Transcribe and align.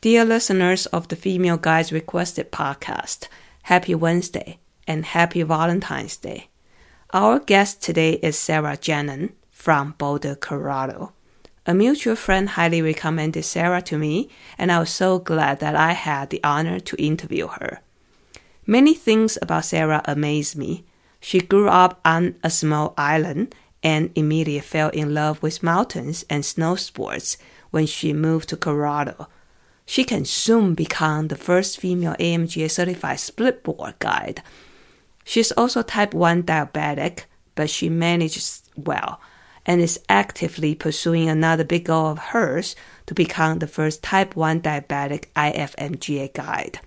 Dear 0.00 0.24
listeners 0.24 0.86
of 0.86 1.08
the 1.08 1.16
Female 1.16 1.56
Guides 1.56 1.90
Requested 1.90 2.52
podcast, 2.52 3.26
happy 3.62 3.96
Wednesday 3.96 4.60
and 4.86 5.04
happy 5.04 5.42
Valentine's 5.42 6.16
Day. 6.16 6.50
Our 7.12 7.40
guest 7.40 7.82
today 7.82 8.12
is 8.22 8.38
Sarah 8.38 8.76
Janin 8.76 9.32
from 9.50 9.96
Boulder, 9.98 10.36
Colorado. 10.36 11.14
A 11.66 11.74
mutual 11.74 12.14
friend 12.14 12.50
highly 12.50 12.80
recommended 12.80 13.42
Sarah 13.42 13.82
to 13.82 13.98
me, 13.98 14.28
and 14.56 14.70
I 14.70 14.78
was 14.78 14.90
so 14.90 15.18
glad 15.18 15.58
that 15.58 15.74
I 15.74 15.94
had 15.94 16.30
the 16.30 16.44
honor 16.44 16.78
to 16.78 17.02
interview 17.02 17.48
her. 17.48 17.80
Many 18.68 18.94
things 18.94 19.36
about 19.42 19.64
Sarah 19.64 20.02
amaze 20.04 20.54
me. 20.54 20.84
She 21.18 21.40
grew 21.40 21.68
up 21.68 21.98
on 22.04 22.36
a 22.44 22.50
small 22.50 22.94
island 22.96 23.52
and 23.82 24.12
immediately 24.14 24.60
fell 24.60 24.90
in 24.90 25.12
love 25.12 25.42
with 25.42 25.64
mountains 25.64 26.24
and 26.30 26.44
snow 26.44 26.76
sports 26.76 27.36
when 27.72 27.86
she 27.86 28.12
moved 28.12 28.48
to 28.50 28.56
Colorado 28.56 29.26
she 29.88 30.04
can 30.04 30.22
soon 30.22 30.74
become 30.74 31.28
the 31.28 31.34
first 31.34 31.80
female 31.80 32.14
AMGA 32.20 32.70
certified 32.70 33.18
split 33.18 33.62
board 33.62 33.94
guide. 34.00 34.42
She's 35.24 35.50
also 35.52 35.80
type 35.80 36.12
1 36.12 36.42
diabetic, 36.42 37.20
but 37.54 37.70
she 37.70 37.88
manages 37.88 38.64
well 38.76 39.18
and 39.64 39.80
is 39.80 39.98
actively 40.10 40.74
pursuing 40.74 41.30
another 41.30 41.64
big 41.64 41.86
goal 41.86 42.08
of 42.08 42.18
hers 42.18 42.76
to 43.06 43.14
become 43.14 43.60
the 43.60 43.66
first 43.66 44.02
type 44.02 44.36
1 44.36 44.60
diabetic 44.60 45.24
IFMGA 45.34 46.34
guide. 46.34 46.80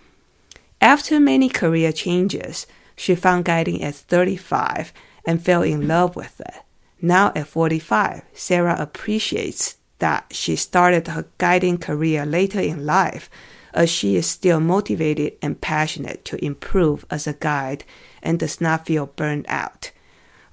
After 0.80 1.20
many 1.20 1.50
career 1.50 1.92
changes, 1.92 2.68
she 2.96 3.16
found 3.16 3.46
guiding 3.46 3.82
at 3.82 3.96
35 3.96 4.94
and 5.26 5.44
fell 5.44 5.64
in 5.64 5.88
love 5.88 6.16
with 6.16 6.40
it. 6.40 6.54
Now 7.02 7.32
at 7.36 7.48
45, 7.48 8.22
Sarah 8.34 8.76
appreciates 8.78 9.78
that 10.02 10.26
she 10.32 10.56
started 10.56 11.08
her 11.08 11.28
guiding 11.38 11.78
career 11.78 12.26
later 12.26 12.60
in 12.60 12.86
life, 12.86 13.30
as 13.72 13.88
she 13.90 14.16
is 14.16 14.26
still 14.26 14.60
motivated 14.60 15.34
and 15.44 15.62
passionate 15.62 16.26
to 16.26 16.44
improve 16.44 17.06
as 17.10 17.28
a 17.28 17.34
guide 17.34 17.84
and 18.22 18.40
does 18.40 18.60
not 18.60 18.88
feel 18.88 19.06
burned 19.06 19.46
out. 19.48 19.92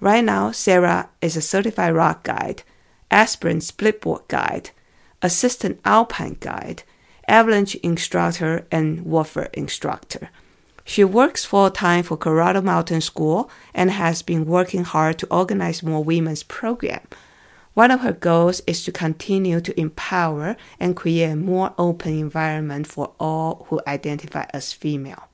Right 0.01 0.23
now, 0.23 0.53
Sarah 0.53 1.09
is 1.23 1.35
a 1.35 1.41
certified 1.41 1.95
rock 1.95 2.25
guide, 2.25 2.63
aspirant 3.11 3.63
splitboard 3.63 4.29
guide, 4.29 4.71
assistant 5.23 5.81
alpine 5.85 6.37
guide, 6.39 6.83
avalanche 7.27 7.75
instructor, 7.77 8.67
and 8.71 9.05
WFR 9.07 9.49
instructor. 9.55 10.29
She 10.85 11.05
works 11.05 11.45
full 11.45 11.71
time 11.71 12.03
for 12.05 12.19
Colorado 12.19 12.61
Mountain 12.61 13.01
School 13.01 13.51
and 13.75 13.91
has 13.91 14.21
been 14.23 14.45
working 14.45 14.85
hard 14.85 15.19
to 15.19 15.27
organize 15.31 15.83
more 15.83 16.05
women's 16.05 16.43
programs 16.43 17.09
one 17.75 17.91
of 17.91 18.01
her 18.01 18.13
goals 18.13 18.61
is 18.67 18.85
to 18.85 18.93
continue 18.93 19.61
to 19.61 19.79
empower 19.81 20.57
and 20.81 20.97
create 20.97 21.31
a 21.31 21.37
more 21.37 21.75
open 21.79 22.19
environment 22.19 22.87
for 22.87 23.13
all 23.21 23.67
who 23.69 23.81
identify 23.87 24.47
as 24.53 24.73
female. 24.73 25.29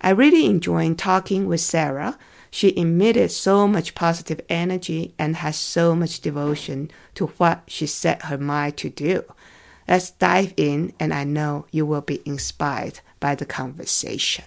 I 0.00 0.10
really 0.10 0.44
enjoyed 0.44 0.98
talking 0.98 1.46
with 1.46 1.62
Sarah. 1.62 2.18
She 2.50 2.76
emitted 2.76 3.30
so 3.30 3.66
much 3.66 3.94
positive 3.94 4.40
energy 4.48 5.14
and 5.18 5.36
has 5.36 5.56
so 5.56 5.94
much 5.94 6.20
devotion 6.20 6.90
to 7.14 7.28
what 7.38 7.62
she 7.66 7.86
set 7.86 8.26
her 8.26 8.38
mind 8.38 8.76
to 8.78 8.90
do. 8.90 9.24
Let's 9.88 10.10
dive 10.10 10.54
in, 10.56 10.92
and 11.00 11.12
I 11.12 11.24
know 11.24 11.66
you 11.70 11.86
will 11.86 12.00
be 12.02 12.22
inspired 12.24 13.00
by 13.20 13.34
the 13.34 13.46
conversation. 13.46 14.44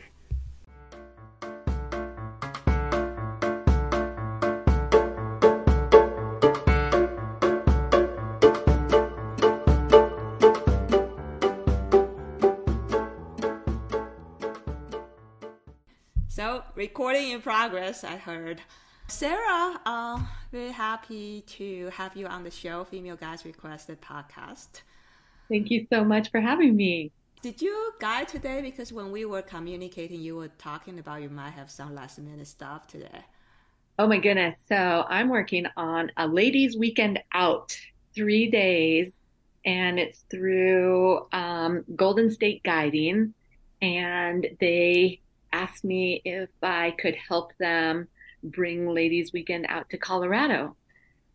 Recording 17.07 17.31
in 17.31 17.41
progress, 17.41 18.03
I 18.03 18.17
heard. 18.17 18.61
Sarah, 19.07 19.79
uh, 19.85 20.19
very 20.51 20.73
happy 20.73 21.39
to 21.47 21.89
have 21.93 22.17
you 22.17 22.27
on 22.27 22.43
the 22.43 22.51
show, 22.51 22.83
Female 22.83 23.15
Guides 23.15 23.45
Requested 23.45 24.01
podcast. 24.01 24.81
Thank 25.47 25.71
you 25.71 25.87
so 25.89 26.03
much 26.03 26.29
for 26.31 26.41
having 26.41 26.75
me. 26.75 27.13
Did 27.41 27.61
you 27.61 27.93
guide 28.01 28.27
today? 28.27 28.61
Because 28.61 28.91
when 28.91 29.09
we 29.09 29.23
were 29.23 29.41
communicating, 29.41 30.19
you 30.19 30.35
were 30.35 30.49
talking 30.57 30.99
about 30.99 31.21
you 31.21 31.29
might 31.29 31.51
have 31.51 31.71
some 31.71 31.95
last 31.95 32.19
minute 32.19 32.45
stuff 32.45 32.87
today. 32.87 33.21
Oh 33.97 34.05
my 34.05 34.19
goodness. 34.19 34.55
So 34.67 34.75
I'm 35.07 35.29
working 35.29 35.65
on 35.77 36.11
a 36.17 36.27
ladies' 36.27 36.75
weekend 36.75 37.23
out, 37.33 37.73
three 38.15 38.51
days, 38.51 39.13
and 39.63 39.97
it's 39.97 40.25
through 40.29 41.25
um, 41.31 41.85
Golden 41.95 42.29
State 42.31 42.63
Guiding. 42.63 43.33
And 43.81 44.45
they 44.59 45.21
asked 45.51 45.83
me 45.83 46.21
if 46.25 46.49
I 46.61 46.91
could 46.99 47.15
help 47.15 47.51
them 47.57 48.07
bring 48.43 48.87
Ladies 48.87 49.33
Weekend 49.33 49.65
out 49.69 49.89
to 49.89 49.97
Colorado. 49.97 50.75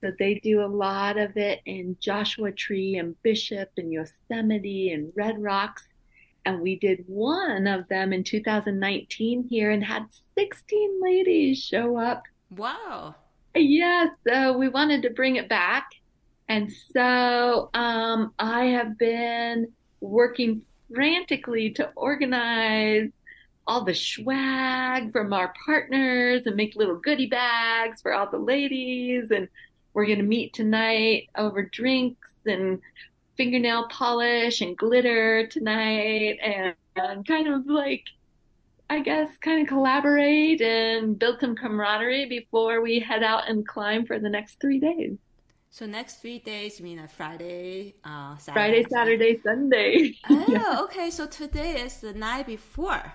So 0.00 0.10
they 0.18 0.34
do 0.34 0.62
a 0.62 0.66
lot 0.66 1.16
of 1.16 1.36
it 1.36 1.60
in 1.64 1.96
Joshua 2.00 2.50
Tree 2.50 2.96
and 2.96 3.20
Bishop 3.22 3.70
and 3.76 3.92
Yosemite 3.92 4.90
and 4.92 5.12
Red 5.14 5.40
Rocks. 5.40 5.84
And 6.44 6.60
we 6.60 6.76
did 6.76 7.04
one 7.06 7.68
of 7.68 7.86
them 7.88 8.12
in 8.12 8.24
2019 8.24 9.46
here 9.48 9.70
and 9.70 9.84
had 9.84 10.06
16 10.36 11.00
ladies 11.00 11.62
show 11.62 11.96
up. 11.96 12.24
Wow. 12.56 13.14
Yes. 13.54 14.10
so 14.26 14.56
we 14.56 14.68
wanted 14.68 15.02
to 15.02 15.10
bring 15.10 15.36
it 15.36 15.48
back. 15.48 15.88
And 16.48 16.72
so 16.92 17.70
um, 17.72 18.34
I 18.38 18.64
have 18.66 18.98
been 18.98 19.72
working 20.00 20.62
frantically 20.92 21.70
to 21.70 21.90
organize 21.94 23.10
all 23.66 23.84
the 23.84 23.94
swag 23.94 25.12
from 25.12 25.32
our 25.32 25.52
partners 25.64 26.42
and 26.46 26.56
make 26.56 26.74
little 26.76 26.96
goodie 26.96 27.26
bags 27.26 28.02
for 28.02 28.12
all 28.12 28.28
the 28.30 28.38
ladies. 28.38 29.30
And 29.30 29.48
we're 29.94 30.06
going 30.06 30.18
to 30.18 30.24
meet 30.24 30.52
tonight 30.52 31.28
over 31.36 31.62
drinks 31.62 32.30
and 32.46 32.80
fingernail 33.36 33.88
polish 33.88 34.60
and 34.60 34.76
glitter 34.76 35.46
tonight 35.46 36.38
and, 36.42 36.74
and 36.96 37.26
kind 37.26 37.48
of 37.48 37.66
like, 37.66 38.04
I 38.90 39.00
guess, 39.00 39.36
kind 39.38 39.62
of 39.62 39.68
collaborate 39.68 40.60
and 40.60 41.18
build 41.18 41.40
some 41.40 41.56
camaraderie 41.56 42.26
before 42.26 42.82
we 42.82 42.98
head 42.98 43.22
out 43.22 43.48
and 43.48 43.66
climb 43.66 44.06
for 44.06 44.18
the 44.18 44.28
next 44.28 44.60
three 44.60 44.80
days. 44.80 45.16
So 45.70 45.86
next 45.86 46.20
three 46.20 46.38
days, 46.38 46.78
you 46.78 46.84
mean 46.84 46.98
a 46.98 47.08
Friday, 47.08 47.94
uh, 48.04 48.36
Saturday, 48.36 48.84
Friday, 48.84 48.88
Saturday, 48.90 49.40
Sunday. 49.42 50.14
Oh, 50.28 50.44
yeah. 50.46 50.80
okay. 50.82 51.08
So 51.08 51.26
today 51.26 51.80
is 51.80 51.96
the 51.96 52.12
night 52.12 52.46
before. 52.46 53.10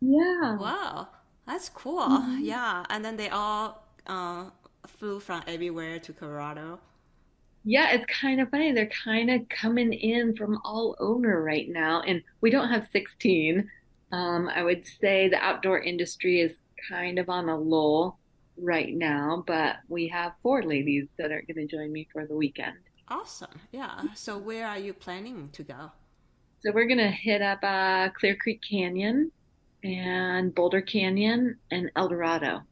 Yeah. 0.00 0.56
Wow, 0.56 1.08
that's 1.46 1.68
cool. 1.68 2.00
Mm-hmm. 2.00 2.44
Yeah, 2.44 2.84
and 2.90 3.04
then 3.04 3.16
they 3.16 3.28
all 3.28 3.86
uh, 4.06 4.50
flew 4.86 5.20
from 5.20 5.42
everywhere 5.46 5.98
to 6.00 6.12
Colorado. 6.12 6.80
Yeah, 7.64 7.90
it's 7.92 8.06
kind 8.06 8.40
of 8.40 8.50
funny. 8.50 8.72
They're 8.72 8.86
kind 9.04 9.30
of 9.30 9.48
coming 9.50 9.92
in 9.92 10.34
from 10.36 10.58
all 10.64 10.96
over 10.98 11.42
right 11.42 11.68
now, 11.68 12.02
and 12.02 12.22
we 12.40 12.50
don't 12.50 12.68
have 12.70 12.88
16. 12.92 13.68
Um, 14.12 14.48
I 14.48 14.62
would 14.62 14.84
say 14.86 15.28
the 15.28 15.36
outdoor 15.36 15.80
industry 15.80 16.40
is 16.40 16.52
kind 16.88 17.18
of 17.18 17.28
on 17.28 17.48
a 17.48 17.56
lull 17.58 18.18
right 18.56 18.94
now, 18.94 19.44
but 19.46 19.76
we 19.88 20.08
have 20.08 20.32
four 20.42 20.62
ladies 20.62 21.06
that 21.18 21.30
are 21.32 21.42
going 21.42 21.66
to 21.68 21.76
join 21.76 21.92
me 21.92 22.08
for 22.12 22.26
the 22.26 22.34
weekend. 22.34 22.78
Awesome. 23.08 23.60
Yeah. 23.72 24.02
So, 24.14 24.38
where 24.38 24.66
are 24.66 24.78
you 24.78 24.94
planning 24.94 25.50
to 25.52 25.62
go? 25.62 25.92
So, 26.60 26.72
we're 26.72 26.86
going 26.86 26.98
to 26.98 27.10
hit 27.10 27.42
up 27.42 27.58
uh, 27.62 28.08
Clear 28.18 28.36
Creek 28.36 28.62
Canyon 28.68 29.32
and 29.82 30.54
Boulder 30.54 30.80
Canyon 30.80 31.58
and 31.70 31.90
Eldorado 31.96 32.62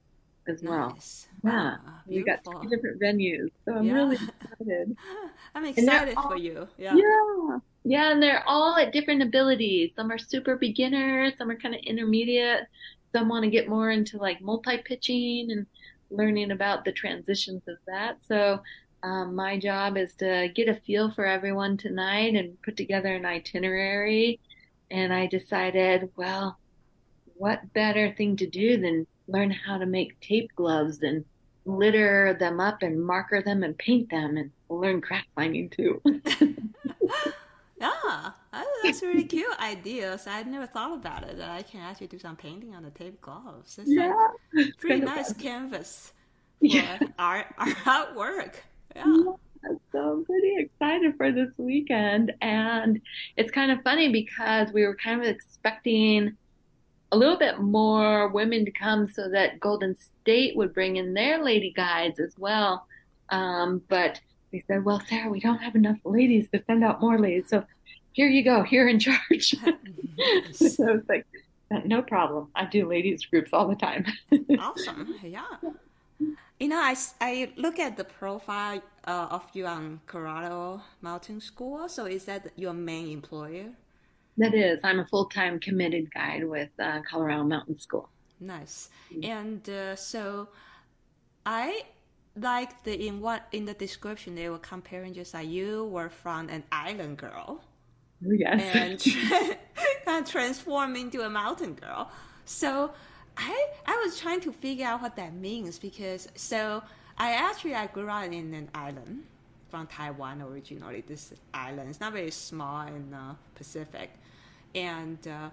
as 0.47 0.63
well. 0.63 0.91
Nice. 0.91 1.29
Yeah, 1.45 1.51
wow, 1.51 1.79
you 2.09 2.25
got 2.25 2.41
two 2.45 2.69
different 2.69 3.01
venues, 3.01 3.51
so 3.65 3.75
I'm 3.75 3.85
yeah. 3.85 3.93
really 3.95 4.17
excited. 4.43 4.97
I'm 5.55 5.65
excited 5.65 6.17
all, 6.17 6.31
for 6.31 6.37
you. 6.37 6.67
Yeah. 6.77 6.95
yeah, 6.97 7.59
yeah, 7.85 8.11
and 8.11 8.23
they're 8.23 8.43
all 8.47 8.77
at 8.77 8.93
different 8.93 9.23
abilities. 9.23 9.93
Some 9.95 10.11
are 10.11 10.19
super 10.19 10.57
beginners, 10.57 11.35
some 11.39 11.51
are 11.51 11.57
kind 11.57 11.75
of 11.75 11.81
intermediate. 11.83 12.67
Some 13.13 13.29
want 13.29 13.45
to 13.45 13.51
get 13.51 13.69
more 13.69 13.91
into 13.91 14.19
like 14.19 14.41
multi 14.43 14.79
pitching 14.79 15.51
and 15.51 15.67
learning 16.11 16.51
about 16.51 16.85
the 16.85 16.93
transitions 16.93 17.63
of 17.69 17.77
that. 17.87 18.19
So 18.27 18.61
um, 19.03 19.35
my 19.35 19.59
job 19.59 19.97
is 19.97 20.15
to 20.17 20.49
get 20.55 20.69
a 20.69 20.75
feel 20.75 21.11
for 21.13 21.25
everyone 21.25 21.77
tonight 21.77 22.35
and 22.35 22.61
put 22.63 22.77
together 22.77 23.15
an 23.15 23.25
itinerary. 23.25 24.41
And 24.91 25.13
I 25.13 25.27
decided, 25.27 26.11
well, 26.17 26.59
what 27.39 27.73
better 27.73 28.13
thing 28.17 28.37
to 28.37 28.47
do 28.47 28.77
than 28.77 29.07
learn 29.29 29.51
how 29.51 29.79
to 29.79 29.87
make 29.87 30.19
tape 30.21 30.51
gloves 30.57 31.03
and 31.03 31.25
litter 31.65 32.37
them 32.39 32.61
up 32.61 32.83
and 32.83 33.05
marker 33.05 33.43
them 33.43 33.63
and 33.63 33.77
paint 33.79 34.11
them 34.11 34.37
and 34.37 34.51
learn 34.69 35.01
craft 35.01 35.29
finding 35.35 35.69
too. 35.69 36.01
yeah, 37.81 38.31
that's 38.83 39.03
a 39.03 39.07
really 39.07 39.25
cute 39.25 39.59
idea. 39.61 40.19
So 40.19 40.31
I 40.31 40.43
never 40.43 40.67
thought 40.67 40.95
about 40.95 41.25
it 41.25 41.37
that 41.39 41.51
I 41.51 41.63
can 41.63 41.81
actually 41.81 42.09
do 42.09 42.19
some 42.19 42.37
painting 42.37 42.75
on 42.75 42.83
the 42.83 42.91
tape 42.91 43.21
gloves. 43.21 43.79
It's 43.79 43.91
yeah, 43.91 44.29
like 44.55 44.77
pretty 44.79 45.05
nice 45.05 45.33
fun. 45.33 45.43
canvas 45.43 46.13
for 46.61 46.67
yeah. 46.67 46.99
our, 47.19 47.45
our 47.59 47.67
artwork. 48.07 48.55
Yeah. 48.97 49.05
yeah. 49.07 49.71
so 49.93 49.99
I'm 49.99 50.25
pretty 50.25 50.57
excited 50.59 51.17
for 51.17 51.31
this 51.31 51.51
weekend. 51.59 52.33
And 52.41 53.01
it's 53.37 53.51
kind 53.51 53.71
of 53.71 53.83
funny 53.83 54.11
because 54.11 54.73
we 54.73 54.85
were 54.85 54.97
kind 54.97 55.21
of 55.21 55.27
expecting 55.27 56.37
a 57.13 57.17
little 57.17 57.39
bit 57.39 57.61
more 57.61 58.29
women 58.29 58.65
to 58.65 58.71
come 58.71 59.09
so 59.09 59.29
that 59.31 59.61
Golden 59.61 59.97
State 59.97 60.57
would 60.57 60.75
bring 60.75 60.97
in 60.97 61.15
their 61.15 61.43
lady 61.43 61.73
guides 61.75 62.21
as 62.21 62.35
well. 62.39 62.87
Um, 63.31 63.83
but 63.89 64.21
they 64.53 64.63
said, 64.67 64.85
well, 64.85 65.01
Sarah, 65.09 65.31
we 65.31 65.41
don't 65.41 65.59
have 65.59 65.75
enough 65.75 65.99
ladies 66.05 66.49
to 66.51 66.63
send 66.67 66.85
out 66.85 67.01
more 67.01 67.19
ladies. 67.19 67.49
So 67.49 67.65
here 68.13 68.29
you 68.29 68.43
go. 68.43 68.65
You're 68.71 68.89
in 68.89 68.99
charge. 68.99 69.55
so 70.53 70.95
it's 70.95 71.09
like, 71.09 71.27
no 71.85 72.03
problem. 72.03 72.49
I 72.55 72.65
do 72.65 72.89
ladies 72.89 73.25
groups 73.27 73.53
all 73.53 73.69
the 73.69 73.77
time. 73.77 74.07
awesome. 74.59 75.15
Yeah. 75.23 75.45
You 76.59 76.69
know, 76.69 76.79
I, 76.79 76.97
I 77.21 77.53
look 77.57 77.79
at 77.79 77.97
the 77.97 78.05
profile 78.05 78.83
uh, 79.07 79.29
of 79.31 79.45
you 79.53 79.67
on 79.67 80.01
Colorado 80.07 80.83
Mountain 81.01 81.41
School. 81.41 81.89
So 81.89 82.07
is 82.07 82.25
that 82.25 82.51
your 82.57 82.73
main 82.73 83.09
employer? 83.11 83.67
That 84.39 84.55
is. 84.55 84.81
I'm 84.85 85.01
a 85.01 85.07
full 85.07 85.27
time 85.27 85.59
committed 85.59 86.13
guide 86.15 86.45
with 86.45 86.71
uh, 86.79 87.01
Colorado 87.09 87.45
Mountain 87.45 87.79
School. 87.79 88.09
Nice. 88.41 88.89
Mm-hmm. 89.13 89.31
And 89.31 89.69
uh, 89.69 89.97
so 89.97 90.49
I 91.45 91.83
like 92.37 92.85
the 92.85 93.07
in 93.07 93.21
what 93.21 93.49
in 93.53 93.65
the 93.65 93.75
description 93.75 94.37
they 94.37 94.49
were 94.49 94.59
comparing 94.59 95.13
just 95.13 95.35
like 95.35 95.49
you 95.49 95.87
were 95.87 96.09
from 96.09 96.49
an 96.49 96.63
island 96.71 97.19
girl. 97.19 97.61
Oh, 98.25 98.33
yes. 98.33 98.63
And 98.75 99.57
of 100.07 100.31
transform 100.31 100.97
into 100.97 101.23
a 101.23 101.31
mountain 101.31 101.75
girl. 101.75 102.11
So 102.45 102.93
I 103.37 103.67
I 103.87 104.03
was 104.05 104.19
trying 104.19 104.41
to 104.43 104.53
figure 104.53 104.87
out 104.87 105.03
what 105.03 105.17
that 105.17 105.35
means 105.35 105.79
because 105.79 106.29
so 106.37 106.83
I 107.17 107.33
actually 107.33 107.75
I 107.75 107.87
grew 107.89 108.09
up 108.09 108.25
in 108.25 108.55
an 108.55 108.69
island 108.75 109.25
from 109.69 109.87
Taiwan 109.87 110.43
originally. 110.43 111.03
This 111.07 111.33
island 111.53 111.91
is 111.91 112.01
not 112.01 112.13
very 112.13 112.31
small 112.31 112.87
in 112.87 113.11
the 113.11 113.37
Pacific, 113.55 114.11
and 114.75 115.27
uh, 115.27 115.51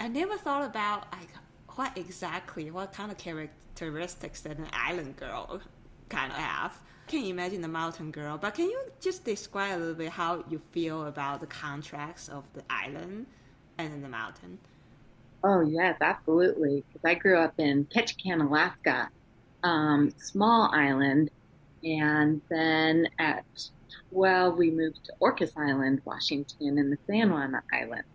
I 0.00 0.08
never 0.08 0.36
thought 0.36 0.64
about 0.64 1.06
like 1.12 1.28
what 1.76 1.96
exactly 1.96 2.70
what 2.70 2.92
kind 2.92 3.10
of 3.10 3.18
characteristics 3.18 4.40
that 4.42 4.58
an 4.58 4.66
island 4.72 5.16
girl 5.16 5.60
kind 6.08 6.32
of 6.32 6.38
have. 6.38 6.78
Can 7.06 7.24
you 7.24 7.30
imagine 7.30 7.62
the 7.62 7.68
mountain 7.68 8.10
girl? 8.10 8.36
But 8.36 8.54
can 8.54 8.66
you 8.66 8.80
just 9.00 9.24
describe 9.24 9.78
a 9.78 9.80
little 9.80 9.94
bit 9.94 10.10
how 10.10 10.44
you 10.50 10.60
feel 10.72 11.06
about 11.06 11.40
the 11.40 11.46
contrasts 11.46 12.28
of 12.28 12.44
the 12.52 12.62
island 12.68 13.26
and 13.78 14.04
the 14.04 14.08
mountain? 14.08 14.58
Oh 15.42 15.60
yes, 15.60 15.96
absolutely. 16.00 16.84
Because 16.86 17.08
I 17.08 17.14
grew 17.14 17.38
up 17.38 17.54
in 17.58 17.86
Ketchikan, 17.86 18.46
Alaska, 18.46 19.08
um, 19.62 20.12
small 20.18 20.70
island, 20.72 21.30
and 21.82 22.42
then 22.50 23.08
at 23.18 23.44
12 24.10 24.58
we 24.58 24.70
moved 24.70 25.04
to 25.04 25.12
Orcas 25.22 25.52
Island, 25.56 26.02
Washington, 26.04 26.78
and 26.78 26.92
the 26.92 26.98
San 27.06 27.30
Juan 27.30 27.54
Islands. 27.72 28.08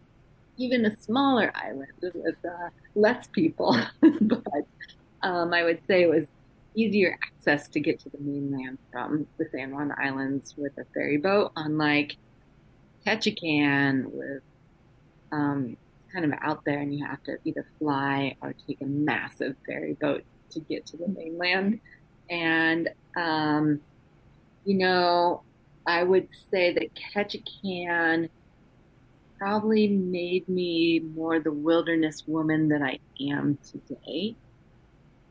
Even 0.57 0.85
a 0.85 0.95
smaller 0.97 1.51
island 1.55 1.91
with 2.01 2.35
uh, 2.45 2.69
less 2.95 3.27
people, 3.27 3.75
but 4.01 4.65
um, 5.23 5.53
I 5.53 5.63
would 5.63 5.79
say 5.87 6.03
it 6.03 6.09
was 6.09 6.27
easier 6.75 7.17
access 7.23 7.67
to 7.69 7.79
get 7.79 7.99
to 7.99 8.09
the 8.09 8.17
mainland 8.19 8.77
from 8.91 9.27
the 9.37 9.45
San 9.51 9.71
Juan 9.71 9.93
Islands 9.97 10.55
with 10.57 10.77
a 10.77 10.85
ferry 10.93 11.17
boat, 11.17 11.51
unlike 11.55 12.17
Ketchikan 13.05 14.11
with 14.11 14.41
um, 15.31 15.77
kind 16.11 16.25
of 16.25 16.33
out 16.41 16.63
there 16.65 16.79
and 16.79 16.93
you 16.93 17.05
have 17.05 17.23
to 17.23 17.37
either 17.43 17.65
fly 17.79 18.35
or 18.41 18.53
take 18.67 18.81
a 18.81 18.85
massive 18.85 19.55
ferry 19.65 19.93
boat 19.93 20.23
to 20.51 20.59
get 20.61 20.85
to 20.87 20.97
the 20.97 21.07
mainland. 21.07 21.79
And, 22.29 22.89
um, 23.15 23.81
you 24.65 24.77
know, 24.77 25.41
I 25.85 26.03
would 26.03 26.29
say 26.51 26.73
that 26.73 26.89
Ketchikan 26.95 28.29
probably 29.37 29.87
made 29.87 30.47
me 30.47 30.99
more 30.99 31.39
the 31.39 31.51
wilderness 31.51 32.23
woman 32.27 32.69
that 32.69 32.81
I 32.81 32.99
am 33.19 33.57
today 33.71 34.35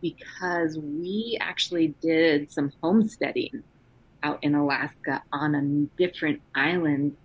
because 0.00 0.76
we 0.78 1.38
actually 1.40 1.94
did 2.00 2.50
some 2.50 2.72
homesteading 2.82 3.62
out 4.22 4.42
in 4.42 4.54
Alaska 4.54 5.22
on 5.32 5.54
a 5.54 5.62
different 5.96 6.40
island 6.54 7.16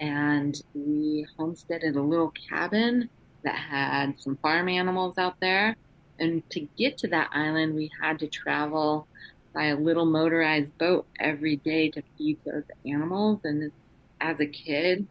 and 0.00 0.60
we 0.74 1.26
homesteaded 1.38 1.94
a 1.96 2.02
little 2.02 2.32
cabin 2.48 3.08
that 3.44 3.54
had 3.54 4.18
some 4.18 4.36
farm 4.36 4.68
animals 4.68 5.16
out 5.18 5.36
there. 5.40 5.76
And 6.18 6.48
to 6.50 6.60
get 6.76 6.98
to 6.98 7.08
that 7.08 7.30
island, 7.32 7.74
we 7.74 7.90
had 8.00 8.18
to 8.20 8.26
travel 8.26 9.06
by 9.54 9.66
a 9.66 9.76
little 9.76 10.06
motorized 10.06 10.76
boat 10.78 11.06
every 11.20 11.56
day 11.56 11.90
to 11.90 12.02
feed 12.16 12.38
those 12.44 12.64
animals. 12.86 13.40
And 13.44 13.70
as 14.20 14.40
a 14.40 14.46
kid, 14.46 15.06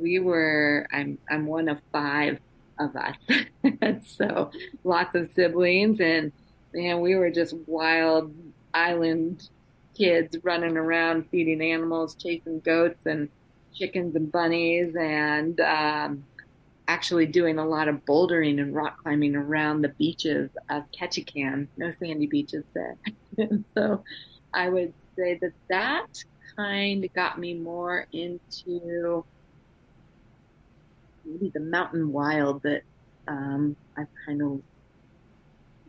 we 0.00 0.18
were, 0.18 0.86
I'm, 0.92 1.18
I'm 1.30 1.46
one 1.46 1.68
of 1.68 1.78
five 1.92 2.38
of 2.78 2.96
us. 2.96 3.16
so 4.16 4.50
lots 4.84 5.14
of 5.14 5.30
siblings 5.32 6.00
and, 6.00 6.32
man, 6.74 7.00
we 7.00 7.14
were 7.16 7.30
just 7.30 7.54
wild 7.66 8.34
island 8.74 9.48
kids 9.96 10.36
running 10.42 10.76
around 10.76 11.28
feeding 11.30 11.60
animals, 11.60 12.14
chasing 12.14 12.60
goats 12.60 13.06
and 13.06 13.28
chickens 13.74 14.16
and 14.16 14.30
bunnies 14.30 14.94
and 14.96 15.60
um, 15.60 16.24
actually 16.88 17.26
doing 17.26 17.58
a 17.58 17.66
lot 17.66 17.88
of 17.88 18.04
bouldering 18.04 18.60
and 18.60 18.74
rock 18.74 19.02
climbing 19.02 19.36
around 19.36 19.82
the 19.82 19.88
beaches 19.90 20.50
of 20.70 20.84
Ketchikan. 20.92 21.66
No 21.76 21.92
sandy 21.98 22.26
beaches 22.26 22.64
there. 22.74 22.96
so 23.74 24.02
I 24.52 24.68
would 24.68 24.92
say 25.16 25.38
that 25.40 25.52
that 25.68 26.24
kind 26.56 27.04
of 27.04 27.12
got 27.14 27.38
me 27.38 27.54
more 27.54 28.06
into 28.12 29.24
maybe 31.24 31.50
the 31.52 31.60
mountain 31.60 32.12
wild 32.12 32.62
that 32.62 32.82
um, 33.28 33.76
I've 33.96 34.08
kind 34.26 34.42
of 34.42 34.60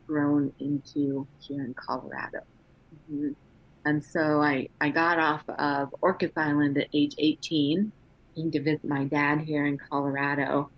grown 0.08 0.54
into 0.60 1.28
here 1.40 1.64
in 1.64 1.74
Colorado. 1.74 2.40
Mm-hmm. 3.12 3.32
And 3.86 4.04
so 4.04 4.42
I, 4.42 4.70
I 4.80 4.90
got 4.90 5.20
off 5.20 5.44
of 5.50 5.94
Orcas 6.02 6.32
Island 6.38 6.78
at 6.78 6.88
age 6.94 7.16
18, 7.18 7.92
came 8.36 8.52
to 8.52 8.62
visit 8.62 8.86
my 8.86 9.04
dad 9.06 9.42
here 9.42 9.66
in 9.66 9.78
Colorado. 9.78 10.70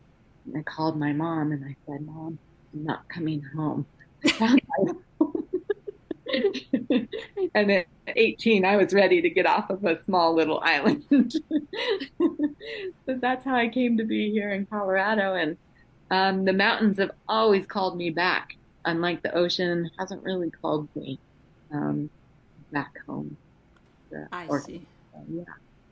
And 0.46 0.58
I 0.58 0.64
called 0.64 0.98
my 0.98 1.14
mom 1.14 1.52
and 1.52 1.64
I 1.64 1.76
said, 1.86 2.06
Mom, 2.06 2.40
I'm 2.74 2.84
not 2.84 3.08
coming 3.10 3.44
home. 3.56 3.86
and 7.56 7.72
at 7.72 7.88
18, 8.08 8.66
I 8.66 8.78
was 8.78 8.94
ready 8.94 9.22
to 9.22 9.30
get 9.30 9.46
off 9.46 9.70
of 9.70 9.84
a 9.86 10.04
small 10.04 10.36
little 10.36 10.60
island. 10.62 11.04
so 11.32 11.40
that's 13.08 13.46
how 13.46 13.56
I 13.56 13.70
came 13.70 13.98
to 13.98 14.04
be 14.04 14.32
here 14.32 14.52
in 14.52 14.66
Colorado. 14.66 15.36
And 15.36 15.58
um, 16.12 16.46
the 16.46 16.54
mountains 16.54 16.98
have 17.00 17.12
always 17.28 17.66
called 17.66 17.98
me 17.98 18.10
back, 18.10 18.56
unlike 18.86 19.22
the 19.22 19.34
ocean 19.36 19.90
hasn't 19.98 20.24
really 20.24 20.52
called 20.52 20.88
me. 20.96 21.20
Um, 21.72 22.10
back 22.72 22.94
home. 23.06 23.38
I 24.32 24.48
see. 24.60 24.86
yeah. 25.30 25.44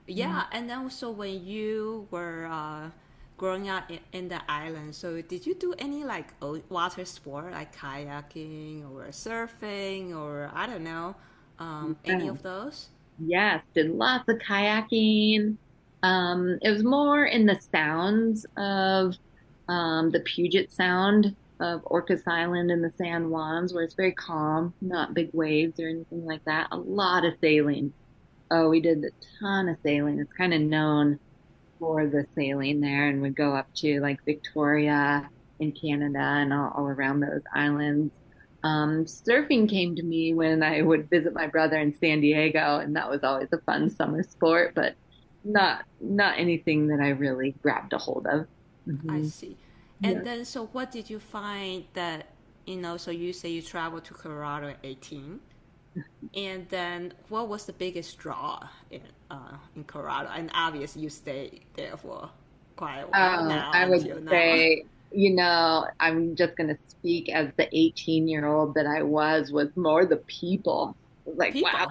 Yeah, 0.06 0.44
and 0.52 0.70
then 0.70 0.80
also 0.80 1.12
when 1.12 1.46
you 1.46 2.08
were 2.12 2.46
uh, 2.46 2.90
growing 3.38 3.70
up 3.70 3.90
in, 3.90 4.00
in, 4.12 4.28
the 4.30 4.40
island, 4.50 4.96
so 4.96 5.22
did 5.22 5.46
you 5.46 5.56
do 5.56 5.74
any 5.78 6.04
like 6.04 6.34
water 6.70 7.06
sport 7.06 7.52
like 7.52 7.76
kayaking 7.76 8.90
or 8.92 9.08
surfing 9.08 10.16
or 10.16 10.50
I 10.54 10.66
don't 10.68 10.84
know, 10.84 11.16
um, 11.60 11.98
yeah. 12.06 12.14
any 12.14 12.28
of 12.28 12.44
those? 12.44 12.90
Yes, 13.20 13.64
did 13.74 13.92
lots 13.92 14.28
of 14.30 14.38
kayaking. 14.38 15.58
Um, 16.02 16.60
it 16.62 16.70
was 16.70 16.84
more 16.84 17.26
in 17.26 17.46
the 17.46 17.60
sounds 17.72 18.46
of 18.58 19.16
um, 19.70 20.12
the 20.12 20.20
Puget 20.20 20.72
Sound 20.72 21.36
of 21.60 21.82
Orcas 21.86 22.24
Island 22.28 22.72
and 22.72 22.84
the 22.84 22.92
San 22.98 23.30
Juans, 23.30 23.74
where 23.74 23.84
it's 23.84 23.94
very 23.94 24.12
calm, 24.12 24.74
not 24.82 25.14
big 25.14 25.30
waves 25.34 25.80
or 25.80 25.88
anything 25.88 26.26
like 26.26 26.44
that. 26.46 26.68
A 26.72 26.78
lot 26.78 27.24
of 27.26 27.36
sailing. 27.40 27.94
Oh, 28.52 28.70
we 28.70 28.82
did 28.82 29.04
a 29.04 29.10
ton 29.40 29.70
of 29.70 29.78
sailing. 29.82 30.20
It's 30.20 30.34
kind 30.34 30.54
of 30.54 30.62
known 30.62 31.20
for 31.80 32.08
the 32.08 32.26
sailing 32.36 32.82
there, 32.82 33.08
and 33.08 33.22
we'd 33.22 33.36
go 33.36 33.56
up 33.56 33.68
to 33.76 34.00
like 34.02 34.24
Victoria 34.26 35.30
in 35.60 35.72
Canada 35.72 36.20
and 36.20 36.54
all, 36.54 36.72
all 36.76 36.88
around 36.88 37.20
those 37.20 37.42
islands. 37.54 38.12
Um, 38.64 39.06
surfing 39.06 39.70
came 39.70 39.96
to 39.96 40.04
me 40.04 40.34
when 40.34 40.64
I 40.64 40.82
would 40.82 41.10
visit 41.10 41.34
my 41.34 41.48
brother 41.48 41.78
in 41.78 41.98
San 42.00 42.22
Diego, 42.22 42.80
and 42.80 42.96
that 42.96 43.10
was 43.10 43.24
always 43.24 43.50
a 43.52 43.60
fun 43.60 43.90
summer 43.90 44.24
sport, 44.24 44.74
but 44.74 44.96
not 45.44 45.84
not 46.00 46.40
anything 46.40 46.88
that 46.88 47.02
I 47.02 47.10
really 47.10 47.56
grabbed 47.62 47.94
a 47.94 47.98
hold 47.98 48.26
of. 48.28 48.48
Mm-hmm. 48.88 49.10
I 49.10 49.24
see. 49.24 49.58
And 50.04 50.16
yes. 50.16 50.24
then, 50.24 50.46
so 50.46 50.66
what 50.68 50.92
did 50.92 51.10
you 51.10 51.20
find 51.20 51.86
that, 51.94 52.28
you 52.66 52.78
know, 52.78 52.98
so 52.98 53.12
you 53.12 53.32
say 53.32 53.50
you 53.50 53.62
traveled 53.62 54.04
to 54.06 54.14
Colorado 54.14 54.70
at 54.70 54.78
18. 54.84 55.40
and 56.36 56.68
then 56.70 57.14
what 57.30 57.48
was 57.48 57.66
the 57.66 57.74
biggest 57.74 58.18
draw 58.18 58.68
in, 58.92 59.02
uh, 59.34 59.58
in 59.76 59.84
Colorado? 59.84 60.30
And 60.30 60.52
obviously 60.54 61.02
you 61.02 61.10
stayed 61.10 61.62
there 61.76 61.98
for 61.98 62.30
quite 62.76 63.00
a 63.00 63.08
while 63.08 63.40
um, 63.40 63.48
now. 63.50 63.72
I 63.74 63.88
would 63.90 64.30
say, 64.30 64.86
you 65.12 65.32
know, 65.32 65.88
I'm 66.00 66.36
just 66.36 66.56
going 66.56 66.70
to 66.70 66.78
speak 66.88 67.30
as 67.30 67.52
the 67.58 67.68
18 67.76 68.28
year 68.28 68.46
old 68.46 68.76
that 68.76 68.86
I 68.86 69.02
was, 69.04 69.52
was 69.52 69.70
more 69.76 70.06
the 70.06 70.18
people. 70.18 70.96
Like, 71.26 71.54
people. 71.54 71.72
wow, 71.74 71.88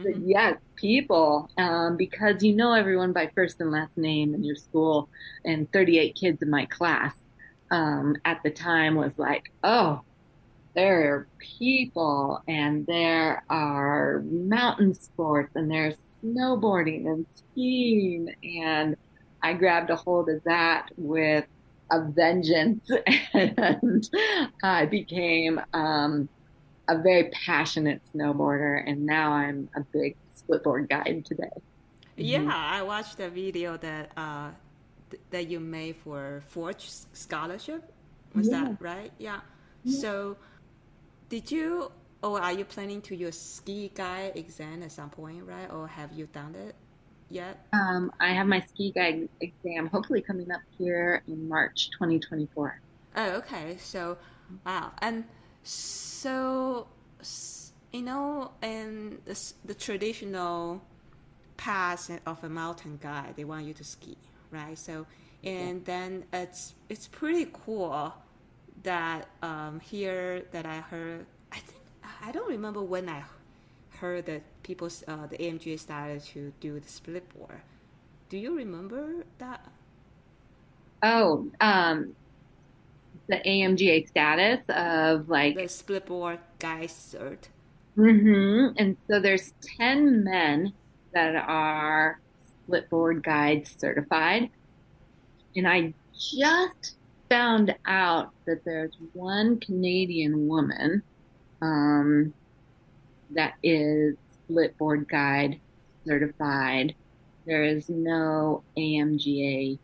mm-hmm. 0.00 0.28
yes, 0.28 0.58
people, 0.76 1.48
um, 1.56 1.96
because 1.96 2.42
you 2.42 2.54
know 2.54 2.72
everyone 2.72 3.12
by 3.12 3.30
first 3.34 3.60
and 3.60 3.70
last 3.70 3.96
name 3.96 4.34
in 4.34 4.42
your 4.42 4.56
school, 4.56 5.08
and 5.44 5.70
38 5.72 6.14
kids 6.16 6.42
in 6.42 6.50
my 6.50 6.66
class 6.66 7.14
um, 7.70 8.16
at 8.24 8.42
the 8.42 8.50
time 8.50 8.96
was 8.96 9.18
like, 9.18 9.52
oh, 9.62 10.00
there 10.74 11.14
are 11.14 11.26
people, 11.38 12.42
and 12.48 12.86
there 12.86 13.44
are 13.48 14.22
mountain 14.24 14.94
sports, 14.94 15.54
and 15.54 15.70
there's 15.70 15.94
snowboarding 16.24 17.06
and 17.06 17.26
skiing, 17.34 18.34
and 18.42 18.96
I 19.42 19.54
grabbed 19.54 19.90
a 19.90 19.96
hold 19.96 20.28
of 20.28 20.42
that 20.44 20.90
with 20.96 21.44
a 21.90 22.02
vengeance, 22.02 22.88
and 23.34 24.08
I 24.62 24.86
became. 24.86 25.60
Um, 25.72 26.28
a 26.88 26.98
very 26.98 27.30
passionate 27.30 28.02
snowboarder, 28.14 28.82
and 28.86 29.06
now 29.06 29.32
I'm 29.32 29.68
a 29.76 29.80
big 29.80 30.16
splitboard 30.36 30.88
guide 30.88 31.24
today. 31.24 31.50
Yeah, 32.16 32.40
mm-hmm. 32.40 32.50
I 32.50 32.82
watched 32.82 33.16
the 33.16 33.30
video 33.30 33.76
that 33.78 34.10
uh, 34.16 34.50
th- 35.10 35.22
that 35.30 35.48
you 35.48 35.60
made 35.60 35.96
for 35.96 36.42
Forge 36.46 36.90
Scholarship. 37.12 37.92
Was 38.34 38.48
yeah. 38.48 38.64
that 38.64 38.82
right? 38.82 39.12
Yeah. 39.18 39.40
yeah. 39.84 40.00
So, 40.00 40.36
did 41.28 41.50
you 41.50 41.90
or 42.22 42.40
are 42.40 42.52
you 42.52 42.64
planning 42.64 43.00
to 43.02 43.16
use 43.16 43.38
ski 43.40 43.90
guide 43.94 44.32
exam 44.36 44.82
at 44.82 44.92
some 44.92 45.10
point, 45.10 45.44
right? 45.44 45.70
Or 45.70 45.86
have 45.88 46.12
you 46.12 46.26
done 46.26 46.54
it 46.54 46.74
yet? 47.30 47.66
Um, 47.72 48.12
I 48.20 48.28
have 48.32 48.46
my 48.46 48.60
ski 48.60 48.92
guide 48.94 49.28
exam 49.40 49.88
hopefully 49.88 50.22
coming 50.22 50.50
up 50.50 50.60
here 50.78 51.22
in 51.26 51.48
March 51.48 51.90
2024. 51.98 52.80
Oh, 53.16 53.30
okay. 53.32 53.76
So, 53.78 54.18
wow, 54.64 54.92
and. 55.00 55.24
So, 55.64 56.88
you 57.92 58.02
know, 58.02 58.50
in 58.62 59.18
the, 59.24 59.52
the 59.64 59.74
traditional 59.74 60.82
path 61.56 62.10
of 62.26 62.42
a 62.42 62.48
mountain 62.48 62.98
guide, 63.00 63.34
they 63.36 63.44
want 63.44 63.66
you 63.66 63.74
to 63.74 63.84
ski, 63.84 64.16
right? 64.50 64.76
So, 64.76 65.06
and 65.44 65.84
then 65.84 66.24
it's 66.32 66.74
it's 66.88 67.06
pretty 67.08 67.48
cool 67.52 68.14
that 68.82 69.28
um, 69.42 69.80
here 69.80 70.42
that 70.52 70.66
I 70.66 70.78
heard. 70.80 71.26
I 72.24 72.30
don't 72.30 72.48
remember 72.48 72.80
when 72.80 73.08
I 73.08 73.24
heard 73.98 74.26
that 74.26 74.42
people 74.62 74.88
uh, 75.08 75.26
the 75.26 75.38
AMGA 75.38 75.78
started 75.78 76.22
to 76.24 76.52
do 76.60 76.78
the 76.78 76.88
split 76.88 77.28
board. 77.36 77.60
Do 78.28 78.38
you 78.38 78.56
remember 78.56 79.24
that? 79.38 79.66
Oh, 81.02 81.48
um, 81.60 82.14
the 83.28 83.36
AMGA 83.44 84.08
status 84.08 84.64
of 84.68 85.28
like 85.28 85.56
the 85.56 85.68
split 85.68 86.06
board 86.06 86.38
guy 86.60 86.84
cert. 86.84 87.48
Mm-hmm. 87.98 88.76
And 88.78 88.96
so 89.10 89.20
there's 89.20 89.52
10 89.78 90.22
men 90.22 90.72
that 91.12 91.34
are 91.34 92.20
split 92.64 92.88
board 92.88 93.24
guide 93.24 93.66
certified. 93.66 94.48
And 95.56 95.68
I 95.68 95.92
just 96.14 96.94
found 97.28 97.74
out 97.84 98.30
that 98.46 98.64
there's 98.64 98.96
one 99.12 99.58
Canadian 99.58 100.46
woman 100.46 101.02
um, 101.62 102.34
that 103.30 103.54
is 103.62 104.16
split 104.44 104.76
board 104.76 105.08
guide 105.08 105.58
certified. 106.06 106.94
There 107.46 107.64
is 107.64 107.88
no 107.88 108.62
AMGA 108.76 109.78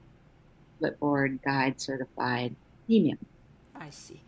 split 0.76 1.00
board 1.00 1.40
guide 1.44 1.80
certified 1.80 2.54
female. 2.86 3.16
I 3.74 3.90
see. 3.90 4.20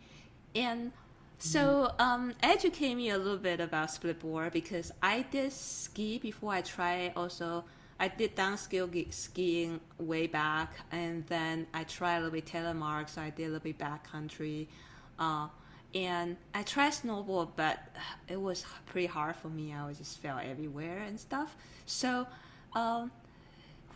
And 0.55 0.91
so, 1.37 1.93
um, 1.97 2.33
educate 2.43 2.95
me 2.95 3.09
a 3.09 3.17
little 3.17 3.37
bit 3.37 3.59
about 3.59 3.89
split 3.89 4.19
board 4.19 4.53
because 4.53 4.91
I 5.01 5.23
did 5.23 5.51
ski 5.51 6.19
before 6.19 6.53
I 6.53 6.61
tried. 6.61 7.13
Also, 7.15 7.63
I 7.99 8.07
did 8.09 8.35
downskill 8.35 9.13
skiing 9.13 9.79
way 9.97 10.27
back, 10.27 10.73
and 10.91 11.25
then 11.27 11.67
I 11.73 11.83
tried 11.83 12.17
a 12.17 12.19
little 12.21 12.31
bit 12.31 12.45
telemark, 12.45 13.09
so 13.09 13.21
I 13.21 13.31
did 13.31 13.43
a 13.43 13.49
little 13.53 13.59
bit 13.59 13.77
backcountry. 13.79 14.67
Uh, 15.17 15.47
and 15.93 16.37
I 16.53 16.63
tried 16.63 16.93
snowboard, 16.93 17.49
but 17.55 17.79
it 18.27 18.39
was 18.41 18.65
pretty 18.85 19.07
hard 19.07 19.35
for 19.35 19.49
me. 19.49 19.73
I 19.73 19.91
just 19.93 20.19
fell 20.19 20.39
everywhere 20.39 20.99
and 20.99 21.19
stuff. 21.19 21.55
So, 21.85 22.27
um, 22.73 23.11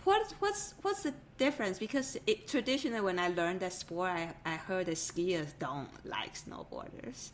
what 0.03 0.33
what's 0.39 0.75
what's 0.81 1.03
the 1.03 1.13
difference? 1.37 1.79
Because 1.79 2.17
it, 2.27 2.47
traditionally, 2.47 3.01
when 3.01 3.19
I 3.19 3.29
learned 3.29 3.61
that 3.61 3.73
sport, 3.73 4.11
I, 4.11 4.29
I 4.45 4.55
heard 4.55 4.85
that 4.87 4.95
skiers 4.95 5.53
don't 5.59 5.89
like 6.05 6.35
snowboarders, 6.35 7.31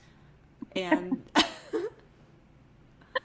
and 0.75 1.21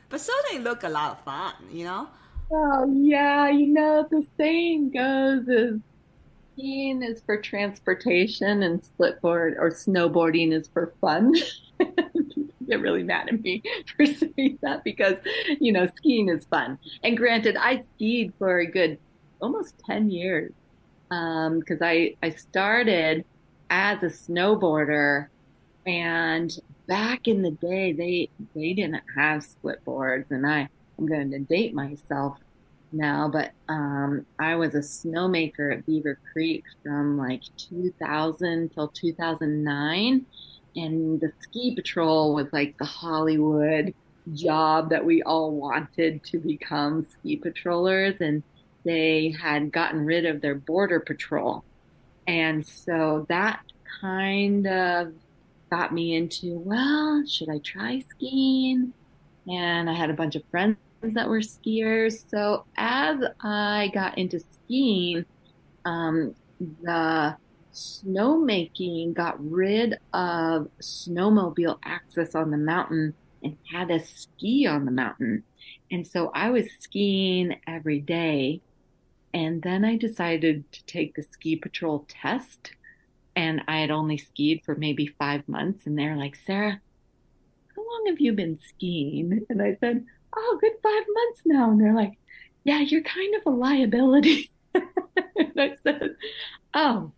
but 0.08 0.20
certainly 0.20 0.64
look 0.64 0.82
a 0.82 0.88
lot 0.88 1.12
of 1.12 1.20
fun, 1.24 1.54
you 1.70 1.84
know. 1.84 2.08
Oh 2.50 2.92
yeah, 2.92 3.48
you 3.50 3.68
know 3.68 4.06
the 4.10 4.26
saying 4.36 4.90
goes 4.90 5.48
is 5.48 5.80
skiing 6.56 7.02
is 7.02 7.22
for 7.26 7.40
transportation 7.40 8.62
and 8.62 8.82
splitboard 8.82 9.56
or 9.58 9.70
snowboarding 9.70 10.52
is 10.52 10.68
for 10.68 10.94
fun. 11.00 11.34
get 12.66 12.80
really 12.80 13.02
mad 13.02 13.28
at 13.28 13.40
me 13.42 13.62
for 13.96 14.06
saying 14.06 14.58
that 14.62 14.82
because 14.84 15.14
you 15.60 15.72
know 15.72 15.86
skiing 15.96 16.28
is 16.28 16.44
fun. 16.46 16.78
And 17.02 17.16
granted, 17.16 17.56
I 17.56 17.82
skied 17.94 18.32
for 18.38 18.58
a 18.58 18.66
good 18.66 18.98
almost 19.40 19.74
10 19.86 20.10
years. 20.10 20.52
Um, 21.10 21.62
cause 21.62 21.78
I, 21.80 22.16
I 22.22 22.30
started 22.30 23.24
as 23.70 24.02
a 24.02 24.06
snowboarder 24.06 25.28
and 25.86 26.50
back 26.88 27.28
in 27.28 27.42
the 27.42 27.52
day, 27.52 27.92
they, 27.92 28.28
they 28.56 28.72
didn't 28.72 29.02
have 29.16 29.44
split 29.44 29.84
boards 29.84 30.30
and 30.30 30.44
I, 30.44 30.68
I'm 30.98 31.06
going 31.06 31.30
to 31.30 31.38
date 31.38 31.74
myself 31.74 32.38
now, 32.96 33.28
but, 33.28 33.52
um, 33.68 34.26
I 34.38 34.56
was 34.56 34.74
a 34.74 34.80
snowmaker 34.80 35.76
at 35.76 35.86
Beaver 35.86 36.18
Creek 36.32 36.64
from 36.82 37.18
like 37.18 37.42
2000 37.56 38.70
till 38.70 38.88
2009. 38.88 40.26
And 40.76 41.20
the 41.20 41.32
ski 41.40 41.74
patrol 41.74 42.34
was 42.34 42.52
like 42.52 42.76
the 42.78 42.84
Hollywood 42.84 43.94
job 44.34 44.90
that 44.90 45.04
we 45.04 45.22
all 45.22 45.52
wanted 45.52 46.22
to 46.24 46.38
become 46.38 47.06
ski 47.06 47.36
patrollers. 47.36 48.20
And 48.20 48.42
they 48.84 49.34
had 49.40 49.72
gotten 49.72 50.04
rid 50.04 50.26
of 50.26 50.40
their 50.40 50.54
boarder 50.54 51.00
patrol. 51.00 51.64
And 52.26 52.66
so 52.66 53.26
that 53.28 53.60
kind 54.00 54.66
of 54.66 55.12
got 55.70 55.92
me 55.92 56.14
into, 56.14 56.58
well, 56.58 57.24
should 57.26 57.48
I 57.48 57.58
try 57.58 58.00
skiing? 58.10 58.92
And 59.48 59.88
I 59.90 59.94
had 59.94 60.10
a 60.10 60.14
bunch 60.14 60.36
of 60.36 60.42
friends 60.50 60.76
that 61.14 61.28
were 61.28 61.40
skiers. 61.40 62.14
So 62.28 62.66
as 62.76 63.18
I 63.40 63.90
got 63.94 64.18
into 64.18 64.40
skiing, 64.40 65.24
um, 65.84 66.34
the 66.58 67.36
snowmaking 67.72 69.14
got 69.14 69.36
rid 69.38 69.98
of 70.12 70.68
snowmobile 70.82 71.78
access 71.84 72.34
on 72.34 72.50
the 72.50 72.56
mountain 72.56 73.14
and 73.42 73.58
had 73.72 73.90
a 73.90 74.00
ski 74.00 74.66
on 74.66 74.84
the 74.84 74.90
mountain. 74.90 75.44
And 75.90 76.06
so 76.06 76.30
I 76.34 76.50
was 76.50 76.66
skiing 76.80 77.56
every 77.66 78.00
day 78.00 78.62
and 79.36 79.62
then 79.62 79.84
I 79.84 79.98
decided 79.98 80.64
to 80.72 80.84
take 80.86 81.14
the 81.14 81.22
ski 81.22 81.56
patrol 81.56 82.06
test. 82.08 82.72
And 83.34 83.60
I 83.68 83.80
had 83.80 83.90
only 83.90 84.16
skied 84.16 84.62
for 84.64 84.74
maybe 84.74 85.14
five 85.18 85.46
months. 85.46 85.86
And 85.86 85.98
they're 85.98 86.16
like, 86.16 86.36
Sarah, 86.36 86.80
how 87.76 87.82
long 87.82 88.04
have 88.06 88.18
you 88.18 88.32
been 88.32 88.58
skiing? 88.66 89.44
And 89.50 89.60
I 89.60 89.76
said, 89.78 90.06
Oh, 90.36 90.58
good 90.60 90.72
five 90.82 91.04
months 91.14 91.40
now. 91.44 91.70
And 91.70 91.80
they're 91.80 91.94
like, 91.94 92.18
Yeah, 92.64 92.80
you're 92.80 93.02
kind 93.02 93.34
of 93.36 93.42
a 93.46 93.50
liability. 93.50 94.50
and 94.74 95.52
I 95.58 95.76
said, 95.82 96.16
Oh, 96.74 97.12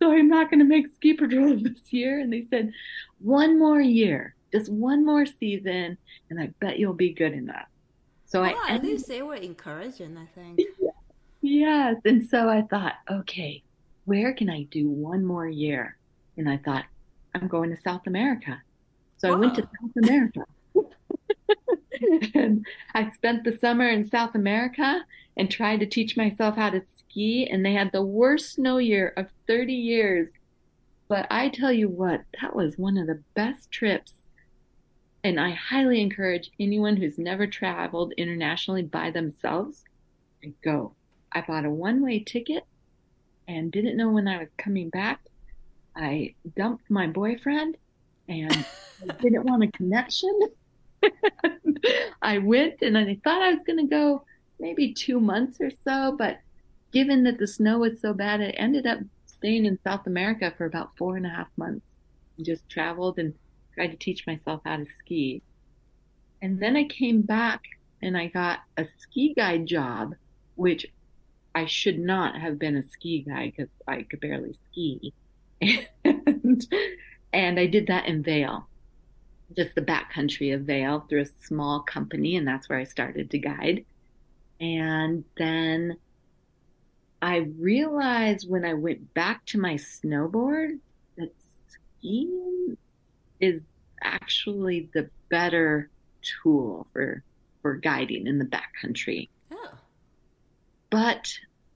so 0.00 0.12
I'm 0.12 0.28
not 0.28 0.50
going 0.50 0.60
to 0.60 0.66
make 0.66 0.92
ski 0.94 1.14
patrol 1.14 1.56
this 1.56 1.92
year. 1.92 2.18
And 2.18 2.32
they 2.32 2.46
said, 2.50 2.72
One 3.20 3.58
more 3.58 3.80
year, 3.80 4.34
just 4.52 4.70
one 4.70 5.04
more 5.04 5.26
season, 5.26 5.98
and 6.28 6.40
I 6.40 6.48
bet 6.60 6.78
you'll 6.78 6.94
be 6.94 7.12
good 7.12 7.32
enough. 7.32 7.66
So 8.26 8.42
well, 8.42 8.56
I 8.66 8.74
at 8.74 8.82
least 8.82 9.08
they 9.08 9.22
were 9.22 9.34
encouraging, 9.34 10.16
I 10.16 10.26
think. 10.34 10.60
Yes. 11.42 11.96
And 12.04 12.28
so 12.28 12.48
I 12.48 12.62
thought, 12.62 12.94
okay, 13.10 13.62
where 14.04 14.34
can 14.34 14.50
I 14.50 14.64
do 14.64 14.88
one 14.88 15.24
more 15.24 15.48
year? 15.48 15.96
And 16.36 16.48
I 16.48 16.58
thought, 16.58 16.84
I'm 17.34 17.48
going 17.48 17.70
to 17.70 17.80
South 17.80 18.06
America. 18.06 18.60
So 19.16 19.28
Whoa. 19.28 19.36
I 19.36 19.38
went 19.38 19.54
to 19.54 19.62
South 19.62 20.04
America. 20.04 20.44
and 22.34 22.66
I 22.94 23.10
spent 23.10 23.44
the 23.44 23.56
summer 23.56 23.88
in 23.88 24.08
South 24.08 24.34
America 24.34 25.04
and 25.36 25.50
tried 25.50 25.80
to 25.80 25.86
teach 25.86 26.16
myself 26.16 26.56
how 26.56 26.70
to 26.70 26.82
ski. 26.96 27.48
And 27.50 27.64
they 27.64 27.72
had 27.72 27.92
the 27.92 28.02
worst 28.02 28.54
snow 28.54 28.78
year 28.78 29.12
of 29.16 29.28
30 29.46 29.72
years. 29.72 30.30
But 31.08 31.26
I 31.30 31.48
tell 31.48 31.72
you 31.72 31.88
what, 31.88 32.22
that 32.40 32.54
was 32.54 32.78
one 32.78 32.96
of 32.96 33.06
the 33.06 33.22
best 33.34 33.70
trips. 33.70 34.12
And 35.22 35.38
I 35.38 35.50
highly 35.50 36.00
encourage 36.00 36.50
anyone 36.58 36.96
who's 36.96 37.18
never 37.18 37.46
traveled 37.46 38.12
internationally 38.16 38.82
by 38.82 39.10
themselves 39.10 39.84
to 40.42 40.52
go. 40.62 40.94
I 41.32 41.42
bought 41.42 41.64
a 41.64 41.70
one 41.70 42.02
way 42.02 42.20
ticket 42.20 42.64
and 43.46 43.70
didn't 43.70 43.96
know 43.96 44.10
when 44.10 44.28
I 44.28 44.38
was 44.38 44.48
coming 44.56 44.88
back. 44.88 45.20
I 45.94 46.34
dumped 46.56 46.90
my 46.90 47.06
boyfriend 47.06 47.76
and 48.28 48.64
didn't 49.20 49.44
want 49.44 49.64
a 49.64 49.68
connection. 49.68 50.40
I 52.22 52.38
went 52.38 52.82
and 52.82 52.96
I 52.96 53.18
thought 53.22 53.42
I 53.42 53.52
was 53.52 53.62
going 53.66 53.78
to 53.78 53.90
go 53.90 54.24
maybe 54.58 54.92
two 54.92 55.20
months 55.20 55.58
or 55.60 55.70
so, 55.84 56.14
but 56.16 56.38
given 56.92 57.24
that 57.24 57.38
the 57.38 57.46
snow 57.46 57.78
was 57.78 58.00
so 58.00 58.12
bad, 58.12 58.40
I 58.40 58.50
ended 58.50 58.86
up 58.86 58.98
staying 59.26 59.64
in 59.64 59.78
South 59.82 60.06
America 60.06 60.52
for 60.56 60.66
about 60.66 60.96
four 60.96 61.16
and 61.16 61.26
a 61.26 61.30
half 61.30 61.48
months. 61.56 61.86
Just 62.42 62.68
traveled 62.68 63.18
and 63.18 63.34
tried 63.74 63.88
to 63.88 63.96
teach 63.96 64.26
myself 64.26 64.60
how 64.64 64.76
to 64.76 64.86
ski. 64.98 65.42
And 66.42 66.60
then 66.60 66.76
I 66.76 66.84
came 66.84 67.22
back 67.22 67.62
and 68.02 68.16
I 68.16 68.28
got 68.28 68.60
a 68.76 68.86
ski 68.98 69.34
guide 69.34 69.66
job, 69.66 70.14
which 70.54 70.86
I 71.54 71.66
should 71.66 71.98
not 71.98 72.40
have 72.40 72.58
been 72.58 72.76
a 72.76 72.88
ski 72.88 73.24
guide 73.26 73.52
because 73.56 73.70
I 73.86 74.02
could 74.02 74.20
barely 74.20 74.56
ski. 74.70 75.12
and, 76.04 76.66
and 77.32 77.60
I 77.60 77.66
did 77.66 77.88
that 77.88 78.06
in 78.06 78.22
Vail, 78.22 78.68
just 79.56 79.74
the 79.74 79.82
backcountry 79.82 80.54
of 80.54 80.62
Vail 80.62 81.06
through 81.08 81.22
a 81.22 81.44
small 81.46 81.80
company. 81.80 82.36
And 82.36 82.46
that's 82.46 82.68
where 82.68 82.78
I 82.78 82.84
started 82.84 83.30
to 83.30 83.38
guide. 83.38 83.84
And 84.60 85.24
then 85.36 85.96
I 87.22 87.48
realized 87.58 88.48
when 88.48 88.64
I 88.64 88.74
went 88.74 89.14
back 89.14 89.44
to 89.46 89.58
my 89.58 89.74
snowboard 89.74 90.78
that 91.16 91.32
skiing 91.68 92.76
is 93.40 93.62
actually 94.02 94.88
the 94.94 95.10
better 95.28 95.90
tool 96.22 96.86
for 96.92 97.22
for 97.62 97.74
guiding 97.76 98.26
in 98.26 98.38
the 98.38 98.46
backcountry. 98.46 99.28
Oh. 99.52 99.72
But 100.88 101.30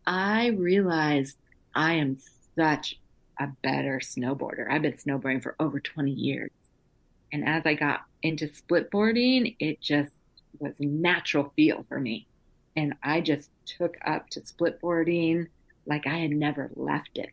I 0.06 0.48
realized 0.48 1.36
I 1.74 1.94
am 1.94 2.18
such 2.56 2.98
a 3.38 3.48
better 3.62 4.00
snowboarder. 4.02 4.70
I've 4.70 4.82
been 4.82 4.94
snowboarding 4.94 5.42
for 5.42 5.56
over 5.60 5.80
20 5.80 6.10
years. 6.10 6.50
And 7.34 7.44
as 7.48 7.66
I 7.66 7.74
got 7.74 8.02
into 8.22 8.46
splitboarding, 8.46 9.56
it 9.58 9.80
just 9.80 10.12
was 10.60 10.72
natural 10.78 11.52
feel 11.56 11.84
for 11.88 11.98
me. 11.98 12.28
And 12.76 12.94
I 13.02 13.20
just 13.20 13.50
took 13.66 13.96
up 14.06 14.30
to 14.30 14.40
splitboarding 14.40 15.48
like 15.84 16.06
I 16.06 16.18
had 16.18 16.30
never 16.30 16.70
left 16.76 17.18
it. 17.18 17.30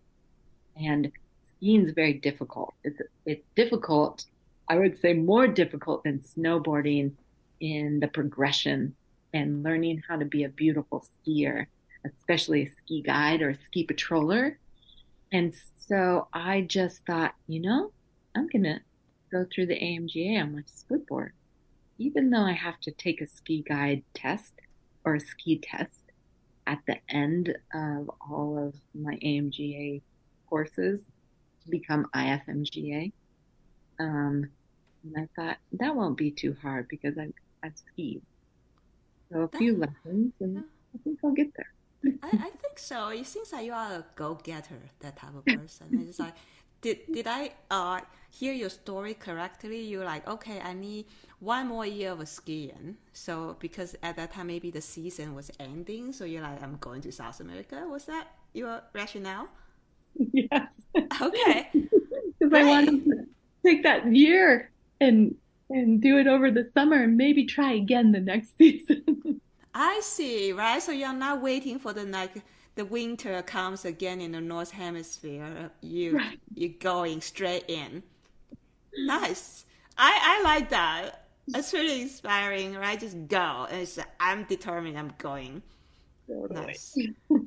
And 0.75 1.11
skiing 1.55 1.85
is 1.85 1.93
very 1.93 2.13
difficult. 2.13 2.73
It's, 2.83 2.99
it's 3.27 3.45
difficult, 3.55 4.25
I 4.67 4.77
would 4.79 4.99
say 4.99 5.13
more 5.13 5.47
difficult 5.47 6.03
than 6.03 6.21
snowboarding 6.21 7.11
in 7.59 7.99
the 7.99 8.07
progression 8.07 8.95
and 9.35 9.61
learning 9.61 10.01
how 10.09 10.15
to 10.15 10.25
be 10.25 10.45
a 10.45 10.49
beautiful 10.49 11.05
skier, 11.05 11.67
especially 12.03 12.63
a 12.63 12.71
ski 12.71 13.03
guide 13.03 13.43
or 13.43 13.51
a 13.51 13.57
ski 13.65 13.85
patroller. 13.85 14.55
And 15.31 15.53
so 15.77 16.27
I 16.33 16.61
just 16.61 17.05
thought, 17.05 17.35
you 17.45 17.61
know, 17.61 17.91
I'm 18.33 18.47
going 18.47 18.63
to 18.63 18.79
go 19.31 19.45
through 19.53 19.67
the 19.67 19.79
AMGA 19.79 20.41
on 20.41 20.55
my 20.55 20.61
splitboard. 20.61 21.31
Even 21.97 22.29
though 22.29 22.43
I 22.43 22.53
have 22.53 22.79
to 22.81 22.91
take 22.91 23.21
a 23.21 23.27
ski 23.27 23.63
guide 23.67 24.03
test 24.13 24.53
or 25.05 25.15
a 25.15 25.19
ski 25.19 25.59
test 25.59 26.01
at 26.67 26.79
the 26.87 26.97
end 27.09 27.55
of 27.73 28.09
all 28.29 28.57
of 28.57 28.75
my 28.93 29.15
AMGA 29.23 30.01
courses 30.49 31.01
to 31.63 31.69
become 31.69 32.07
IFMGA. 32.15 33.11
Um, 33.99 34.49
and 35.03 35.15
I 35.17 35.27
thought 35.35 35.57
that 35.73 35.95
won't 35.95 36.17
be 36.17 36.31
too 36.31 36.55
hard 36.61 36.87
because 36.87 37.17
I've, 37.17 37.33
I've 37.63 37.77
skied. 37.77 38.21
So 39.31 39.41
a 39.41 39.57
few 39.57 39.77
lessons 39.77 40.33
and 40.39 40.59
I 40.59 40.97
think 41.03 41.19
I'll 41.23 41.31
get 41.31 41.51
there. 41.55 42.19
I, 42.23 42.27
I 42.27 42.49
think 42.61 42.77
so. 42.77 43.09
It 43.09 43.25
seems 43.25 43.53
like 43.53 43.65
you 43.65 43.73
are 43.73 43.93
a 43.93 44.05
go-getter, 44.15 44.79
that 44.99 45.17
type 45.17 45.35
of 45.35 45.45
person. 45.45 46.05
it's 46.07 46.19
like, 46.19 46.33
did 46.81 46.99
did 47.11 47.27
I 47.27 47.51
uh, 47.69 48.01
hear 48.29 48.53
your 48.53 48.69
story 48.69 49.13
correctly? 49.13 49.81
You're 49.81 50.05
like, 50.05 50.27
okay, 50.27 50.59
I 50.61 50.73
need 50.73 51.05
one 51.39 51.67
more 51.67 51.85
year 51.85 52.11
of 52.11 52.27
skiing. 52.27 52.97
So 53.13 53.57
because 53.59 53.95
at 54.03 54.15
that 54.17 54.33
time 54.33 54.47
maybe 54.47 54.71
the 54.71 54.81
season 54.81 55.35
was 55.35 55.51
ending, 55.59 56.13
so 56.13 56.25
you're 56.25 56.41
like, 56.41 56.61
I'm 56.61 56.77
going 56.79 57.01
to 57.01 57.11
South 57.11 57.39
America. 57.39 57.85
Was 57.89 58.05
that 58.05 58.27
your 58.53 58.81
rationale? 58.93 59.47
Yes. 60.33 60.73
Okay. 61.21 61.69
Because 62.39 62.53
I 62.53 62.63
wanted 62.63 63.05
to 63.05 63.25
take 63.63 63.83
that 63.83 64.11
year 64.13 64.71
and 64.99 65.35
and 65.69 66.01
do 66.01 66.17
it 66.17 66.27
over 66.27 66.51
the 66.51 66.69
summer 66.73 67.03
and 67.03 67.15
maybe 67.17 67.45
try 67.45 67.73
again 67.73 68.11
the 68.11 68.19
next 68.19 68.57
season. 68.57 69.41
I 69.73 69.99
see, 70.03 70.51
right? 70.51 70.81
So 70.81 70.91
you're 70.91 71.13
not 71.13 71.41
waiting 71.41 71.79
for 71.79 71.93
the 71.93 72.03
like 72.03 72.41
the 72.75 72.85
winter 72.85 73.41
comes 73.43 73.85
again 73.85 74.21
in 74.21 74.31
the 74.31 74.41
north 74.41 74.71
hemisphere. 74.71 75.71
You 75.81 76.17
Right. 76.17 76.39
you're 76.53 76.69
going 76.79 77.21
straight 77.21 77.65
in. 77.67 78.03
Nice. 78.97 79.65
I 79.97 80.39
I 80.39 80.43
like 80.43 80.69
that. 80.69 81.27
It's 81.53 81.73
really 81.73 82.01
inspiring, 82.01 82.75
right? 82.75 82.99
Just 82.99 83.27
go. 83.27 83.67
And 83.69 83.81
it's, 83.81 83.99
I'm 84.19 84.43
determined. 84.45 84.97
I'm 84.97 85.13
going. 85.17 85.63
Totally. 86.27 86.61
Nice. 86.67 86.95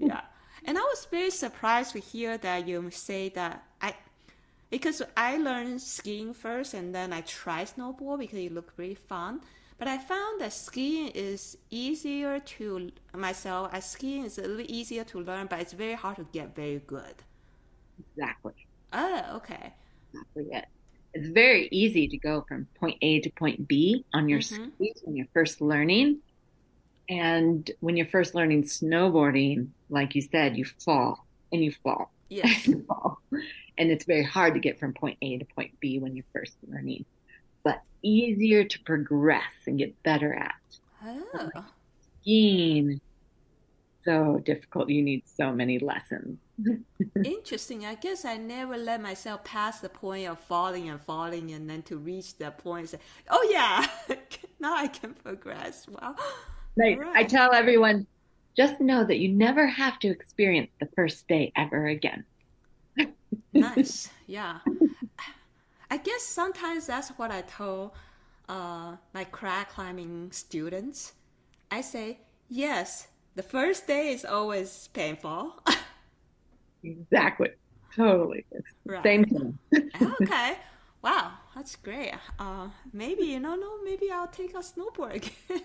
yeah. 0.01 0.23
And 0.65 0.79
I 0.79 0.83
was 0.83 1.07
very 1.11 1.31
surprised 1.31 1.93
to 1.93 2.01
hear 2.01 2.39
that 2.39 2.67
you 2.69 2.91
say 2.91 3.29
that 3.31 3.65
I 3.81 3.95
because 4.71 5.03
I 5.17 5.37
learned 5.39 5.81
skiing 5.83 6.35
first 6.35 6.75
and 6.75 6.95
then 6.95 7.13
I 7.13 7.21
tried 7.23 7.69
snowboard 7.69 8.19
because 8.21 8.39
it 8.39 8.53
looked 8.53 8.79
really 8.79 8.95
fun. 8.97 9.41
But 9.79 9.87
I 9.89 9.99
found 9.99 10.41
that 10.41 10.53
skiing 10.53 11.09
is 11.15 11.57
easier 11.71 12.41
to 12.41 12.91
myself. 13.15 13.71
As 13.73 13.89
skiing 13.89 14.25
is 14.25 14.39
a 14.39 14.43
little 14.43 14.67
easier 14.69 15.05
to 15.05 15.21
learn, 15.21 15.47
but 15.47 15.61
it's 15.61 15.73
very 15.73 15.95
hard 15.95 16.17
to 16.17 16.25
get 16.33 16.55
very 16.57 16.81
good. 16.81 17.23
Exactly. 17.99 18.55
Oh, 18.95 19.37
okay. 19.37 19.75
Exactly 20.13 20.45
it. 20.57 20.65
It's 21.15 21.29
very 21.29 21.69
easy 21.71 22.09
to 22.09 22.19
go 22.19 22.45
from 22.49 22.69
point 22.79 22.97
A 23.03 23.21
to 23.21 23.31
point 23.39 23.69
B 23.69 24.05
on 24.13 24.29
your 24.29 24.41
Mhm. 24.41 24.73
skis 24.81 25.01
when 25.05 25.17
you're 25.17 25.27
first 25.33 25.61
learning. 25.61 26.21
And 27.09 27.71
when 27.81 27.97
you're 27.97 28.07
first 28.09 28.35
learning 28.35 28.65
snowboarding, 28.65 29.71
like 29.91 30.15
you 30.15 30.23
said, 30.23 30.57
you 30.57 30.65
fall 30.85 31.19
and 31.53 31.65
you 31.65 31.73
fall 31.85 32.13
Yes. 32.29 32.67
and 32.67 32.79
you 32.79 32.85
fall. 32.89 33.19
And 33.79 33.91
it's 33.91 34.07
very 34.07 34.25
hard 34.25 34.55
to 34.55 34.61
get 34.61 34.81
from 34.81 34.95
point 34.95 35.19
A 35.23 35.39
to 35.39 35.47
point 35.57 35.73
B 35.81 35.99
when 36.01 36.17
you're 36.17 36.27
first 36.33 36.57
learning, 36.67 37.07
but 37.64 37.83
easier 38.03 38.64
to 38.64 38.81
progress 38.81 39.53
and 39.66 39.79
get 39.79 40.00
better 40.03 40.33
at. 40.35 40.55
Oh. 41.05 41.64
Skiing, 42.22 43.00
so 44.05 44.40
difficult. 44.44 44.88
You 44.90 45.03
need 45.03 45.22
so 45.27 45.53
many 45.53 45.79
lessons. 45.79 46.38
Interesting. 47.24 47.87
I 47.87 47.94
guess 47.94 48.24
I 48.24 48.37
never 48.37 48.77
let 48.77 49.00
myself 49.00 49.42
pass 49.44 49.81
the 49.81 49.88
point 49.88 50.29
of 50.29 50.38
falling 50.38 50.90
and 50.90 51.00
falling 51.00 51.53
and 51.53 51.68
then 51.68 51.83
to 51.83 51.96
reach 51.96 52.37
the 52.37 52.50
point 52.50 52.81
and 52.81 52.88
say, 52.90 52.98
oh 53.31 53.48
yeah, 53.50 53.87
now 54.61 54.77
I 54.77 54.88
can 54.88 55.14
progress. 55.14 55.87
Wow. 55.88 56.16
Like 56.77 56.98
I 57.14 57.22
tell 57.22 57.55
everyone, 57.55 58.05
just 58.57 58.81
know 58.81 59.05
that 59.05 59.18
you 59.18 59.29
never 59.29 59.64
have 59.64 59.96
to 60.00 60.09
experience 60.09 60.72
the 60.81 60.88
first 60.96 61.29
day 61.29 61.53
ever 61.57 61.87
again. 61.87 62.24
Nice. 63.53 64.11
Yeah. 64.27 64.59
I 65.95 65.99
guess 65.99 66.23
sometimes 66.25 66.89
that's 66.89 67.11
what 67.11 67.31
I 67.31 67.43
told 67.43 67.93
uh, 68.49 68.97
my 69.15 69.23
crack 69.31 69.71
climbing 69.71 70.33
students. 70.33 71.13
I 71.71 71.83
say, 71.83 72.19
yes, 72.49 73.07
the 73.37 73.45
first 73.45 73.87
day 73.87 74.13
is 74.13 74.25
always 74.25 74.89
painful. 74.93 75.55
Exactly. 76.83 77.51
Totally. 77.97 78.45
Right. 78.85 79.03
same 79.05 79.25
thing. 79.25 79.59
okay. 80.03 80.57
Wow, 81.03 81.33
that's 81.55 81.77
great. 81.77 82.13
Uh, 82.39 82.69
maybe, 82.93 83.25
you 83.27 83.41
know, 83.41 83.55
no, 83.55 83.83
maybe 83.85 84.11
I'll 84.11 84.27
take 84.29 84.55
a 84.55 84.59
snowboard 84.59 85.15
again. 85.49 85.63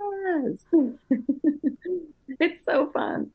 Yes. 0.00 0.64
It's 2.40 2.64
so 2.64 2.90
fun. 2.92 3.30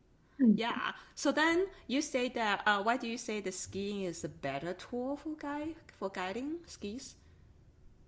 yeah. 0.55 0.91
So 1.15 1.31
then 1.31 1.67
you 1.87 2.01
say 2.01 2.29
that, 2.29 2.63
uh, 2.65 2.83
why 2.83 2.97
do 2.97 3.07
you 3.07 3.17
say 3.17 3.39
the 3.39 3.51
skiing 3.51 4.03
is 4.03 4.23
a 4.23 4.29
better 4.29 4.73
tool 4.73 5.17
for 5.17 5.35
guide, 5.39 5.75
for 5.97 6.09
guiding 6.09 6.57
skis? 6.65 7.15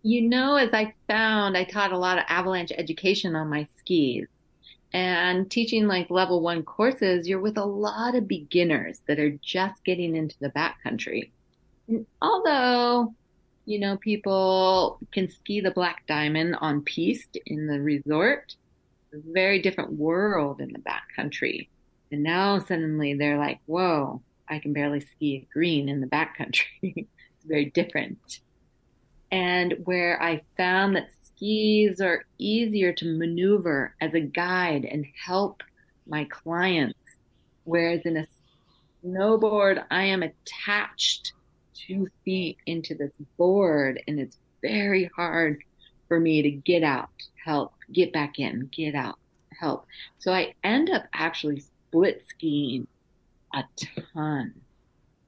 You 0.01 0.21
know, 0.21 0.55
as 0.55 0.73
I 0.73 0.93
found, 1.07 1.57
I 1.57 1.65
taught 1.65 1.91
a 1.91 1.97
lot 1.97 2.17
of 2.17 2.23
avalanche 2.27 2.71
education 2.75 3.35
on 3.35 3.49
my 3.49 3.67
skis. 3.77 4.27
And 4.91 5.51
teaching 5.51 5.87
like 5.87 6.09
level 6.09 6.41
one 6.41 6.63
courses, 6.63 7.27
you're 7.27 7.41
with 7.41 7.57
a 7.57 7.65
lot 7.65 8.15
of 8.15 8.27
beginners 8.27 9.01
that 9.07 9.19
are 9.19 9.37
just 9.41 9.83
getting 9.83 10.15
into 10.15 10.35
the 10.39 10.49
backcountry. 10.49 11.29
And 11.87 12.05
although, 12.21 13.13
you 13.65 13.79
know, 13.79 13.97
people 13.97 14.99
can 15.11 15.29
ski 15.29 15.59
the 15.61 15.71
Black 15.71 16.07
Diamond 16.07 16.55
on 16.59 16.81
piste 16.81 17.37
in 17.45 17.67
the 17.67 17.79
resort, 17.79 18.55
very 19.13 19.61
different 19.61 19.93
world 19.93 20.61
in 20.61 20.71
the 20.71 20.79
backcountry. 20.79 21.67
And 22.11 22.23
now 22.23 22.59
suddenly 22.59 23.13
they're 23.13 23.37
like, 23.37 23.59
whoa, 23.65 24.21
I 24.47 24.59
can 24.59 24.73
barely 24.73 25.01
ski 25.01 25.47
green 25.51 25.89
in 25.89 26.01
the 26.01 26.07
backcountry. 26.07 27.07
very 27.49 27.65
different 27.65 28.39
and 29.31 29.75
where 29.83 30.21
I 30.21 30.41
found 30.57 30.95
that 30.95 31.09
skis 31.23 32.01
are 32.01 32.25
easier 32.37 32.93
to 32.93 33.17
maneuver 33.17 33.95
as 34.01 34.13
a 34.13 34.19
guide 34.19 34.85
and 34.85 35.05
help 35.25 35.61
my 36.07 36.25
clients. 36.25 36.97
Whereas 37.63 38.01
in 38.05 38.17
a 38.17 38.25
snowboard, 39.05 39.83
I 39.91 40.05
am 40.05 40.23
attached 40.23 41.33
two 41.73 42.07
feet 42.25 42.57
into 42.65 42.95
this 42.95 43.13
board 43.37 44.01
and 44.07 44.19
it's 44.19 44.37
very 44.61 45.09
hard 45.15 45.63
for 46.07 46.19
me 46.19 46.41
to 46.41 46.49
get 46.49 46.83
out, 46.83 47.09
help, 47.45 47.73
get 47.93 48.11
back 48.11 48.39
in, 48.39 48.69
get 48.75 48.95
out, 48.95 49.19
help. 49.59 49.85
So 50.17 50.33
I 50.33 50.53
end 50.63 50.89
up 50.89 51.05
actually 51.13 51.59
split 51.59 52.23
skiing 52.27 52.87
a 53.53 53.63
ton. 54.13 54.53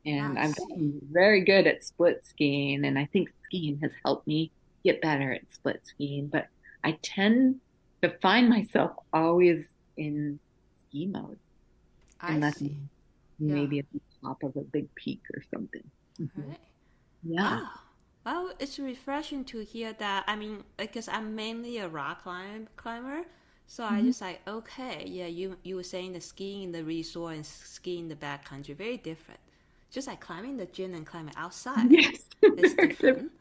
And 0.05 0.37
I 0.37 0.39
I'm 0.39 0.53
gotten 0.53 0.99
very 1.11 1.43
good 1.45 1.67
at 1.67 1.83
split 1.83 2.25
skiing. 2.25 2.85
And 2.85 2.97
I 2.97 3.05
think 3.13 3.29
skiing 3.45 3.79
has 3.83 3.91
helped 4.05 4.27
me 4.27 4.51
get 4.83 5.01
better 5.01 5.31
at 5.33 5.51
split 5.51 5.81
skiing. 5.85 6.29
But 6.29 6.47
I 6.83 6.97
tend 7.03 7.61
to 8.03 8.17
find 8.21 8.49
myself 8.49 8.91
always 9.13 9.67
in 9.97 10.39
ski 10.87 11.07
mode, 11.07 11.39
I 12.21 12.39
unless 12.39 12.55
see. 12.55 12.89
maybe 13.39 13.79
at 13.79 13.85
the 13.93 14.01
top 14.23 14.43
of 14.43 14.55
a 14.57 14.61
big 14.63 14.89
peak 14.95 15.21
or 15.35 15.43
something. 15.53 15.91
Mhm. 16.19 16.29
Right. 16.35 16.59
Yeah. 17.23 17.59
Oh, 17.59 17.81
well, 18.25 18.53
it's 18.59 18.79
refreshing 18.79 19.45
to 19.45 19.63
hear 19.65 19.93
that. 19.93 20.25
I 20.27 20.35
mean, 20.35 20.63
because 20.77 21.07
I'm 21.09 21.35
mainly 21.35 21.77
a 21.79 21.89
rock 21.89 22.23
climb, 22.23 22.69
climber, 22.77 23.25
so 23.67 23.85
I 23.85 24.01
Mhm. 24.01 24.03
just 24.03 24.21
like, 24.21 24.41
okay, 24.47 25.05
yeah, 25.07 25.27
you 25.27 25.57
you 25.63 25.75
were 25.77 25.83
saying 25.83 26.13
the 26.13 26.21
skiing 26.21 26.63
in 26.63 26.71
the 26.73 26.83
resort 26.85 27.35
and 27.35 27.45
skiing 27.45 28.03
in 28.05 28.09
the 28.09 28.15
backcountry, 28.17 28.75
very 28.75 28.97
different. 28.97 29.41
Just 29.91 30.07
like 30.07 30.21
climbing 30.21 30.57
the 30.57 30.65
gym 30.67 30.93
and 30.95 31.05
climbing 31.05 31.35
outside, 31.37 31.91
Yes. 32.01 32.29
it's 32.57 32.73
different. 32.75 33.31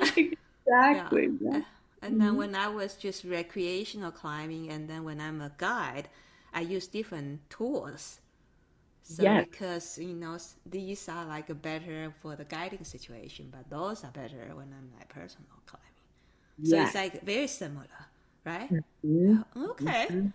exactly. 0.16 1.28
Yeah. 1.40 1.40
Yeah. 1.40 1.60
And 2.02 2.20
then 2.20 2.36
Mhm. 2.36 2.36
when 2.36 2.54
I 2.56 2.68
was 2.68 2.96
just 2.96 3.24
recreational 3.24 4.10
climbing, 4.10 4.70
and 4.70 4.88
then 4.88 5.04
when 5.04 5.20
I'm 5.20 5.40
a 5.40 5.52
guide, 5.56 6.08
I 6.52 6.60
use 6.62 6.88
different 6.88 7.48
tools. 7.50 8.20
So 9.02 9.30
Yes. 9.30 9.46
because 9.46 9.98
you 9.98 10.14
know 10.14 10.38
these 10.66 11.08
are 11.08 11.24
like 11.26 11.48
better 11.62 12.12
for 12.22 12.36
the 12.36 12.44
guiding 12.44 12.84
situation, 12.84 13.48
but 13.52 13.70
those 13.70 14.04
are 14.04 14.12
better 14.12 14.52
when 14.54 14.72
I'm 14.72 14.90
like 14.98 15.08
personal 15.10 15.48
climbing. 15.66 15.88
So 16.62 16.76
Yes. 16.76 16.92
it's 16.92 16.94
like 16.94 17.24
very 17.24 17.48
similar, 17.48 17.88
right? 18.46 18.72
Mhm. 19.04 19.44
Okay. 19.56 20.10
Mhm. 20.10 20.32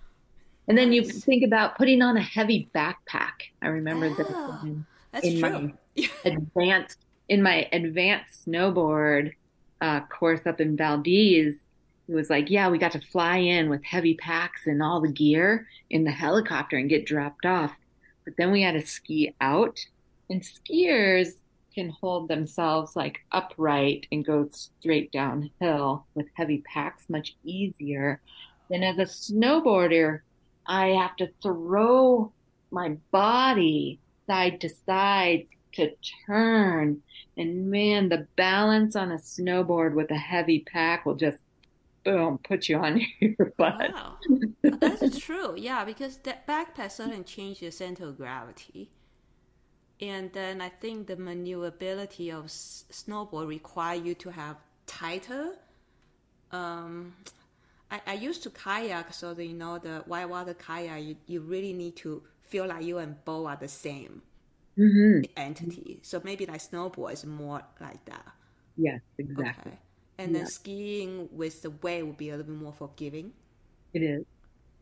And 0.67 0.77
then 0.77 0.93
you 0.93 1.03
think 1.03 1.43
about 1.45 1.77
putting 1.77 2.01
on 2.01 2.17
a 2.17 2.21
heavy 2.21 2.71
backpack. 2.75 3.33
I 3.61 3.67
remember 3.69 4.09
that 4.15 4.27
Ah, 4.31 4.63
in, 4.63 4.87
That's 5.21 5.33
in 5.33 5.39
true. 5.39 5.73
my 5.95 6.09
advanced 6.25 6.99
in 7.29 7.41
my 7.41 7.67
advanced 7.71 8.45
snowboard 8.45 9.33
uh, 9.81 10.01
course 10.01 10.41
up 10.45 10.61
in 10.61 10.77
Valdez. 10.77 11.55
It 12.07 12.15
was 12.15 12.29
like, 12.29 12.49
yeah, 12.49 12.69
we 12.69 12.77
got 12.77 12.93
to 12.93 13.01
fly 13.01 13.37
in 13.37 13.69
with 13.69 13.83
heavy 13.83 14.13
packs 14.13 14.65
and 14.65 14.81
all 14.81 15.01
the 15.01 15.11
gear 15.11 15.67
in 15.89 16.05
the 16.05 16.11
helicopter 16.11 16.77
and 16.77 16.89
get 16.89 17.05
dropped 17.05 17.45
off. 17.45 17.73
But 18.23 18.35
then 18.37 18.51
we 18.51 18.61
had 18.61 18.73
to 18.73 18.85
ski 18.85 19.35
out, 19.41 19.79
and 20.29 20.41
skiers 20.41 21.33
can 21.73 21.89
hold 21.89 22.27
themselves 22.27 22.95
like 22.95 23.19
upright 23.31 24.07
and 24.11 24.25
go 24.25 24.49
straight 24.51 25.11
downhill 25.11 26.05
with 26.15 26.27
heavy 26.33 26.63
packs 26.73 27.03
much 27.09 27.35
easier 27.43 28.21
than 28.69 28.83
as 28.83 28.97
a 28.97 29.01
snowboarder. 29.01 30.21
I 30.65 30.87
have 30.87 31.15
to 31.17 31.29
throw 31.41 32.31
my 32.71 32.97
body 33.11 33.99
side 34.27 34.61
to 34.61 34.69
side 34.69 35.47
to 35.73 35.91
turn. 36.27 37.01
And 37.37 37.69
man, 37.69 38.09
the 38.09 38.27
balance 38.35 38.95
on 38.95 39.11
a 39.11 39.17
snowboard 39.17 39.93
with 39.93 40.11
a 40.11 40.17
heavy 40.17 40.65
pack 40.71 41.05
will 41.05 41.15
just 41.15 41.37
boom, 42.03 42.39
put 42.47 42.69
you 42.69 42.77
on 42.77 43.01
your 43.21 43.53
butt. 43.57 43.91
Wow, 43.93 44.17
that's 44.79 45.17
true. 45.17 45.55
Yeah, 45.57 45.85
because 45.85 46.17
that 46.19 46.47
backpack 46.47 46.91
certainly 46.91 47.23
changes 47.23 47.59
the 47.59 47.71
center 47.71 48.07
of 48.07 48.17
gravity. 48.17 48.89
And 49.99 50.31
then 50.33 50.61
I 50.61 50.69
think 50.69 51.07
the 51.07 51.15
maneuverability 51.17 52.29
of 52.31 52.45
s- 52.45 52.85
snowboard 52.91 53.47
require 53.47 53.95
you 53.95 54.13
to 54.15 54.29
have 54.31 54.57
tighter. 54.85 55.55
Um, 56.51 57.15
I, 57.91 58.01
I 58.07 58.13
used 58.13 58.43
to 58.43 58.49
kayak, 58.49 59.13
so 59.13 59.33
that, 59.33 59.45
you 59.45 59.53
know 59.53 59.79
the 59.79 60.03
whitewater 60.05 60.53
kayak, 60.53 61.03
you, 61.03 61.15
you 61.27 61.41
really 61.41 61.73
need 61.73 61.95
to 61.97 62.23
feel 62.47 62.67
like 62.67 62.83
you 62.85 62.97
and 62.99 63.23
Bo 63.25 63.47
are 63.47 63.57
the 63.57 63.67
same 63.67 64.21
hmm 64.77 65.27
entity. 65.35 65.99
So 66.03 66.21
maybe 66.23 66.45
like 66.45 66.61
snowboard 66.61 67.13
is 67.13 67.25
more 67.25 67.61
like 67.79 68.03
that. 68.05 68.25
Yes, 68.77 69.01
exactly. 69.17 69.53
Okay. 69.53 69.79
And 70.17 70.35
then 70.35 70.45
skiing 70.45 71.29
with 71.31 71.61
the 71.61 71.69
wave 71.69 72.05
would 72.07 72.17
be 72.17 72.29
a 72.29 72.37
little 72.37 72.51
bit 72.53 72.61
more 72.61 72.73
forgiving. 72.73 73.33
It 73.93 73.99
is. 74.03 74.25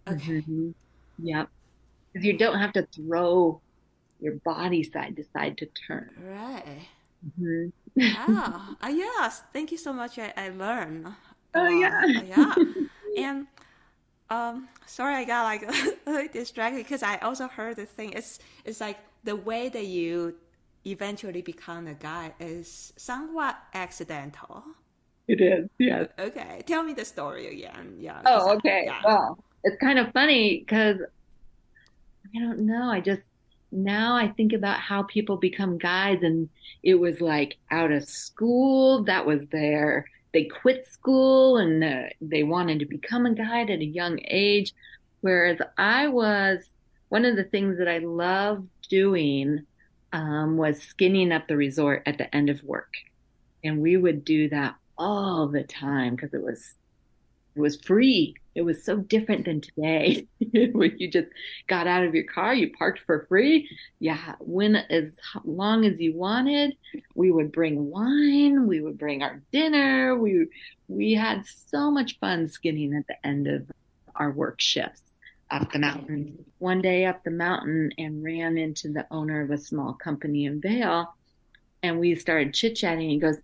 Okay. 0.07 0.45
hmm 0.45 0.71
Yep. 1.19 1.49
Because 2.13 2.25
you 2.25 2.37
don't 2.37 2.59
have 2.59 2.73
to 2.73 2.87
throw 2.95 3.61
your 4.19 4.35
body 4.45 4.83
side 4.83 5.17
to 5.17 5.23
side 5.23 5.57
to 5.59 5.67
turn. 5.87 6.11
Right. 6.17 6.87
hmm 7.37 7.69
Ah, 8.11 8.77
uh, 8.81 8.87
yes. 8.89 9.43
Thank 9.53 9.71
you 9.71 9.77
so 9.77 9.93
much. 9.93 10.17
I, 10.19 10.33
I 10.37 10.49
learned. 10.49 11.07
Oh, 11.53 11.67
Uh, 11.67 11.67
yeah. 11.67 12.03
yeah. 12.21 12.59
And 13.15 13.47
um, 14.29 14.67
sorry, 14.85 15.15
I 15.15 15.23
got 15.23 15.43
like 15.43 15.63
a 16.07 16.09
little 16.11 16.27
distracted 16.33 16.77
because 16.83 17.03
I 17.03 17.17
also 17.17 17.47
heard 17.47 17.75
the 17.77 17.85
thing. 17.85 18.13
It's 18.13 18.39
it's 18.63 18.81
like 18.81 18.97
the 19.23 19.35
way 19.35 19.69
that 19.69 19.85
you 19.85 20.35
eventually 20.85 21.41
become 21.41 21.87
a 21.87 21.93
guy 21.93 22.33
is 22.39 22.93
somewhat 22.97 23.57
accidental. 23.73 24.63
It 25.27 25.41
is. 25.41 25.69
Yes. 25.79 26.07
Okay, 26.19 26.61
tell 26.65 26.83
me 26.83 26.93
the 26.93 27.05
story 27.05 27.47
again. 27.47 27.95
Yeah. 27.99 28.21
Oh, 28.25 28.49
I- 28.49 28.53
okay. 28.55 28.85
yeah. 28.85 29.01
Well, 29.03 29.43
it's 29.63 29.77
kind 29.81 29.99
of 29.99 30.11
funny 30.13 30.59
because 30.59 30.97
I 32.35 32.39
don't 32.39 32.65
know. 32.65 32.89
I 32.89 32.99
just 33.01 33.23
now 33.71 34.15
I 34.15 34.27
think 34.29 34.53
about 34.53 34.79
how 34.79 35.03
people 35.03 35.37
become 35.37 35.77
guides, 35.77 36.23
and 36.23 36.49
it 36.83 36.95
was 36.95 37.21
like 37.21 37.57
out 37.71 37.91
of 37.91 38.07
school. 38.07 39.03
That 39.05 39.25
was 39.25 39.47
their, 39.47 40.05
they 40.35 40.43
quit 40.43 40.85
school 40.85 41.57
and 41.57 42.11
they 42.19 42.43
wanted 42.43 42.79
to 42.79 42.85
become 42.85 43.25
a 43.25 43.33
guide 43.33 43.69
at 43.69 43.79
a 43.79 43.85
young 43.85 44.19
age. 44.25 44.73
Whereas 45.21 45.59
I 45.77 46.09
was, 46.09 46.59
one 47.07 47.23
of 47.23 47.37
the 47.37 47.45
things 47.45 47.77
that 47.77 47.87
I 47.87 47.99
loved 47.99 48.67
doing 48.89 49.65
um, 50.11 50.57
was 50.57 50.81
skinning 50.81 51.31
up 51.31 51.47
the 51.47 51.55
resort 51.55 52.03
at 52.05 52.17
the 52.17 52.35
end 52.35 52.49
of 52.49 52.61
work. 52.63 52.93
And 53.63 53.81
we 53.81 53.95
would 53.95 54.25
do 54.25 54.49
that 54.49 54.75
all 54.97 55.47
the 55.47 55.63
time 55.63 56.15
because 56.15 56.33
it 56.33 56.43
was 56.43 56.73
it 57.55 57.61
was 57.61 57.77
free. 57.77 58.35
It 58.53 58.61
was 58.61 58.83
so 58.83 58.97
different 58.97 59.45
than 59.45 59.61
today, 59.61 60.27
where 60.71 60.87
you 60.87 61.09
just 61.09 61.29
got 61.67 61.87
out 61.87 62.03
of 62.03 62.13
your 62.15 62.25
car, 62.25 62.53
you 62.53 62.71
parked 62.71 62.99
for 63.05 63.25
free. 63.27 63.69
Yeah, 63.99 64.35
went 64.39 64.77
as 64.89 65.11
long 65.43 65.85
as 65.85 65.99
you 65.99 66.15
wanted. 66.15 66.75
We 67.15 67.31
would 67.31 67.51
bring 67.51 67.89
wine, 67.89 68.67
we 68.67 68.81
would 68.81 68.97
bring 68.97 69.23
our 69.23 69.41
dinner. 69.51 70.17
We 70.17 70.47
we 70.87 71.13
had 71.13 71.45
so 71.45 71.91
much 71.91 72.19
fun 72.19 72.49
skinning 72.49 72.95
at 72.95 73.07
the 73.07 73.27
end 73.27 73.47
of 73.47 73.69
our 74.15 74.31
work 74.31 74.61
shifts 74.61 75.01
up 75.51 75.71
the 75.71 75.79
mountain. 75.79 76.45
One 76.59 76.81
day 76.81 77.05
up 77.05 77.23
the 77.23 77.31
mountain 77.31 77.91
and 77.97 78.23
ran 78.23 78.57
into 78.57 78.89
the 78.89 79.05
owner 79.11 79.41
of 79.41 79.51
a 79.51 79.57
small 79.57 79.93
company 79.93 80.45
in 80.45 80.61
Vail, 80.61 81.13
and 81.83 81.99
we 81.99 82.15
started 82.15 82.53
chit 82.53 82.75
chatting. 82.75 83.09
He 83.09 83.19
goes, 83.19 83.37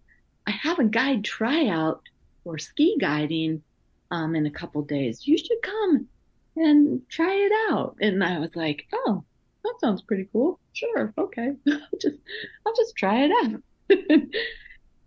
"I 0.47 0.51
have 0.51 0.79
a 0.79 0.85
guide 0.85 1.23
tryout 1.23 2.01
for 2.43 2.57
ski 2.57 2.97
guiding." 2.99 3.63
Um, 4.11 4.35
in 4.35 4.45
a 4.45 4.51
couple 4.51 4.81
days. 4.83 5.27
You 5.27 5.37
should 5.37 5.61
come 5.63 6.07
and 6.55 7.01
try 7.09 7.33
it 7.33 7.51
out. 7.71 7.95
And 8.01 8.23
I 8.23 8.39
was 8.39 8.55
like, 8.55 8.87
oh, 8.93 9.23
that 9.63 9.75
sounds 9.79 10.01
pretty 10.01 10.27
cool. 10.31 10.59
Sure, 10.73 11.13
okay. 11.17 11.53
I'll 11.67 11.99
just 11.99 12.19
I'll 12.65 12.75
just 12.75 12.95
try 12.95 13.25
it 13.25 13.31
out. 13.43 13.97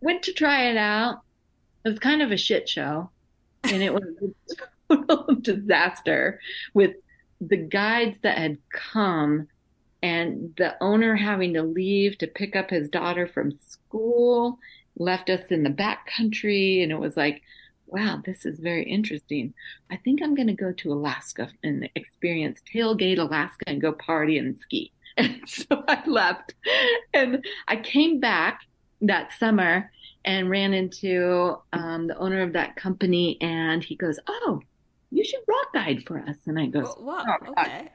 Went 0.01 0.23
to 0.25 0.33
try 0.33 0.71
it 0.71 0.77
out. 0.77 1.21
It 1.85 1.91
was 1.91 1.99
kind 1.99 2.23
of 2.23 2.33
a 2.33 2.37
shit 2.37 2.69
show. 2.69 3.11
And 3.65 3.83
it 3.83 3.93
was 3.93 4.03
a 4.91 4.97
total 4.97 5.35
disaster 5.41 6.41
with 6.73 6.97
the 7.41 7.57
guides 7.57 8.19
that 8.23 8.39
had 8.39 8.59
come 8.71 9.49
and 10.03 10.55
the 10.59 10.77
owner 10.83 11.17
having 11.17 11.55
to 11.55 11.63
leave 11.63 12.19
to 12.19 12.27
pick 12.27 12.57
up 12.57 12.69
his 12.69 12.91
daughter 12.91 13.27
from 13.27 13.59
school, 13.67 14.59
left 14.97 15.31
us 15.31 15.51
in 15.51 15.63
the 15.63 15.71
back 15.71 16.07
country, 16.15 16.83
and 16.83 16.93
it 16.93 16.99
was 16.99 17.17
like, 17.17 17.43
wow, 17.95 18.21
this 18.25 18.45
is 18.45 18.59
very 18.59 18.83
interesting. 18.83 19.55
I 19.89 19.97
think 19.97 20.21
I'm 20.21 20.35
going 20.35 20.49
to 20.49 20.53
go 20.53 20.73
to 20.73 20.93
Alaska 20.93 21.49
and 21.63 21.89
experience 21.95 22.61
Tailgate 22.73 23.19
Alaska 23.19 23.65
and 23.69 23.81
go 23.81 23.93
party 23.93 24.37
and 24.37 24.59
ski. 24.59 24.91
And 25.17 25.41
so 25.47 25.85
I 25.87 26.03
left 26.07 26.55
and 27.15 27.45
I 27.69 27.77
came 27.77 28.19
back 28.19 28.63
that 29.03 29.33
summer 29.39 29.93
and 30.25 30.51
ran 30.51 30.75
into 30.75 31.57
um, 31.73 32.09
the 32.09 32.19
owner 32.19 32.43
of 32.43 32.53
that 32.55 32.75
company 32.75 33.39
and 33.41 33.85
he 33.85 33.95
goes, 33.95 34.19
oh, 34.27 34.61
you 35.13 35.23
should 35.23 35.41
rock 35.47 35.73
guide 35.73 36.03
for 36.05 36.19
us. 36.19 36.37
And 36.47 36.59
I 36.59 36.67
goes, 36.67 36.89
Whoa, 36.99 37.23
"Oh, 37.25 37.53
okay. 37.53 37.91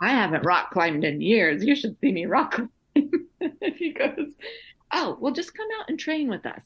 I 0.00 0.08
haven't 0.10 0.44
rock 0.44 0.72
climbed 0.72 1.04
in 1.04 1.20
years. 1.20 1.62
You 1.62 1.76
should 1.76 1.96
see 2.00 2.10
me 2.10 2.26
rock 2.26 2.54
climb. 2.94 3.28
and 3.40 3.74
he 3.76 3.92
goes, 3.92 4.32
oh, 4.90 5.16
well, 5.20 5.32
just 5.32 5.54
come 5.54 5.68
out 5.78 5.88
and 5.88 5.96
train 5.96 6.28
with 6.28 6.44
us. 6.44 6.62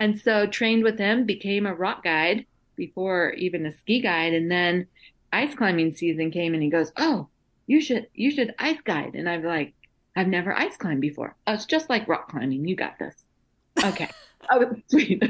And 0.00 0.20
so 0.20 0.46
trained 0.46 0.84
with 0.84 0.98
him, 0.98 1.24
became 1.24 1.66
a 1.66 1.74
rock 1.74 2.04
guide 2.04 2.46
before 2.76 3.32
even 3.32 3.66
a 3.66 3.72
ski 3.72 4.00
guide. 4.00 4.32
And 4.32 4.50
then 4.50 4.86
ice 5.32 5.54
climbing 5.54 5.94
season 5.94 6.30
came 6.30 6.54
and 6.54 6.62
he 6.62 6.70
goes, 6.70 6.92
Oh, 6.96 7.28
you 7.66 7.80
should, 7.80 8.08
you 8.14 8.30
should 8.30 8.54
ice 8.58 8.80
guide. 8.84 9.14
And 9.14 9.28
I'm 9.28 9.42
like, 9.42 9.74
I've 10.16 10.28
never 10.28 10.52
ice 10.52 10.76
climbed 10.76 11.00
before. 11.00 11.36
Oh, 11.46 11.54
it's 11.54 11.66
just 11.66 11.90
like 11.90 12.08
rock 12.08 12.30
climbing. 12.30 12.66
You 12.66 12.76
got 12.76 12.98
this. 12.98 13.14
Okay. 13.84 14.08
oh, 14.50 14.74
sweet. 14.88 15.22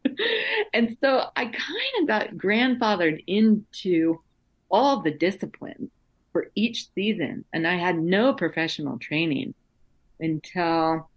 and 0.72 0.96
so 1.00 1.24
I 1.36 1.44
kind 1.44 2.00
of 2.00 2.06
got 2.08 2.30
grandfathered 2.30 3.22
into 3.26 4.20
all 4.70 5.02
the 5.02 5.12
disciplines 5.12 5.90
for 6.32 6.50
each 6.54 6.92
season. 6.94 7.44
And 7.52 7.66
I 7.66 7.76
had 7.76 7.98
no 7.98 8.32
professional 8.32 8.98
training 8.98 9.54
until 10.18 11.08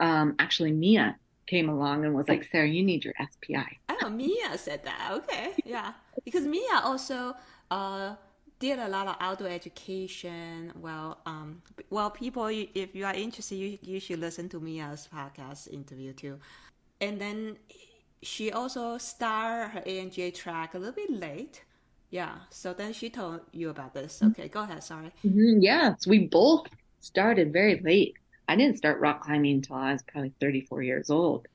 um, 0.00 0.34
actually 0.38 0.72
Mia 0.72 1.16
came 1.46 1.68
along 1.68 2.04
and 2.04 2.14
was 2.14 2.28
like, 2.28 2.44
Sarah, 2.50 2.68
you 2.68 2.82
need 2.82 3.04
your 3.04 3.14
SPI. 3.32 3.78
Oh, 3.88 4.08
Mia 4.08 4.56
said 4.56 4.84
that. 4.84 5.10
Okay. 5.12 5.52
Yeah. 5.64 5.92
Because 6.24 6.44
Mia 6.46 6.80
also 6.82 7.34
uh, 7.70 8.14
did 8.58 8.78
a 8.78 8.88
lot 8.88 9.06
of 9.06 9.16
outdoor 9.20 9.48
education. 9.48 10.72
Well, 10.80 11.18
um, 11.26 11.62
well, 11.90 12.10
people, 12.10 12.46
if 12.46 12.94
you 12.94 13.04
are 13.04 13.14
interested, 13.14 13.56
you, 13.56 13.78
you 13.82 14.00
should 14.00 14.20
listen 14.20 14.48
to 14.50 14.60
Mia's 14.60 15.08
podcast 15.12 15.68
interview 15.72 16.12
too. 16.12 16.38
And 17.00 17.20
then 17.20 17.56
she 18.22 18.52
also 18.52 18.98
started 18.98 19.70
her 19.70 19.80
AMGA 19.80 20.34
track 20.34 20.74
a 20.74 20.78
little 20.78 20.94
bit 20.94 21.10
late. 21.10 21.64
Yeah. 22.10 22.36
So 22.50 22.72
then 22.72 22.92
she 22.92 23.10
told 23.10 23.40
you 23.52 23.70
about 23.70 23.94
this. 23.94 24.16
Mm-hmm. 24.16 24.26
Okay, 24.28 24.48
go 24.48 24.62
ahead. 24.62 24.84
Sorry. 24.84 25.10
Mm-hmm. 25.24 25.60
Yes, 25.60 26.06
we 26.06 26.28
both 26.28 26.66
started 27.00 27.52
very 27.52 27.80
late. 27.80 28.14
I 28.48 28.56
didn't 28.56 28.76
start 28.76 29.00
rock 29.00 29.22
climbing 29.22 29.56
until 29.56 29.76
I 29.76 29.92
was 29.92 30.02
probably 30.02 30.32
34 30.40 30.82
years 30.82 31.10
old. 31.10 31.48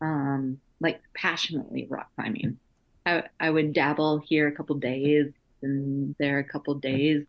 Um, 0.00 0.60
like 0.80 1.00
passionately 1.14 1.86
rock 1.88 2.10
climbing. 2.14 2.58
I, 3.06 3.24
I 3.38 3.50
would 3.50 3.72
dabble 3.72 4.18
here 4.18 4.48
a 4.48 4.52
couple 4.52 4.76
days 4.76 5.32
and 5.62 6.14
there 6.18 6.38
a 6.38 6.44
couple 6.44 6.74
days. 6.74 7.24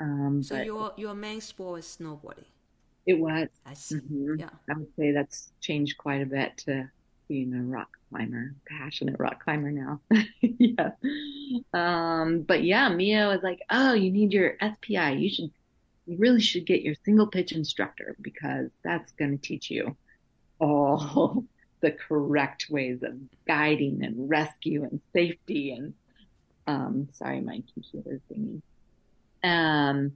Um, 0.00 0.42
so 0.42 0.60
your 0.60 0.92
your 0.96 1.14
main 1.14 1.40
sport 1.40 1.74
was 1.74 1.98
snowboarding. 2.00 2.44
It 3.06 3.18
was. 3.18 3.48
I 3.64 3.74
see. 3.74 3.96
Mm-hmm. 3.96 4.40
Yeah. 4.40 4.50
I 4.70 4.74
would 4.76 4.94
say 4.96 5.12
that's 5.12 5.50
changed 5.60 5.98
quite 5.98 6.22
a 6.22 6.26
bit 6.26 6.56
to 6.66 6.90
being 7.28 7.54
a 7.54 7.62
rock 7.62 7.88
climber, 8.10 8.54
passionate 8.66 9.16
rock 9.18 9.42
climber 9.42 9.70
now. 9.70 10.00
yeah. 10.40 10.90
Um, 11.72 12.42
but 12.42 12.64
yeah, 12.64 12.88
Mia 12.90 13.28
was 13.28 13.40
like, 13.42 13.60
"Oh, 13.70 13.94
you 13.94 14.10
need 14.10 14.32
your 14.32 14.56
SPI. 14.60 15.12
You 15.12 15.30
should, 15.30 15.50
you 16.08 16.16
really 16.18 16.40
should 16.40 16.64
get 16.64 16.82
your 16.82 16.94
single 17.04 17.26
pitch 17.26 17.52
instructor 17.52 18.16
because 18.20 18.70
that's 18.82 19.12
going 19.12 19.30
to 19.30 19.46
teach 19.46 19.70
you 19.70 19.96
all 20.58 21.44
the 21.80 21.92
correct 21.92 22.66
ways 22.70 23.02
of 23.02 23.12
guiding 23.46 24.02
and 24.02 24.28
rescue 24.28 24.82
and 24.82 25.00
safety 25.12 25.70
and 25.72 25.94
um, 26.66 27.08
sorry, 27.12 27.40
my 27.40 27.62
computer's 27.72 28.20
thingy. 28.30 28.60
Um, 29.42 30.12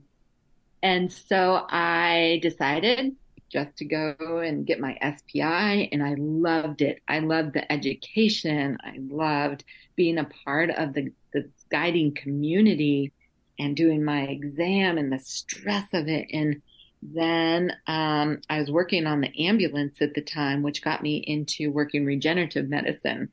and 0.83 1.11
so 1.11 1.65
I 1.67 2.39
decided 2.43 3.15
just 3.49 3.77
to 3.77 3.85
go 3.85 4.15
and 4.43 4.65
get 4.65 4.79
my 4.79 4.97
SPI, 5.01 5.89
and 5.91 6.03
I 6.03 6.15
loved 6.17 6.81
it. 6.81 7.01
I 7.07 7.19
loved 7.19 7.53
the 7.53 7.71
education. 7.71 8.77
I 8.83 8.97
loved 8.99 9.63
being 9.95 10.17
a 10.17 10.29
part 10.45 10.71
of 10.71 10.93
the, 10.93 11.11
the 11.33 11.49
guiding 11.69 12.13
community 12.13 13.13
and 13.59 13.75
doing 13.75 14.03
my 14.03 14.21
exam 14.23 14.97
and 14.97 15.11
the 15.11 15.19
stress 15.19 15.87
of 15.93 16.07
it. 16.07 16.27
And 16.33 16.61
then 17.01 17.73
um, 17.87 18.39
I 18.49 18.59
was 18.59 18.71
working 18.71 19.05
on 19.05 19.21
the 19.21 19.45
ambulance 19.45 20.01
at 20.01 20.13
the 20.13 20.21
time, 20.21 20.63
which 20.63 20.83
got 20.83 21.03
me 21.03 21.17
into 21.17 21.71
working 21.71 22.05
regenerative 22.05 22.69
medicine. 22.69 23.29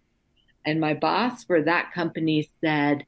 And 0.65 0.81
my 0.81 0.95
boss 0.95 1.45
for 1.45 1.63
that 1.63 1.93
company 1.93 2.49
said, 2.61 3.05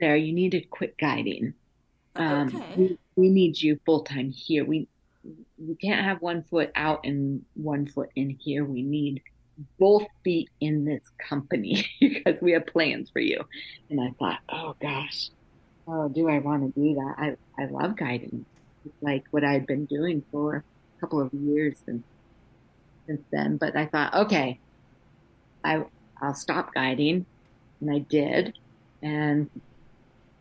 There, 0.00 0.16
you 0.16 0.32
need 0.32 0.50
to 0.50 0.60
quit 0.60 0.98
guiding. 0.98 1.54
Um, 2.16 2.48
okay. 2.48 2.74
we, 2.76 2.98
we 3.16 3.28
need 3.30 3.60
you 3.60 3.78
full 3.86 4.02
time 4.02 4.30
here. 4.30 4.64
We 4.64 4.88
we 5.58 5.74
can't 5.76 6.04
have 6.04 6.22
one 6.22 6.42
foot 6.44 6.70
out 6.74 7.00
and 7.04 7.44
one 7.54 7.86
foot 7.86 8.10
in 8.16 8.30
here. 8.30 8.64
We 8.64 8.82
need 8.82 9.22
both 9.78 10.06
feet 10.24 10.48
in 10.60 10.84
this 10.84 11.02
company 11.28 11.86
because 12.00 12.40
we 12.40 12.52
have 12.52 12.66
plans 12.66 13.10
for 13.10 13.20
you. 13.20 13.42
And 13.90 14.00
I 14.00 14.12
thought, 14.18 14.38
oh 14.48 14.74
gosh, 14.80 15.30
oh, 15.90 16.08
do 16.08 16.28
I 16.28 16.38
want 16.38 16.74
to 16.74 16.80
do 16.80 16.94
that? 16.94 17.14
I, 17.18 17.62
I 17.62 17.66
love 17.66 17.96
guiding. 17.96 18.44
It's 18.84 19.02
like 19.02 19.24
what 19.30 19.44
I'd 19.44 19.66
been 19.66 19.86
doing 19.86 20.22
for 20.30 20.56
a 20.56 21.00
couple 21.00 21.20
of 21.20 21.32
years 21.34 21.76
since, 21.84 22.04
since 23.06 23.22
then. 23.30 23.56
But 23.56 23.76
I 23.76 23.86
thought, 23.86 24.14
okay, 24.14 24.58
I, 25.64 25.84
I'll 26.20 26.34
stop 26.34 26.72
guiding. 26.72 27.26
And 27.80 27.90
I 27.90 27.98
did. 27.98 28.56
And 29.02 29.50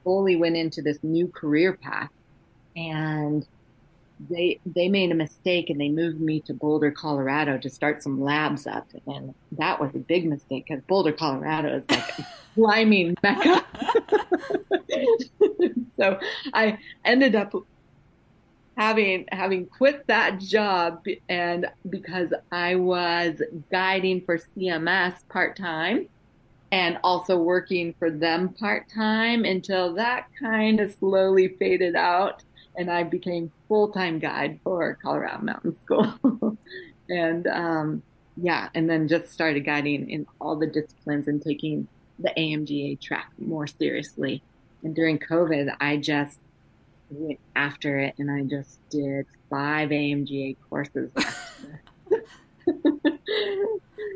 fully 0.03 0.35
went 0.35 0.57
into 0.57 0.81
this 0.81 0.99
new 1.03 1.27
career 1.27 1.73
path. 1.73 2.09
And 2.75 3.45
they 4.27 4.59
they 4.65 4.89
made 4.89 5.11
a 5.11 5.15
mistake 5.15 5.69
and 5.69 5.79
they 5.79 5.89
moved 5.89 6.19
me 6.19 6.41
to 6.41 6.53
Boulder, 6.53 6.91
Colorado 6.91 7.57
to 7.57 7.69
start 7.69 8.03
some 8.03 8.21
labs 8.21 8.67
up, 8.67 8.87
and 9.07 9.33
that 9.53 9.79
was 9.79 9.93
a 9.95 9.99
big 9.99 10.25
mistake 10.25 10.65
because 10.67 10.83
Boulder, 10.83 11.13
Colorado 11.13 11.77
is 11.77 11.85
like 11.89 12.19
a 12.19 12.27
climbing 12.55 13.15
mecca. 13.23 13.65
so 15.95 16.19
I 16.53 16.77
ended 17.05 17.35
up 17.35 17.53
having 18.77 19.25
having 19.31 19.65
quit 19.65 20.05
that 20.07 20.39
job 20.39 21.05
and 21.27 21.67
because 21.89 22.33
I 22.51 22.75
was 22.75 23.41
guiding 23.71 24.21
for 24.21 24.37
CMS 24.37 25.15
part 25.29 25.57
time 25.57 26.07
and 26.71 26.97
also 27.03 27.37
working 27.37 27.93
for 27.99 28.09
them 28.11 28.49
part 28.49 28.87
time 28.89 29.43
until 29.43 29.93
that 29.95 30.27
kind 30.39 30.79
of 30.79 30.93
slowly 30.93 31.49
faded 31.59 31.95
out 31.95 32.43
and 32.77 32.89
I 32.89 33.03
became 33.03 33.51
full 33.69 33.89
time 33.89 34.19
guide 34.19 34.59
for 34.63 34.97
Colorado 35.01 35.41
Mountain 35.43 35.79
School. 35.85 36.57
and 37.07 37.47
um, 37.47 38.03
yeah, 38.35 38.67
and 38.75 38.89
then 38.89 39.07
just 39.07 39.31
started 39.31 39.61
guiding 39.61 40.09
in 40.09 40.27
all 40.41 40.57
the 40.57 40.67
disciplines 40.67 41.29
and 41.29 41.41
taking 41.41 41.87
the 42.19 42.33
AMGA 42.37 42.99
track 42.99 43.31
more 43.37 43.67
seriously. 43.67 44.43
And 44.83 44.93
during 44.93 45.19
COVID, 45.19 45.73
I 45.79 45.97
just 45.97 46.39
went 47.09 47.39
after 47.55 47.99
it 47.99 48.15
and 48.17 48.29
I 48.29 48.43
just 48.43 48.79
did 48.89 49.25
five 49.49 49.89
AMGA 49.89 50.57
courses. 50.69 51.11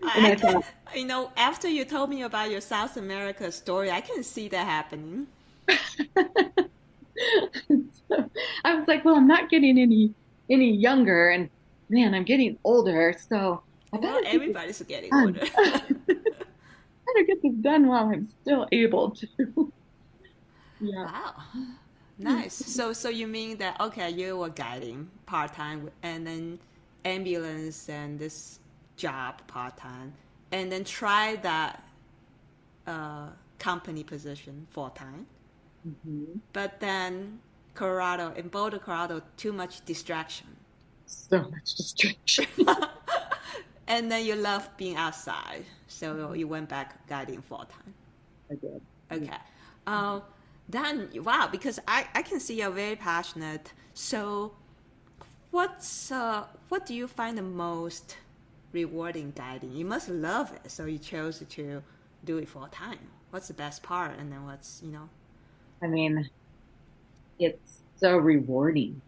I, 0.05 0.31
I 0.31 0.35
can, 0.35 0.61
you 0.95 1.05
know, 1.05 1.31
after 1.37 1.67
you 1.67 1.85
told 1.85 2.09
me 2.09 2.23
about 2.23 2.51
your 2.51 2.61
South 2.61 2.97
America 2.97 3.51
story, 3.51 3.89
I 3.91 4.01
can 4.01 4.23
see 4.23 4.47
that 4.49 4.65
happening. 4.65 5.27
so 8.07 8.29
was 8.83 8.87
like, 8.87 9.05
well, 9.05 9.15
I'm 9.15 9.27
not 9.27 9.49
getting 9.49 9.79
any 9.79 10.13
any 10.49 10.71
younger, 10.71 11.29
and 11.29 11.49
man, 11.89 12.13
I'm 12.13 12.23
getting 12.23 12.57
older. 12.63 13.15
So 13.29 13.63
I 13.93 13.97
well, 13.97 14.21
everybody's 14.25 14.81
getting 14.81 15.13
older. 15.13 15.41
I 15.41 15.81
better 16.07 17.25
get 17.25 17.41
this 17.41 17.53
done 17.61 17.87
while 17.87 18.09
I'm 18.09 18.27
still 18.41 18.67
able 18.71 19.11
to. 19.11 19.27
yeah. 20.81 21.05
Wow. 21.05 21.33
Nice. 22.19 22.53
So, 22.53 22.93
so 22.93 23.09
you 23.09 23.27
mean 23.27 23.57
that 23.57 23.79
okay, 23.79 24.09
you 24.09 24.37
were 24.37 24.49
guiding 24.49 25.09
part 25.25 25.53
time, 25.53 25.89
and 26.03 26.27
then 26.27 26.59
ambulance 27.05 27.89
and 27.89 28.19
this 28.19 28.59
job 28.97 29.45
part 29.47 29.77
time, 29.77 30.13
and 30.51 30.71
then 30.71 30.83
try 30.83 31.37
that 31.37 31.83
uh, 32.85 33.29
company 33.59 34.03
position 34.03 34.67
full 34.69 34.89
time. 34.89 35.25
Mm-hmm. 35.87 36.39
But 36.53 36.79
then 36.79 37.39
Colorado, 37.73 38.33
in 38.35 38.47
Boulder, 38.49 38.79
Colorado, 38.79 39.21
too 39.37 39.51
much 39.51 39.83
distraction. 39.85 40.47
So 41.05 41.41
much 41.41 41.75
distraction. 41.75 42.47
and 43.87 44.11
then 44.11 44.25
you 44.25 44.35
love 44.35 44.69
being 44.77 44.95
outside, 44.95 45.65
so 45.87 46.33
you 46.33 46.47
went 46.47 46.69
back 46.69 47.07
guiding 47.07 47.41
full 47.41 47.65
time. 47.65 47.93
I 48.51 48.55
did. 48.55 48.81
Okay. 49.11 49.37
Um, 49.87 50.21
then 50.69 51.09
wow, 51.15 51.49
because 51.51 51.79
I, 51.87 52.07
I 52.13 52.21
can 52.21 52.39
see 52.39 52.59
you're 52.59 52.69
very 52.69 52.95
passionate. 52.95 53.73
So, 53.93 54.53
what's 55.51 56.11
uh, 56.11 56.45
what 56.69 56.85
do 56.85 56.93
you 56.93 57.07
find 57.07 57.37
the 57.37 57.43
most 57.43 58.17
rewarding 58.71 59.33
guiding? 59.35 59.73
You 59.73 59.85
must 59.85 60.09
love 60.09 60.53
it, 60.53 60.71
so 60.71 60.85
you 60.85 60.97
chose 60.97 61.43
to 61.47 61.83
do 62.23 62.37
it 62.37 62.47
full 62.47 62.67
time. 62.67 62.99
What's 63.31 63.47
the 63.47 63.53
best 63.53 63.83
part, 63.83 64.17
and 64.17 64.31
then 64.31 64.45
what's 64.45 64.81
you 64.83 64.91
know 64.91 65.09
I 65.83 65.87
mean, 65.87 66.29
it's 67.39 67.81
so 67.97 68.17
rewarding. 68.17 69.01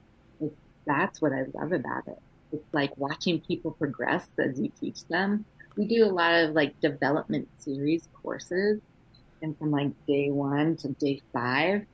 That's 0.85 1.21
what 1.21 1.33
I 1.33 1.45
love 1.53 1.71
about 1.71 2.07
it. 2.07 2.19
It's 2.51 2.73
like 2.73 2.95
watching 2.97 3.41
people 3.41 3.71
progress 3.71 4.27
as 4.37 4.59
you 4.59 4.71
teach 4.79 5.03
them. 5.05 5.45
We 5.75 5.85
do 5.85 6.05
a 6.05 6.07
lot 6.07 6.33
of 6.43 6.51
like 6.51 6.79
development 6.79 7.49
series 7.59 8.07
courses, 8.21 8.79
and 9.41 9.57
from 9.57 9.71
like 9.71 9.91
day 10.07 10.31
one 10.31 10.77
to 10.77 10.89
day 10.89 11.21
five, 11.33 11.85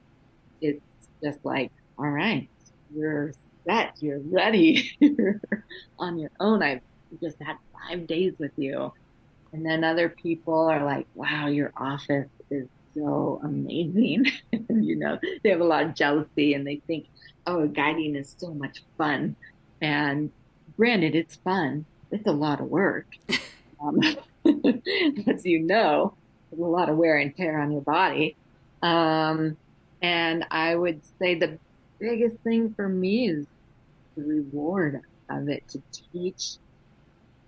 it's 0.62 0.82
just 1.24 1.44
like, 1.44 1.72
all 1.98 2.10
right, 2.10 2.48
you're 2.94 3.34
set, 3.66 3.96
you're 4.02 4.20
ready, 4.20 4.92
you're 5.00 5.42
on 5.98 6.20
your 6.20 6.32
own. 6.40 6.62
I've 6.62 6.82
just 7.22 7.38
had 7.42 7.58
five 7.74 8.08
days 8.08 8.34
with 8.38 8.52
you. 8.58 8.94
And 9.54 9.66
then 9.66 9.84
other 9.84 10.10
people 10.10 10.68
are 10.70 10.84
like, 10.84 11.08
wow, 11.16 11.48
your 11.48 11.74
office 11.76 12.30
is 12.50 12.68
so 12.96 13.42
amazing. 13.44 14.26
you 14.70 14.96
know, 14.96 15.20
they 15.44 15.50
have 15.50 15.62
a 15.62 15.66
lot 15.66 15.84
of 15.84 15.96
jealousy 15.96 16.54
and 16.54 16.66
they 16.66 16.82
think, 16.88 17.08
oh, 17.48 17.68
guiding 17.68 18.16
is 18.16 18.36
so 18.38 18.54
much 18.54 18.84
fun. 18.98 19.36
And 19.82 20.32
granted, 20.78 21.16
it's 21.16 21.36
fun. 21.38 21.86
It's 22.12 22.28
a 22.28 22.32
lot 22.32 22.60
of 22.60 22.68
work. 22.68 23.08
um, 23.82 24.00
as 25.28 25.46
you 25.46 25.60
know, 25.60 26.14
a 26.52 26.62
lot 26.62 26.90
of 26.90 26.98
wear 26.98 27.18
and 27.18 27.36
tear 27.36 27.60
on 27.60 27.72
your 27.72 27.82
body. 27.82 28.36
Um, 28.82 29.58
and 30.02 30.46
I 30.52 30.76
would 30.76 31.02
say 31.20 31.36
the 31.36 31.58
biggest 32.00 32.38
thing 32.38 32.74
for 32.74 32.90
me 32.90 33.30
is 33.30 33.46
the 34.18 34.24
reward 34.24 35.02
of 35.30 35.48
it 35.48 35.68
to 35.70 35.82
teach 36.12 36.58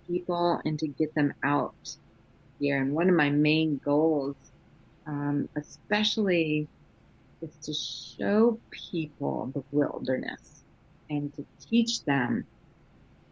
people 0.06 0.60
and 0.64 0.78
to 0.78 0.86
get 0.86 1.14
them 1.14 1.34
out 1.42 1.74
here. 2.60 2.80
And 2.80 2.94
one 2.94 3.08
of 3.08 3.14
my 3.14 3.30
main 3.30 3.80
goals, 3.84 4.36
um, 5.06 5.48
especially, 5.56 6.68
is 7.42 7.54
to 7.62 7.74
show 7.74 8.58
people 8.70 9.50
the 9.54 9.62
wilderness 9.70 10.62
and 11.10 11.34
to 11.36 11.44
teach 11.68 12.04
them 12.04 12.46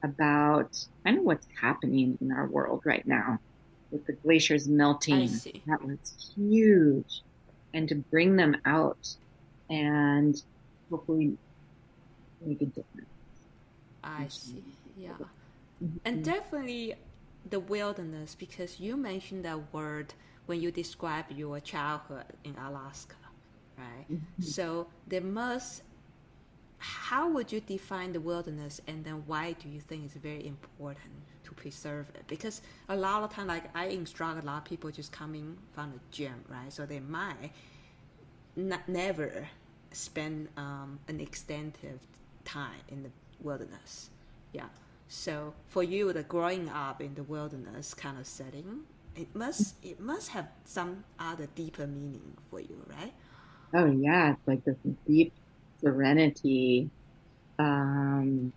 about 0.02 0.84
kind 1.04 1.18
of 1.18 1.24
what's 1.24 1.46
happening 1.60 2.18
in 2.20 2.32
our 2.32 2.46
world 2.46 2.82
right 2.84 3.06
now 3.06 3.38
with 3.90 4.04
the 4.06 4.12
glaciers 4.12 4.68
melting. 4.68 5.30
That 5.66 5.82
was 5.84 6.32
huge. 6.36 7.22
And 7.74 7.88
to 7.88 7.94
bring 7.94 8.36
them 8.36 8.56
out 8.66 9.16
and 9.70 10.42
hopefully 10.90 11.38
make 12.44 12.60
a 12.60 12.66
difference. 12.66 13.08
I 14.04 14.26
see. 14.28 14.62
Yeah. 14.98 15.10
Mm-hmm. 15.82 15.96
And 16.04 16.24
definitely 16.24 16.96
the 17.48 17.60
wilderness, 17.60 18.34
because 18.34 18.78
you 18.78 18.96
mentioned 18.96 19.44
that 19.44 19.72
word 19.72 20.12
when 20.46 20.60
you 20.60 20.70
describe 20.70 21.26
your 21.30 21.60
childhood 21.60 22.24
in 22.44 22.54
Alaska, 22.56 23.16
right? 23.78 24.10
Mm-hmm. 24.10 24.42
So 24.42 24.88
there 25.06 25.20
must 25.20 25.82
how 26.82 27.28
would 27.28 27.52
you 27.52 27.60
define 27.60 28.12
the 28.12 28.20
wilderness 28.20 28.80
and 28.88 29.04
then 29.04 29.22
why 29.26 29.52
do 29.52 29.68
you 29.68 29.78
think 29.78 30.04
it's 30.04 30.14
very 30.14 30.44
important 30.44 31.14
to 31.44 31.52
preserve 31.52 32.08
it 32.16 32.24
because 32.26 32.60
a 32.88 32.96
lot 32.96 33.22
of 33.22 33.32
time 33.32 33.46
like 33.46 33.64
i 33.76 33.86
instruct 33.86 34.42
a 34.42 34.44
lot 34.44 34.58
of 34.58 34.64
people 34.64 34.90
just 34.90 35.12
coming 35.12 35.56
from 35.72 35.92
the 35.92 36.00
gym 36.10 36.44
right 36.48 36.72
so 36.72 36.84
they 36.84 36.98
might 36.98 37.52
not, 38.56 38.88
never 38.88 39.48
spend 39.92 40.48
um, 40.56 40.98
an 41.06 41.20
extensive 41.20 42.00
time 42.44 42.80
in 42.88 43.04
the 43.04 43.10
wilderness 43.40 44.10
yeah 44.52 44.66
so 45.06 45.54
for 45.68 45.84
you 45.84 46.12
the 46.12 46.24
growing 46.24 46.68
up 46.68 47.00
in 47.00 47.14
the 47.14 47.22
wilderness 47.22 47.94
kind 47.94 48.18
of 48.18 48.26
setting 48.26 48.80
it 49.16 49.34
must 49.34 49.76
it 49.84 50.00
must 50.00 50.30
have 50.30 50.48
some 50.64 51.04
other 51.18 51.46
deeper 51.54 51.86
meaning 51.86 52.36
for 52.50 52.60
you 52.60 52.82
right 52.88 53.12
oh 53.74 53.86
yeah 53.86 54.32
it's 54.32 54.48
like 54.48 54.64
this 54.64 54.76
deep 55.06 55.32
serenity, 55.82 56.88
um, 57.58 58.52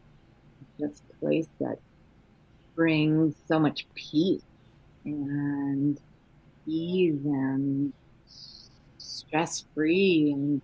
this 0.80 1.02
place 1.20 1.48
that 1.60 1.80
brings 2.76 3.36
so 3.48 3.60
much 3.60 3.86
peace 3.96 4.42
and 5.04 6.00
ease 6.68 7.20
and 7.26 7.94
stress 8.98 9.66
free. 9.74 10.32
And 10.32 10.62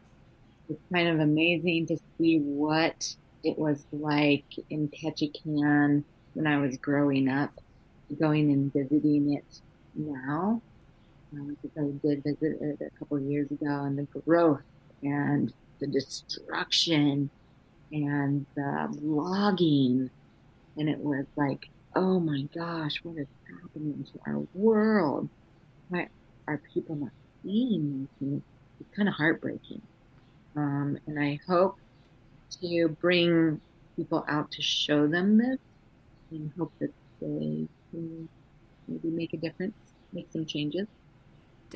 it's 0.70 0.82
kind 0.94 1.10
of 1.10 1.20
amazing 1.20 1.88
to 1.88 1.98
see 2.18 2.40
what 2.40 3.16
it 3.44 3.58
was 3.58 3.86
like 3.92 4.46
in 4.70 4.88
Ketchikan 4.90 6.04
when 6.34 6.48
I 6.48 6.60
was 6.60 6.78
growing 6.78 7.28
up, 7.28 7.52
going 8.20 8.52
and 8.52 8.72
visiting 8.72 9.34
it 9.34 9.62
now. 9.96 10.62
Um, 11.34 11.58
I 11.78 11.82
did 12.06 12.24
visit 12.24 12.58
it 12.62 12.82
a 12.82 13.00
couple 13.00 13.18
of 13.18 13.24
years 13.24 13.50
ago, 13.52 13.84
and 13.84 13.98
the 13.98 14.20
growth 14.22 14.62
and 15.02 15.54
the 15.80 15.88
destruction 15.88 17.30
and 17.92 18.46
the 18.56 18.98
logging. 19.02 20.10
And 20.78 20.90
it 20.90 21.00
was 21.00 21.26
like, 21.36 21.70
oh 21.96 22.20
my 22.20 22.44
gosh, 22.54 23.00
what 23.04 23.18
is 23.18 23.28
happening 23.62 24.06
to 24.14 24.20
our 24.32 24.40
world? 24.54 25.30
Why 25.90 26.08
are 26.48 26.62
people 26.74 26.96
not 26.96 27.12
seeing 27.44 28.08
this? 28.20 28.42
it's 28.80 28.96
kind 28.96 29.08
of 29.08 29.16
heartbreaking. 29.16 29.82
Um, 30.56 30.98
and 31.08 31.20
I 31.20 31.40
hope 31.48 31.78
to 32.62 32.90
bring 33.00 33.62
people 33.96 34.26
out 34.28 34.52
to 34.52 34.62
show 34.62 35.08
them 35.08 35.38
this 35.38 35.60
and 36.32 36.52
hope 36.58 36.72
that 36.80 36.92
they 37.22 37.68
can 37.92 38.28
maybe 38.92 39.16
make 39.16 39.34
a 39.34 39.38
difference, 39.38 39.76
make 40.14 40.28
some 40.32 40.46
changes. 40.46 40.88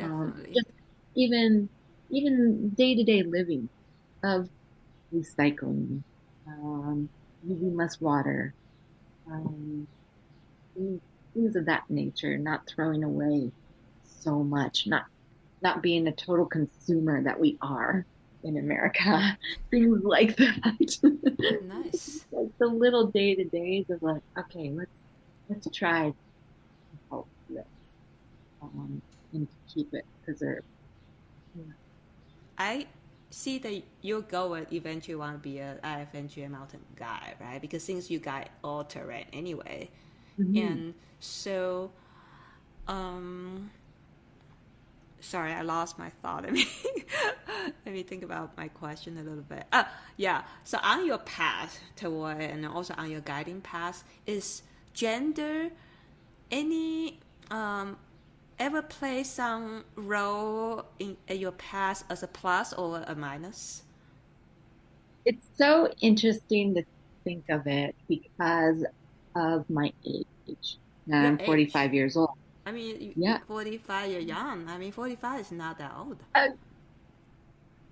Um, 0.01 0.31
Definitely. 0.33 0.47
Um, 0.47 0.53
just 0.53 0.71
even 1.15 1.69
even 2.09 2.69
day 2.69 2.95
to 2.95 3.03
day 3.03 3.23
living 3.23 3.69
of 4.23 4.49
recycling, 5.13 6.03
um, 6.47 7.09
using 7.43 7.75
less 7.75 7.99
water, 7.99 8.53
um, 9.31 9.87
things 10.75 11.55
of 11.55 11.65
that 11.65 11.83
nature, 11.89 12.37
not 12.37 12.61
throwing 12.67 13.03
away 13.03 13.51
so 14.03 14.43
much, 14.43 14.87
not 14.87 15.03
not 15.61 15.81
being 15.81 16.07
a 16.07 16.11
total 16.11 16.45
consumer 16.45 17.23
that 17.23 17.39
we 17.39 17.57
are 17.61 18.05
in 18.43 18.57
America, 18.57 19.37
things 19.71 20.03
like 20.03 20.35
that. 20.37 20.97
nice. 21.63 22.25
like 22.31 22.49
the 22.59 22.67
little 22.67 23.07
day 23.07 23.35
to 23.35 23.45
days 23.45 23.85
of 23.89 24.01
like, 24.01 24.21
okay, 24.37 24.71
let's 24.71 25.01
let's 25.49 25.67
try 25.77 26.03
to 26.03 26.07
help 26.07 26.15
this 26.15 26.24
um, 28.75 29.01
and 29.33 29.47
to 29.47 29.73
keep 29.73 29.93
it 29.93 30.05
preserved. 30.23 30.65
Yeah. 31.55 31.63
I 32.57 32.87
see 33.29 33.57
that 33.59 33.83
your 34.01 34.21
goal 34.21 34.55
eventually 34.71 35.15
want 35.15 35.33
to 35.33 35.39
be 35.39 35.59
a 35.59 35.77
IFMGA 35.83 36.49
mountain 36.49 36.79
guy, 36.95 37.33
right? 37.39 37.61
Because 37.61 37.83
since 37.83 38.09
you 38.09 38.19
guide 38.19 38.49
all 38.63 38.83
terrain 38.83 39.25
anyway, 39.33 39.89
mm-hmm. 40.39 40.57
and 40.57 40.93
so, 41.19 41.91
um, 42.87 43.71
sorry, 45.19 45.51
I 45.51 45.61
lost 45.61 45.99
my 45.99 46.09
thought. 46.21 46.43
Let 46.45 46.53
me 46.53 46.67
let 47.85 47.93
me 47.93 48.03
think 48.03 48.23
about 48.23 48.55
my 48.57 48.67
question 48.67 49.17
a 49.17 49.23
little 49.23 49.43
bit. 49.43 49.65
Uh, 49.71 49.83
yeah. 50.17 50.43
So 50.63 50.77
on 50.81 51.05
your 51.05 51.17
path 51.19 51.79
toward, 51.95 52.41
and 52.41 52.65
also 52.65 52.93
on 52.97 53.09
your 53.09 53.21
guiding 53.21 53.61
path, 53.61 54.03
is 54.25 54.61
gender 54.93 55.69
any 56.51 57.19
um 57.51 57.97
ever 58.59 58.81
play 58.81 59.23
some 59.23 59.85
role 59.95 60.85
in, 60.99 61.17
in 61.27 61.39
your 61.39 61.51
past 61.51 62.05
as 62.09 62.23
a 62.23 62.27
plus 62.27 62.73
or 62.73 63.03
a 63.07 63.15
minus? 63.15 63.83
It's 65.25 65.47
so 65.57 65.91
interesting 66.01 66.75
to 66.75 66.83
think 67.23 67.45
of 67.49 67.65
it 67.67 67.95
because 68.07 68.85
of 69.35 69.69
my 69.69 69.91
age. 70.05 70.77
Now 71.07 71.25
I'm 71.25 71.37
45 71.39 71.93
years 71.93 72.15
old. 72.15 72.29
I 72.65 72.71
mean, 72.71 73.13
yeah. 73.15 73.39
45, 73.47 74.11
you're 74.11 74.19
young. 74.21 74.67
I 74.67 74.77
mean, 74.77 74.91
45 74.91 75.39
is 75.39 75.51
not 75.51 75.77
that 75.77 75.93
old. 75.97 76.17
Uh, 76.33 76.47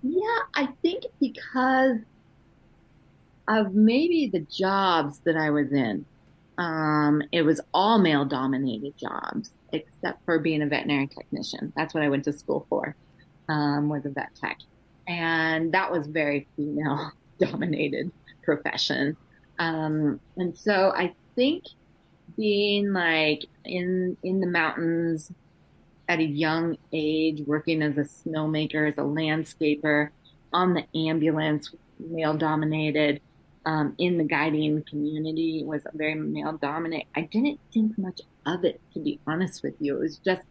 yeah, 0.02 0.38
I 0.54 0.68
think 0.82 1.04
because 1.20 1.98
of 3.48 3.74
maybe 3.74 4.30
the 4.32 4.40
jobs 4.40 5.20
that 5.24 5.36
I 5.36 5.50
was 5.50 5.72
in. 5.72 6.06
Um, 6.58 7.22
it 7.32 7.42
was 7.42 7.60
all 7.72 7.98
male 7.98 8.24
dominated 8.24 8.96
jobs 8.96 9.50
except 9.72 10.24
for 10.24 10.38
being 10.38 10.62
a 10.62 10.66
veterinary 10.66 11.08
technician. 11.08 11.72
That's 11.76 11.94
what 11.94 12.02
I 12.02 12.08
went 12.08 12.24
to 12.24 12.32
school 12.32 12.66
for, 12.68 12.94
um, 13.48 13.88
was 13.88 14.06
a 14.06 14.10
vet 14.10 14.34
tech. 14.36 14.58
And 15.08 15.72
that 15.72 15.90
was 15.90 16.06
very 16.06 16.46
female 16.56 17.12
dominated 17.40 18.12
profession. 18.42 19.16
Um, 19.58 20.20
and 20.36 20.56
so 20.56 20.92
I 20.96 21.14
think 21.34 21.64
being 22.36 22.92
like 22.92 23.44
in, 23.64 24.16
in 24.22 24.40
the 24.40 24.46
mountains 24.46 25.32
at 26.08 26.20
a 26.20 26.24
young 26.24 26.76
age, 26.92 27.42
working 27.46 27.82
as 27.82 27.96
a 27.96 28.02
snowmaker, 28.02 28.88
as 28.88 28.98
a 28.98 29.02
landscaper 29.02 30.10
on 30.52 30.74
the 30.74 30.84
ambulance, 31.08 31.74
male 31.98 32.34
dominated, 32.34 33.20
um, 33.66 33.94
in 33.98 34.18
the 34.18 34.24
guiding 34.24 34.82
community 34.82 35.62
was 35.64 35.82
very 35.94 36.14
male 36.14 36.52
dominant. 36.52 37.04
I 37.14 37.22
didn't 37.22 37.60
think 37.72 37.96
much 37.96 38.20
of 38.46 38.64
it, 38.64 38.80
to 38.92 39.00
be 39.00 39.18
honest 39.26 39.62
with 39.62 39.74
you. 39.80 39.96
It 39.96 40.00
was 40.00 40.18
just 40.18 40.42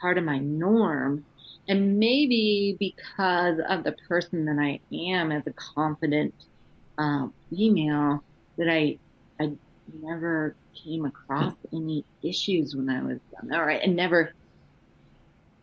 part 0.00 0.18
of 0.18 0.24
my 0.24 0.38
norm. 0.38 1.24
And 1.66 1.98
maybe 1.98 2.76
because 2.78 3.58
of 3.68 3.84
the 3.84 3.92
person 4.08 4.44
that 4.46 4.58
I 4.58 4.80
am 4.92 5.32
as 5.32 5.46
a 5.46 5.52
confident 5.52 6.34
uh, 6.96 7.28
female, 7.50 8.22
that 8.56 8.68
I, 8.70 8.98
I 9.40 9.52
never 10.02 10.54
came 10.74 11.04
across 11.04 11.54
any 11.72 12.04
issues 12.22 12.74
when 12.74 12.88
I 12.88 13.02
was 13.02 13.18
young. 13.32 13.52
All 13.52 13.64
right. 13.64 13.82
And 13.82 13.96
never, 13.96 14.32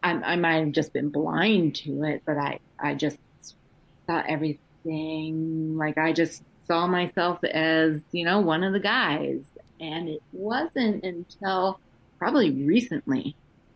I, 0.03 0.11
I 0.11 0.35
might 0.35 0.57
have 0.57 0.71
just 0.71 0.93
been 0.93 1.09
blind 1.09 1.75
to 1.77 2.03
it, 2.03 2.23
but 2.25 2.37
I, 2.37 2.59
I 2.79 2.93
just 2.95 3.17
thought 4.07 4.25
everything, 4.27 5.77
like 5.77 5.97
I 5.97 6.13
just 6.13 6.43
saw 6.67 6.87
myself 6.87 7.43
as, 7.43 8.01
you 8.11 8.25
know, 8.25 8.39
one 8.39 8.63
of 8.63 8.73
the 8.73 8.79
guys. 8.79 9.41
And 9.79 10.07
it 10.07 10.21
wasn't 10.31 11.03
until 11.03 11.79
probably 12.17 12.51
recently 12.51 13.35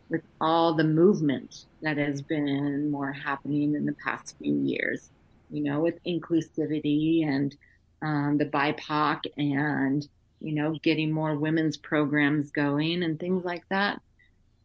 with 0.09 0.21
all 0.41 0.73
the 0.73 0.83
movement 0.83 1.65
that 1.81 1.97
has 1.97 2.21
been 2.21 2.89
more 2.89 3.11
happening 3.11 3.75
in 3.75 3.85
the 3.85 3.95
past 4.03 4.35
few 4.39 4.55
years, 4.55 5.09
you 5.51 5.63
know, 5.63 5.81
with 5.81 6.03
inclusivity 6.03 7.27
and 7.27 7.55
um, 8.01 8.37
the 8.37 8.45
BIPOC 8.45 9.25
and, 9.37 10.07
you 10.39 10.53
know, 10.53 10.79
getting 10.81 11.11
more 11.11 11.35
women's 11.35 11.77
programs 11.77 12.49
going 12.49 13.03
and 13.03 13.19
things 13.19 13.43
like 13.43 13.63
that. 13.69 14.01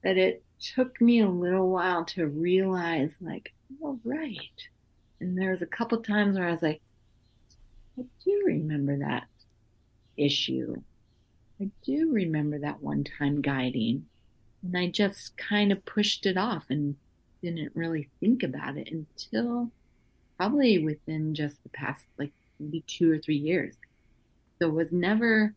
that 0.03 0.16
it 0.16 0.43
took 0.75 1.01
me 1.01 1.20
a 1.20 1.29
little 1.29 1.68
while 1.68 2.05
to 2.05 2.27
realize, 2.27 3.11
like, 3.20 3.53
oh, 3.83 3.99
right. 4.05 4.39
And 5.20 5.37
there 5.37 5.51
was 5.51 5.62
a 5.62 5.66
couple 5.66 5.99
times 5.99 6.37
where 6.39 6.49
I 6.49 6.53
was 6.53 6.62
like, 6.62 6.81
I 7.99 8.05
do 8.24 8.42
remember 8.47 8.99
that 8.99 9.26
issue. 10.16 10.76
I 11.61 11.70
do 11.84 12.12
remember 12.12 12.59
that 12.61 12.82
one 12.82 13.05
time 13.05 13.40
guiding. 13.40 14.07
And 14.62 14.76
I 14.76 14.88
just 14.88 15.36
kind 15.36 15.70
of 15.72 15.84
pushed 15.84 16.26
it 16.26 16.36
off 16.36 16.64
and 16.70 16.97
didn't 17.42 17.72
really 17.74 18.09
think 18.20 18.42
about 18.42 18.76
it 18.76 18.90
until 18.90 19.70
probably 20.36 20.82
within 20.82 21.34
just 21.34 21.62
the 21.62 21.68
past 21.68 22.05
like 22.18 22.32
maybe 22.59 22.82
two 22.86 23.12
or 23.12 23.18
three 23.18 23.36
years. 23.36 23.74
So 24.59 24.68
it 24.68 24.74
was 24.74 24.92
never, 24.92 25.55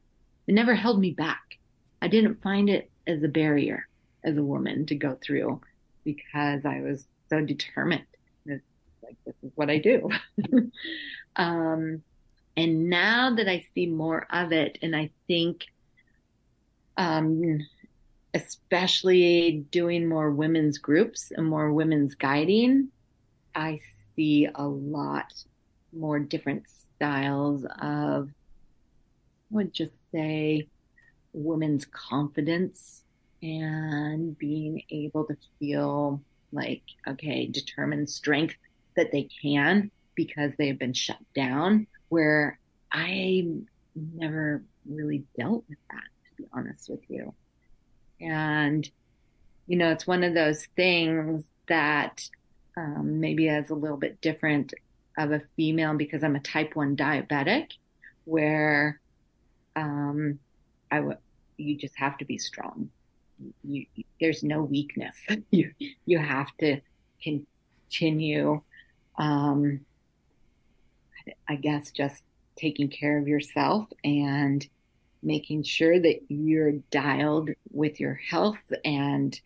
it 0.47 0.53
never 0.53 0.75
held 0.75 0.99
me 0.99 1.11
back. 1.11 1.57
I 2.01 2.07
didn't 2.07 2.41
find 2.43 2.69
it 2.69 2.91
as 3.07 3.23
a 3.23 3.27
barrier 3.27 3.87
as 4.23 4.37
a 4.37 4.43
woman 4.43 4.85
to 4.87 4.95
go 4.95 5.17
through 5.21 5.61
because 6.03 6.65
I 6.65 6.81
was 6.81 7.07
so 7.29 7.41
determined. 7.41 8.05
It's 8.45 8.63
like, 9.03 9.15
this 9.25 9.35
is 9.43 9.51
what 9.55 9.69
I 9.69 9.77
do. 9.79 10.09
um, 11.35 12.03
and 12.57 12.89
now 12.89 13.35
that 13.35 13.47
I 13.47 13.63
see 13.75 13.85
more 13.85 14.25
of 14.31 14.51
it, 14.51 14.79
and 14.81 14.95
I 14.95 15.11
think, 15.27 15.65
um, 16.97 17.59
especially 18.33 19.65
doing 19.69 20.09
more 20.09 20.31
women's 20.31 20.79
groups 20.79 21.31
and 21.31 21.45
more 21.45 21.71
women's 21.71 22.15
guiding, 22.15 22.89
I 23.53 23.79
see 24.15 24.47
a 24.53 24.67
lot 24.67 25.31
more 25.93 26.19
different 26.19 26.63
styles 26.95 27.63
of, 27.79 28.29
I 28.29 29.51
would 29.51 29.71
just 29.71 29.93
say, 30.11 30.67
women's 31.33 31.85
confidence 31.85 33.03
and 33.43 34.35
being 34.37 34.81
able 34.89 35.25
to 35.25 35.37
feel 35.59 36.21
like, 36.51 36.81
okay, 37.07 37.45
determined 37.45 38.09
strength 38.09 38.55
that 38.95 39.11
they 39.11 39.29
can 39.41 39.91
because 40.15 40.53
they've 40.57 40.79
been 40.79 40.93
shut 40.93 41.19
down, 41.35 41.85
where 42.09 42.59
I 42.91 43.47
never 43.95 44.63
really 44.89 45.23
dealt 45.37 45.63
with 45.67 45.77
that, 45.91 46.03
to 46.03 46.43
be 46.43 46.47
honest 46.53 46.89
with 46.89 47.01
you. 47.09 47.33
And, 48.21 48.89
you 49.67 49.77
know, 49.77 49.91
it's 49.91 50.07
one 50.07 50.23
of 50.23 50.33
those 50.33 50.65
things 50.75 51.45
that 51.67 52.27
um, 52.77 53.19
maybe 53.19 53.49
as 53.49 53.69
a 53.69 53.75
little 53.75 53.97
bit 53.97 54.21
different 54.21 54.73
of 55.17 55.31
a 55.31 55.41
female 55.55 55.95
because 55.95 56.23
I'm 56.23 56.35
a 56.35 56.39
type 56.39 56.75
1 56.75 56.95
diabetic, 56.95 57.71
where 58.25 58.99
um, 59.75 60.39
I 60.91 60.97
w- 60.97 61.17
you 61.57 61.77
just 61.77 61.97
have 61.97 62.17
to 62.19 62.25
be 62.25 62.37
strong. 62.37 62.89
You, 63.63 63.85
you, 63.95 64.03
there's 64.21 64.43
no 64.43 64.61
weakness. 64.61 65.15
you 65.51 65.71
you 66.05 66.19
have 66.19 66.49
to 66.59 66.81
continue. 67.21 68.61
Um, 69.17 69.81
I 71.47 71.55
guess 71.55 71.91
just 71.91 72.23
taking 72.55 72.89
care 72.89 73.17
of 73.17 73.27
yourself 73.27 73.87
and 74.03 74.67
making 75.23 75.63
sure 75.63 75.99
that 75.99 76.21
you're 76.29 76.73
dialed 76.91 77.49
with 77.71 77.99
your 77.99 78.15
health 78.15 78.57
and 78.83 79.39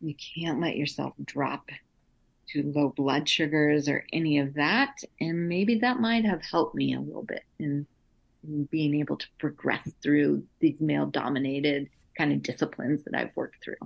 you 0.00 0.14
can't 0.14 0.60
let 0.60 0.76
yourself 0.76 1.14
drop 1.24 1.68
to 2.48 2.72
low 2.74 2.88
blood 2.96 3.28
sugars 3.28 3.88
or 3.88 4.04
any 4.12 4.38
of 4.38 4.54
that. 4.54 4.96
And 5.20 5.48
maybe 5.48 5.76
that 5.80 6.00
might 6.00 6.24
have 6.24 6.42
helped 6.42 6.74
me 6.74 6.94
a 6.94 7.00
little 7.00 7.22
bit 7.22 7.44
in, 7.58 7.86
in 8.42 8.64
being 8.64 8.94
able 8.96 9.16
to 9.16 9.26
progress 9.38 9.88
through 10.02 10.44
these 10.58 10.80
male 10.80 11.06
dominated 11.06 11.88
kind 12.16 12.32
of 12.32 12.42
disciplines 12.42 13.04
that 13.04 13.14
I've 13.14 13.36
worked 13.36 13.62
through. 13.62 13.76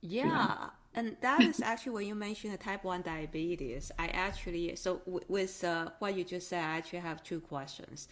Yeah. 0.00 0.26
yeah. 0.26 0.66
And 0.94 1.16
that 1.20 1.40
is 1.42 1.60
actually 1.64 1.92
when 1.92 2.06
you 2.06 2.14
mentioned 2.14 2.52
the 2.52 2.58
type 2.58 2.84
1 2.84 3.02
diabetes. 3.02 3.90
I 3.98 4.08
actually, 4.08 4.76
so 4.76 5.00
with 5.28 5.64
uh, 5.64 5.90
what 5.98 6.16
you 6.16 6.24
just 6.24 6.48
said, 6.48 6.62
I 6.62 6.76
actually 6.78 7.00
have 7.00 7.22
two 7.22 7.40
questions. 7.40 8.08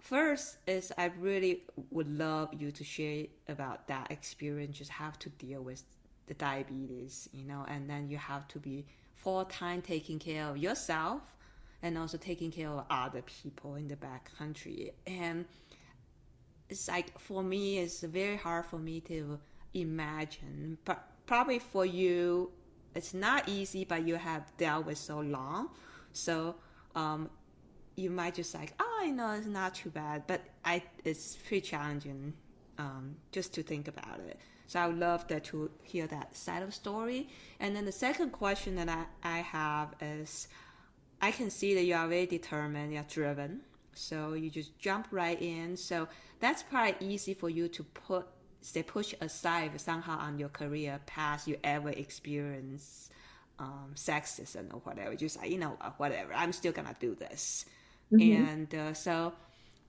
First 0.00 0.58
is 0.66 0.92
I 0.96 1.06
really 1.18 1.64
would 1.90 2.08
love 2.08 2.50
you 2.56 2.70
to 2.70 2.84
share 2.84 3.26
about 3.48 3.88
that 3.88 4.10
experience, 4.10 4.78
just 4.78 4.92
have 4.92 5.18
to 5.20 5.28
deal 5.30 5.62
with 5.62 5.82
the 6.28 6.34
diabetes, 6.34 7.28
you 7.32 7.44
know, 7.44 7.64
and 7.68 7.90
then 7.90 8.08
you 8.08 8.16
have 8.16 8.46
to 8.48 8.58
be 8.58 8.86
full 9.16 9.44
time 9.46 9.82
taking 9.82 10.18
care 10.18 10.46
of 10.46 10.56
yourself 10.56 11.22
and 11.82 11.98
also 11.98 12.16
taking 12.16 12.50
care 12.50 12.68
of 12.68 12.84
other 12.90 13.22
people 13.22 13.74
in 13.74 13.88
the 13.88 13.96
back 13.96 14.30
country. 14.38 14.92
And 15.06 15.46
it's 16.68 16.88
like 16.88 17.18
for 17.18 17.42
me, 17.42 17.78
it's 17.78 18.02
very 18.02 18.36
hard 18.36 18.66
for 18.66 18.78
me 18.78 19.00
to 19.00 19.38
imagine, 19.74 20.78
but 20.84 21.04
probably 21.28 21.60
for 21.60 21.86
you, 21.86 22.50
it's 22.94 23.14
not 23.14 23.48
easy, 23.48 23.84
but 23.84 24.04
you 24.04 24.16
have 24.16 24.50
dealt 24.56 24.86
with 24.86 24.98
so 24.98 25.20
long. 25.20 25.68
So 26.12 26.56
um, 26.96 27.30
you 27.94 28.10
might 28.10 28.34
just 28.34 28.54
like, 28.54 28.72
oh, 28.80 29.00
I 29.02 29.10
know 29.10 29.32
it's 29.32 29.46
not 29.46 29.74
too 29.74 29.90
bad, 29.90 30.26
but 30.26 30.40
I 30.64 30.82
it's 31.04 31.36
pretty 31.36 31.60
challenging 31.60 32.32
um, 32.78 33.14
just 33.30 33.52
to 33.54 33.62
think 33.62 33.86
about 33.86 34.18
it. 34.26 34.40
So 34.66 34.80
I 34.80 34.86
would 34.86 34.98
love 34.98 35.28
that 35.28 35.44
to 35.44 35.70
hear 35.82 36.06
that 36.08 36.34
side 36.34 36.62
of 36.62 36.74
story. 36.74 37.28
And 37.60 37.76
then 37.76 37.84
the 37.84 37.92
second 37.92 38.30
question 38.30 38.74
that 38.76 38.88
I, 38.88 39.04
I 39.22 39.38
have 39.38 39.94
is 40.00 40.48
I 41.20 41.30
can 41.30 41.50
see 41.50 41.74
that 41.74 41.84
you 41.84 41.94
are 41.94 42.08
very 42.08 42.26
determined, 42.26 42.92
you're 42.92 43.02
driven. 43.04 43.60
So 43.94 44.34
you 44.34 44.48
just 44.50 44.78
jump 44.78 45.08
right 45.10 45.40
in. 45.40 45.76
So 45.76 46.08
that's 46.40 46.62
probably 46.62 46.96
easy 47.00 47.34
for 47.34 47.50
you 47.50 47.68
to 47.68 47.82
put 47.82 48.26
say 48.60 48.82
push 48.82 49.14
aside 49.20 49.80
somehow 49.80 50.18
on 50.18 50.38
your 50.38 50.48
career 50.48 51.00
path 51.06 51.46
you 51.46 51.56
ever 51.64 51.90
experience 51.90 53.10
um, 53.58 53.92
sexism 53.94 54.72
or 54.72 54.80
whatever. 54.80 55.14
Just 55.14 55.38
like, 55.38 55.50
you 55.50 55.58
know 55.58 55.76
whatever. 55.96 56.32
I'm 56.34 56.52
still 56.52 56.72
gonna 56.72 56.96
do 56.98 57.14
this. 57.14 57.66
Mm-hmm. 58.12 58.44
And 58.44 58.74
uh, 58.74 58.94
so 58.94 59.32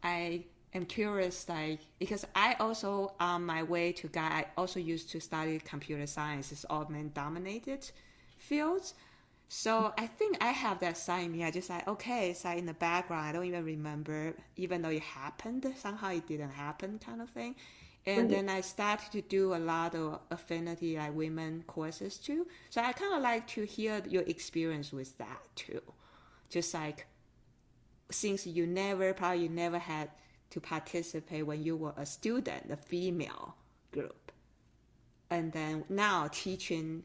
I 0.04 0.46
am 0.74 0.86
curious, 0.86 1.48
like, 1.48 1.80
because 2.00 2.26
I 2.36 2.56
also, 2.60 3.14
on 3.20 3.46
my 3.46 3.64
way 3.64 3.92
to 3.94 4.08
guide, 4.08 4.32
I 4.32 4.46
also 4.58 4.80
used 4.80 5.10
to 5.12 5.20
study 5.20 5.60
computer 5.60 6.06
science. 6.06 6.52
It's 6.52 6.66
all 6.70 6.86
men 6.90 7.12
dominated 7.14 7.90
fields. 8.38 8.94
So 9.52 9.94
I 9.98 10.06
think 10.06 10.38
I 10.42 10.52
have 10.52 10.80
that 10.82 10.96
side 10.96 11.26
in 11.26 11.32
me. 11.32 11.44
I 11.44 11.50
just 11.50 11.72
like, 11.72 11.88
okay, 11.88 12.30
it's 12.30 12.46
like 12.46 12.60
in 12.60 12.68
the 12.68 12.74
background. 12.76 13.28
I 13.28 13.32
don't 13.32 13.46
even 13.46 13.66
remember, 13.66 14.36
even 14.58 14.84
though 14.84 14.90
it 14.90 15.02
happened, 15.02 15.66
somehow 15.76 16.12
it 16.12 16.28
didn't 16.28 16.52
happen 16.52 17.00
kind 17.04 17.20
of 17.20 17.30
thing. 17.32 17.56
And 18.18 18.30
then 18.30 18.50
I 18.50 18.62
started 18.62 19.12
to 19.12 19.22
do 19.22 19.54
a 19.54 19.58
lot 19.58 19.96
of 19.96 20.20
affinity, 20.32 20.98
like 20.98 21.16
women 21.16 21.64
courses 21.68 22.18
too. 22.18 22.48
So 22.70 22.82
I 22.82 22.92
kind 22.94 23.14
of 23.14 23.22
like 23.22 23.48
to 23.50 23.66
hear 23.66 24.02
your 24.08 24.24
experience 24.24 24.92
with 24.92 25.18
that 25.18 25.42
too. 25.56 25.82
Just 26.50 26.74
like, 26.74 27.06
since 28.10 28.48
you 28.48 28.66
never, 28.66 29.14
probably 29.14 29.44
you 29.44 29.50
never 29.50 29.78
had 29.78 30.10
to 30.50 30.60
participate 30.60 31.46
when 31.46 31.64
you 31.64 31.76
were 31.76 31.94
a 31.98 32.06
student, 32.06 32.72
a 32.72 32.78
female 32.78 33.56
group. 33.92 34.32
And 35.30 35.52
then 35.52 35.84
now 35.90 36.28
teaching 36.32 37.04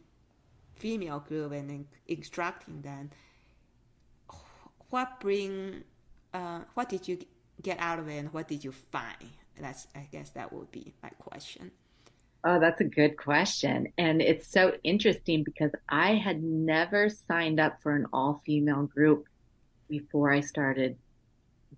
female 0.76 1.20
group 1.20 1.52
and 1.52 1.86
instructing 2.08 2.80
them. 2.80 3.10
What 4.88 5.20
bring, 5.20 5.84
uh, 6.32 6.60
what 6.74 6.88
did 6.88 7.06
you 7.06 7.18
get 7.62 7.78
out 7.80 7.98
of 7.98 8.08
it 8.08 8.16
and 8.16 8.32
what 8.32 8.48
did 8.48 8.64
you 8.64 8.72
find? 8.72 9.30
That's, 9.60 9.86
I 9.94 10.08
guess 10.10 10.30
that 10.30 10.52
would 10.52 10.70
be 10.70 10.94
my 11.02 11.10
question. 11.10 11.70
Oh, 12.46 12.60
that's 12.60 12.80
a 12.80 12.84
good 12.84 13.16
question. 13.16 13.88
And 13.96 14.20
it's 14.20 14.46
so 14.46 14.74
interesting 14.84 15.44
because 15.44 15.70
I 15.88 16.14
had 16.14 16.42
never 16.42 17.08
signed 17.08 17.58
up 17.58 17.82
for 17.82 17.96
an 17.96 18.06
all 18.12 18.42
female 18.44 18.82
group 18.82 19.26
before 19.88 20.30
I 20.30 20.40
started 20.40 20.98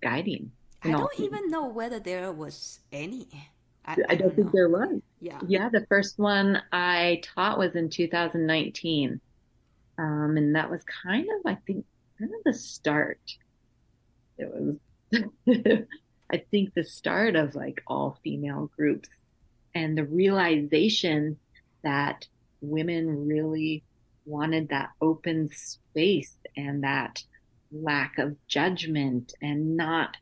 guiding. 0.01 0.51
I 0.83 0.91
don't 0.91 1.19
even 1.19 1.49
know 1.49 1.67
whether 1.67 1.99
there 1.99 2.31
was 2.31 2.79
any. 2.91 3.27
I, 3.85 3.93
I, 3.93 3.95
I 4.09 4.15
don't, 4.15 4.35
think 4.35 4.51
there 4.51 4.69
was. 4.69 5.01
Yeah. 5.21 5.39
Yeah. 5.47 5.69
The 5.69 5.85
first 5.87 6.19
one 6.19 6.61
I 6.71 7.21
taught 7.23 7.57
was 7.57 7.75
in 7.75 7.89
2019. 7.89 9.21
Um, 9.97 10.37
and 10.37 10.55
that 10.55 10.69
was 10.69 10.83
kind 11.03 11.25
of, 11.25 11.51
I 11.51 11.57
think, 11.65 11.85
kind 12.19 12.31
of 12.31 12.43
the 12.45 12.53
start. 12.53 13.19
It 14.37 14.51
was, 14.53 14.79
I 16.31 16.43
think, 16.51 16.73
the 16.73 16.83
start 16.83 17.35
of 17.35 17.55
like 17.55 17.81
all 17.87 18.19
female 18.23 18.69
groups 18.75 19.09
and 19.73 19.97
the 19.97 20.03
realization 20.03 21.37
that 21.83 22.27
women 22.61 23.27
really 23.27 23.83
wanted 24.25 24.69
that 24.69 24.89
open 25.01 25.49
space 25.49 26.35
and 26.55 26.83
that 26.83 27.23
lack 27.71 28.17
of 28.17 28.35
judgment 28.47 29.33
and 29.41 29.77
not 29.77 30.17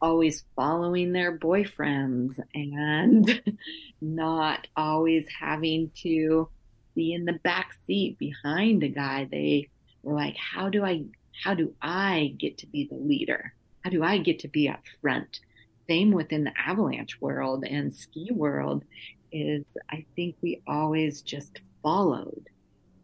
always 0.00 0.44
following 0.54 1.12
their 1.12 1.38
boyfriends 1.38 2.38
and 2.54 3.42
not 4.00 4.66
always 4.76 5.26
having 5.40 5.90
to 6.02 6.48
be 6.94 7.12
in 7.12 7.24
the 7.24 7.32
back 7.44 7.70
seat 7.86 8.18
behind 8.18 8.82
a 8.82 8.88
guy. 8.88 9.26
They 9.30 9.68
were 10.02 10.14
like, 10.14 10.36
how 10.36 10.68
do 10.68 10.84
I, 10.84 11.04
how 11.44 11.54
do 11.54 11.74
I 11.80 12.34
get 12.38 12.58
to 12.58 12.66
be 12.66 12.86
the 12.90 12.96
leader? 12.96 13.54
How 13.84 13.90
do 13.90 14.02
I 14.02 14.18
get 14.18 14.40
to 14.40 14.48
be 14.48 14.68
up 14.68 14.82
front? 15.00 15.40
Same 15.88 16.10
within 16.12 16.44
the 16.44 16.52
avalanche 16.58 17.20
world 17.20 17.64
and 17.64 17.94
ski 17.94 18.28
world. 18.32 18.84
is 19.32 19.64
I 19.90 20.04
think 20.14 20.36
we 20.40 20.62
always 20.66 21.22
just 21.22 21.60
followed. 21.82 22.48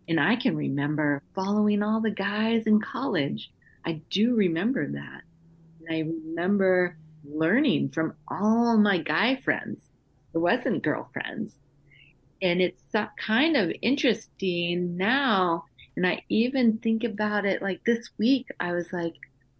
And 0.08 0.18
I 0.18 0.36
can 0.36 0.56
remember 0.56 1.22
following 1.34 1.82
all 1.82 2.00
the 2.00 2.10
guys 2.10 2.66
in 2.66 2.80
college. 2.80 3.50
I 3.84 4.00
do 4.10 4.34
remember 4.34 4.86
that. 4.88 5.22
And 5.80 5.88
I 5.90 6.00
remember 6.00 6.96
learning 7.24 7.90
from 7.90 8.14
all 8.28 8.76
my 8.78 8.98
guy 8.98 9.36
friends. 9.36 9.88
It 10.34 10.38
wasn't 10.38 10.82
girlfriends. 10.82 11.54
And 12.40 12.60
it's 12.60 12.82
kind 13.16 13.56
of 13.56 13.72
interesting 13.82 14.96
now. 14.96 15.64
And 15.96 16.06
I 16.06 16.24
even 16.28 16.78
think 16.78 17.04
about 17.04 17.44
it 17.44 17.62
like 17.62 17.84
this 17.84 18.10
week, 18.18 18.48
I 18.58 18.72
was 18.72 18.92
like, 18.92 19.14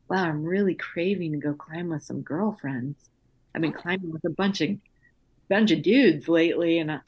wow, 0.08 0.24
I'm 0.24 0.44
really 0.44 0.74
craving 0.74 1.32
to 1.32 1.38
go 1.38 1.54
climb 1.54 1.90
with 1.90 2.02
some 2.02 2.22
girlfriends. 2.22 2.96
I've 3.55 3.62
been 3.62 3.72
climbing 3.72 4.12
with 4.12 4.24
a 4.24 4.30
bunch 4.30 4.61
of 4.61 4.76
bunch 5.48 5.70
of 5.70 5.82
dudes 5.82 6.28
lately, 6.28 6.78
and 6.78 6.90
I, 6.92 7.00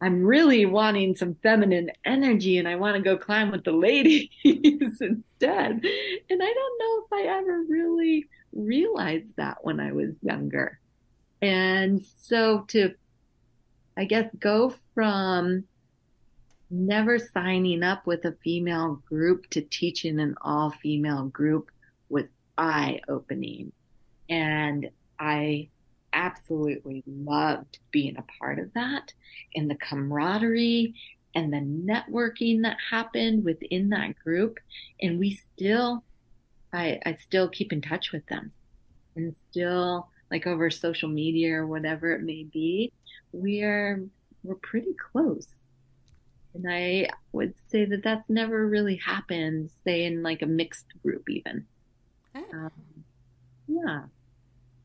I'm 0.00 0.22
really 0.22 0.64
wanting 0.66 1.16
some 1.16 1.34
feminine 1.42 1.90
energy, 2.04 2.58
and 2.58 2.68
I 2.68 2.76
want 2.76 2.96
to 2.96 3.02
go 3.02 3.16
climb 3.16 3.50
with 3.50 3.64
the 3.64 3.72
ladies 3.72 4.28
instead. 4.44 5.00
And 5.40 6.42
I 6.42 6.52
don't 6.52 6.78
know 6.78 7.04
if 7.04 7.12
I 7.12 7.38
ever 7.38 7.64
really 7.68 8.28
realized 8.52 9.36
that 9.36 9.58
when 9.62 9.80
I 9.80 9.92
was 9.92 10.10
younger. 10.22 10.78
And 11.42 12.04
so 12.20 12.64
to, 12.68 12.94
I 13.96 14.04
guess, 14.04 14.30
go 14.38 14.74
from 14.94 15.64
never 16.70 17.18
signing 17.18 17.82
up 17.82 18.06
with 18.06 18.24
a 18.24 18.36
female 18.44 19.02
group 19.08 19.48
to 19.50 19.62
teaching 19.62 20.20
an 20.20 20.36
all 20.42 20.70
female 20.70 21.24
group 21.24 21.70
was 22.08 22.26
eye 22.56 23.00
opening. 23.08 23.72
And 24.28 24.90
I 25.18 25.70
absolutely 26.12 27.02
loved 27.06 27.78
being 27.90 28.16
a 28.16 28.24
part 28.38 28.58
of 28.58 28.72
that 28.74 29.12
and 29.54 29.70
the 29.70 29.76
camaraderie 29.76 30.94
and 31.34 31.52
the 31.52 31.58
networking 31.58 32.62
that 32.62 32.76
happened 32.90 33.44
within 33.44 33.90
that 33.90 34.18
group. 34.18 34.58
And 35.00 35.18
we 35.18 35.40
still, 35.54 36.02
I, 36.72 37.00
I 37.04 37.16
still 37.20 37.48
keep 37.48 37.72
in 37.72 37.80
touch 37.80 38.12
with 38.12 38.26
them 38.26 38.52
and 39.16 39.34
still 39.50 40.08
like 40.30 40.46
over 40.46 40.70
social 40.70 41.08
media 41.08 41.54
or 41.54 41.66
whatever 41.66 42.12
it 42.12 42.22
may 42.22 42.44
be, 42.44 42.92
we 43.32 43.62
are, 43.62 44.02
we're 44.42 44.54
pretty 44.56 44.94
close. 45.12 45.46
And 46.54 46.66
I 46.68 47.08
would 47.32 47.54
say 47.68 47.84
that 47.84 48.02
that's 48.02 48.28
never 48.28 48.66
really 48.66 48.96
happened, 48.96 49.70
say 49.84 50.04
in 50.04 50.22
like 50.22 50.42
a 50.42 50.46
mixed 50.46 50.86
group 51.02 51.28
even. 51.28 51.66
Oh. 52.34 52.44
Um, 52.52 52.72
yeah. 53.66 54.02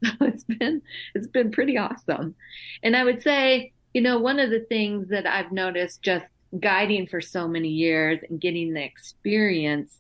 it's 0.22 0.44
been 0.44 0.82
it's 1.16 1.28
been 1.28 1.52
pretty 1.52 1.78
awesome. 1.78 2.36
And 2.82 2.96
I 2.96 3.04
would 3.04 3.22
say, 3.22 3.74
you 3.94 4.02
know, 4.02 4.20
one 4.20 4.40
of 4.40 4.50
the 4.50 4.62
things 4.62 5.10
that 5.10 5.26
I've 5.26 5.52
noticed 5.52 6.02
just 6.02 6.26
guiding 6.60 7.08
for 7.08 7.22
so 7.22 7.48
many 7.48 7.70
years 7.70 8.22
and 8.30 8.40
getting 8.40 8.74
the 8.74 8.84
experience 8.84 10.00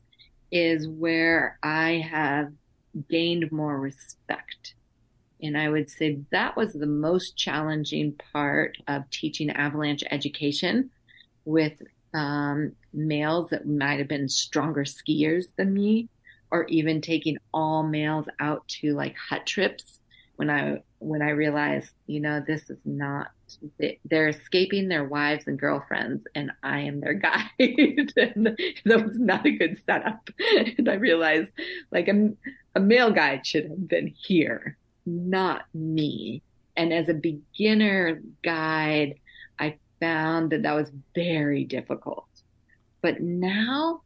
is 0.51 0.88
where 0.88 1.58
I 1.64 2.08
have 2.12 2.51
gained 3.10 3.51
more 3.51 3.80
respect. 3.80 4.76
And 5.41 5.58
I 5.58 5.70
would 5.70 5.89
say 5.89 6.20
that 6.32 6.56
was 6.56 6.74
the 6.74 6.86
most 6.86 7.36
challenging 7.36 8.14
part 8.32 8.78
of 8.88 9.10
teaching 9.10 9.49
avalanche 9.49 10.04
education 10.12 10.91
with 11.43 11.74
um, 12.14 12.74
males 12.93 13.49
that 13.49 13.68
might 13.68 13.99
have 13.99 14.08
been 14.08 14.30
stronger 14.30 14.84
skiers 14.84 15.45
than 15.58 15.74
me 15.74 16.08
or 16.54 16.66
even 16.70 17.01
taking 17.01 17.38
all 17.51 17.82
males 17.82 18.28
out 18.39 18.66
to 18.68 18.93
like 18.93 19.16
hut 19.18 19.45
trips 19.45 19.99
when 20.36 20.49
I 20.49 20.84
when 20.99 21.22
I 21.22 21.32
realized, 21.32 21.91
you 22.08 22.22
know, 22.22 22.41
this 22.45 22.70
is 22.70 22.78
not 22.86 23.32
they're 24.06 24.30
escaping 24.30 24.88
their 24.88 25.04
wives 25.04 25.45
and 25.47 25.60
girlfriends 25.60 26.26
and 26.34 26.51
I 26.62 26.82
am 26.82 27.01
their 27.01 27.14
guide 27.16 27.49
and 27.60 28.58
that 28.86 29.06
was 29.06 29.20
not 29.20 29.45
a 29.45 29.51
good 29.51 29.80
setup. 29.86 30.30
And 30.78 30.88
I 30.88 30.93
realized 30.93 31.49
like 31.91 32.08
a, 32.08 32.30
a 32.76 32.80
male 32.80 33.12
guide 33.12 33.45
should 33.45 33.70
have 33.70 33.88
been 33.88 34.08
here, 34.08 34.78
not 35.06 35.64
me. 35.74 36.43
And 36.78 36.93
as 36.93 37.10
a 37.10 37.14
beginner 37.16 38.22
guide, 38.43 39.16
I 39.60 39.78
found 39.99 40.51
that 40.51 40.64
that 40.64 40.74
was 40.76 40.91
very 41.16 41.64
difficult. 41.66 42.28
But 43.01 43.22
now 43.22 44.03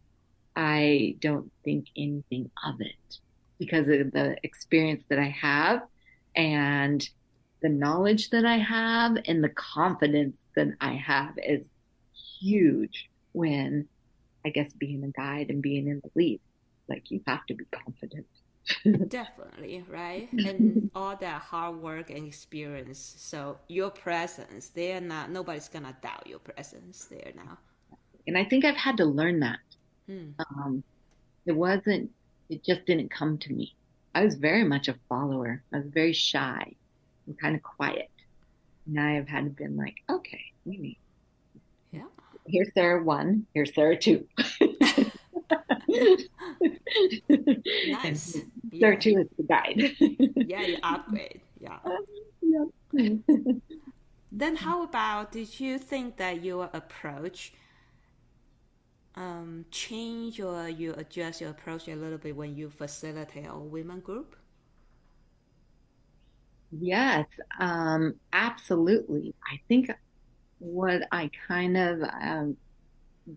I 0.57 1.17
don't 1.19 1.51
think 1.63 1.85
anything 1.95 2.49
of 2.65 2.81
it 2.81 3.19
because 3.59 3.87
of 3.87 4.11
the 4.11 4.35
experience 4.41 5.03
that 5.09 5.19
I 5.19 5.29
have 5.39 5.81
and 6.35 7.07
the 7.61 7.69
knowledge 7.69 8.31
that 8.31 8.43
I 8.43 8.57
have 8.57 9.17
and 9.27 9.43
the 9.43 9.49
confidence 9.49 10.37
that 10.55 10.69
I 10.81 10.93
have 10.93 11.35
is 11.37 11.61
huge 12.39 13.07
when 13.33 13.87
I 14.47 14.49
guess 14.49 14.73
being 14.73 15.03
a 15.03 15.09
guide 15.09 15.51
and 15.51 15.61
being 15.61 15.87
in 15.87 16.01
the 16.03 16.09
lead. 16.15 16.41
Like 16.89 17.11
you 17.11 17.21
have 17.27 17.45
to 17.47 17.53
be 17.53 17.65
confident. 17.65 18.25
Definitely, 19.09 19.85
right? 19.87 20.27
And 20.31 20.89
all 20.95 21.15
that 21.17 21.41
hard 21.41 21.79
work 21.83 22.09
and 22.09 22.25
experience. 22.25 23.15
So 23.19 23.59
your 23.67 23.91
presence, 23.91 24.69
they're 24.69 25.01
not 25.01 25.29
nobody's 25.29 25.69
gonna 25.69 25.95
doubt 26.01 26.25
your 26.25 26.39
presence 26.39 27.05
there 27.05 27.31
now. 27.35 27.59
And 28.25 28.37
I 28.37 28.43
think 28.43 28.65
I've 28.65 28.75
had 28.75 28.97
to 28.97 29.05
learn 29.05 29.39
that 29.41 29.59
Hmm. 30.07 30.29
Um, 30.39 30.83
it 31.45 31.53
wasn't, 31.53 32.11
it 32.49 32.63
just 32.63 32.85
didn't 32.85 33.09
come 33.09 33.37
to 33.39 33.53
me. 33.53 33.75
I 34.15 34.23
was 34.23 34.35
very 34.35 34.63
much 34.63 34.87
a 34.87 34.95
follower. 35.09 35.61
I 35.73 35.77
was 35.77 35.87
very 35.87 36.13
shy 36.13 36.73
and 37.25 37.39
kind 37.39 37.55
of 37.55 37.61
quiet. 37.61 38.09
And 38.87 38.99
I 38.99 39.11
have 39.13 39.27
had 39.27 39.43
to 39.43 39.49
been 39.49 39.75
like, 39.75 39.97
okay, 40.09 40.41
maybe. 40.65 40.97
Yeah. 41.91 42.05
Here's 42.47 42.73
Sarah 42.73 43.03
one. 43.03 43.45
Here's 43.53 43.75
Sarah 43.75 43.97
two. 43.97 44.27
nice. 47.87 48.33
Sarah 48.79 48.93
yeah. 48.93 48.95
two 48.95 49.19
is 49.19 49.27
the 49.37 49.43
guide. 49.47 49.95
yeah, 50.35 50.61
you 50.61 50.77
upgrade. 50.83 51.41
Yeah. 51.59 51.77
yeah. 52.41 53.13
then 54.31 54.55
how 54.55 54.83
about 54.83 55.31
did 55.31 55.59
you 55.59 55.77
think 55.77 56.17
that 56.17 56.43
your 56.43 56.69
approach 56.73 57.53
um, 59.17 59.65
change 59.71 60.39
or 60.39 60.69
you 60.69 60.93
adjust 60.95 61.41
your 61.41 61.49
approach 61.49 61.87
a 61.89 61.95
little 61.95 62.19
bit 62.19 62.35
when 62.35 62.55
you 62.55 62.69
facilitate 62.69 63.47
a 63.49 63.57
women 63.57 63.99
group? 63.99 64.35
Yes, 66.71 67.25
um, 67.59 68.15
absolutely. 68.33 69.35
I 69.51 69.59
think 69.67 69.89
what 70.59 71.03
I 71.11 71.31
kind 71.47 71.77
of 71.77 72.01
um, 72.03 72.57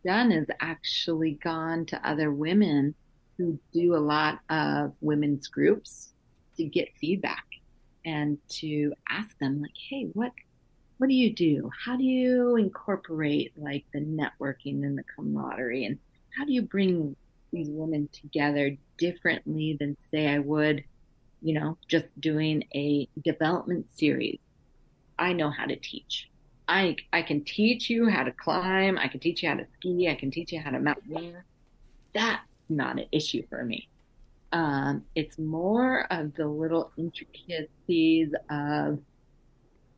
done 0.05 0.33
is 0.33 0.47
actually 0.61 1.39
gone 1.43 1.87
to 1.87 2.09
other 2.09 2.33
women 2.33 2.95
who 3.39 3.59
do 3.72 3.97
a 3.97 3.99
lot 3.99 4.41
of 4.51 4.95
women's 5.01 5.49
groups 5.49 6.12
to 6.57 6.64
get 6.64 6.89
feedback 7.01 7.45
and 8.05 8.39
to 8.49 8.93
ask 9.09 9.39
them 9.39 9.62
like, 9.62 9.72
hey, 9.91 10.11
what 10.12 10.33
what 11.01 11.09
do 11.09 11.15
you 11.15 11.33
do? 11.33 11.71
How 11.83 11.97
do 11.97 12.05
you 12.05 12.57
incorporate 12.57 13.55
like 13.57 13.87
the 13.95 14.01
networking 14.01 14.85
and 14.85 14.99
the 14.99 15.03
camaraderie? 15.17 15.87
And 15.87 15.99
how 16.37 16.45
do 16.45 16.53
you 16.53 16.61
bring 16.61 17.17
these 17.55 17.71
women 17.71 18.11
together 18.13 18.77
differently 18.99 19.79
than, 19.81 19.97
say, 20.11 20.29
I 20.29 20.41
would, 20.41 20.85
you 21.41 21.55
know, 21.55 21.79
just 21.89 22.05
doing 22.21 22.65
a 22.75 23.09
development 23.25 23.87
series? 23.97 24.41
I 25.19 25.33
know 25.33 25.49
how 25.49 25.65
to 25.65 25.77
teach. 25.77 26.29
I, 26.69 26.97
I 27.15 27.23
can 27.23 27.45
teach 27.45 27.89
you 27.89 28.11
how 28.11 28.25
to 28.25 28.33
climb. 28.33 28.99
I 28.99 29.09
can 29.09 29.21
teach 29.21 29.43
you 29.43 29.49
how 29.49 29.55
to 29.55 29.67
ski. 29.79 30.07
I 30.07 30.15
can 30.17 30.31
teach 30.31 30.53
you 30.53 30.61
how 30.61 30.71
to 30.71 30.81
mountaineer. 30.81 31.47
That's 32.13 32.43
not 32.69 32.99
an 32.99 33.07
issue 33.11 33.43
for 33.49 33.65
me. 33.65 33.89
Um, 34.53 35.05
it's 35.15 35.39
more 35.39 36.07
of 36.13 36.35
the 36.35 36.47
little 36.47 36.93
intricacies 36.99 38.35
of 38.51 38.99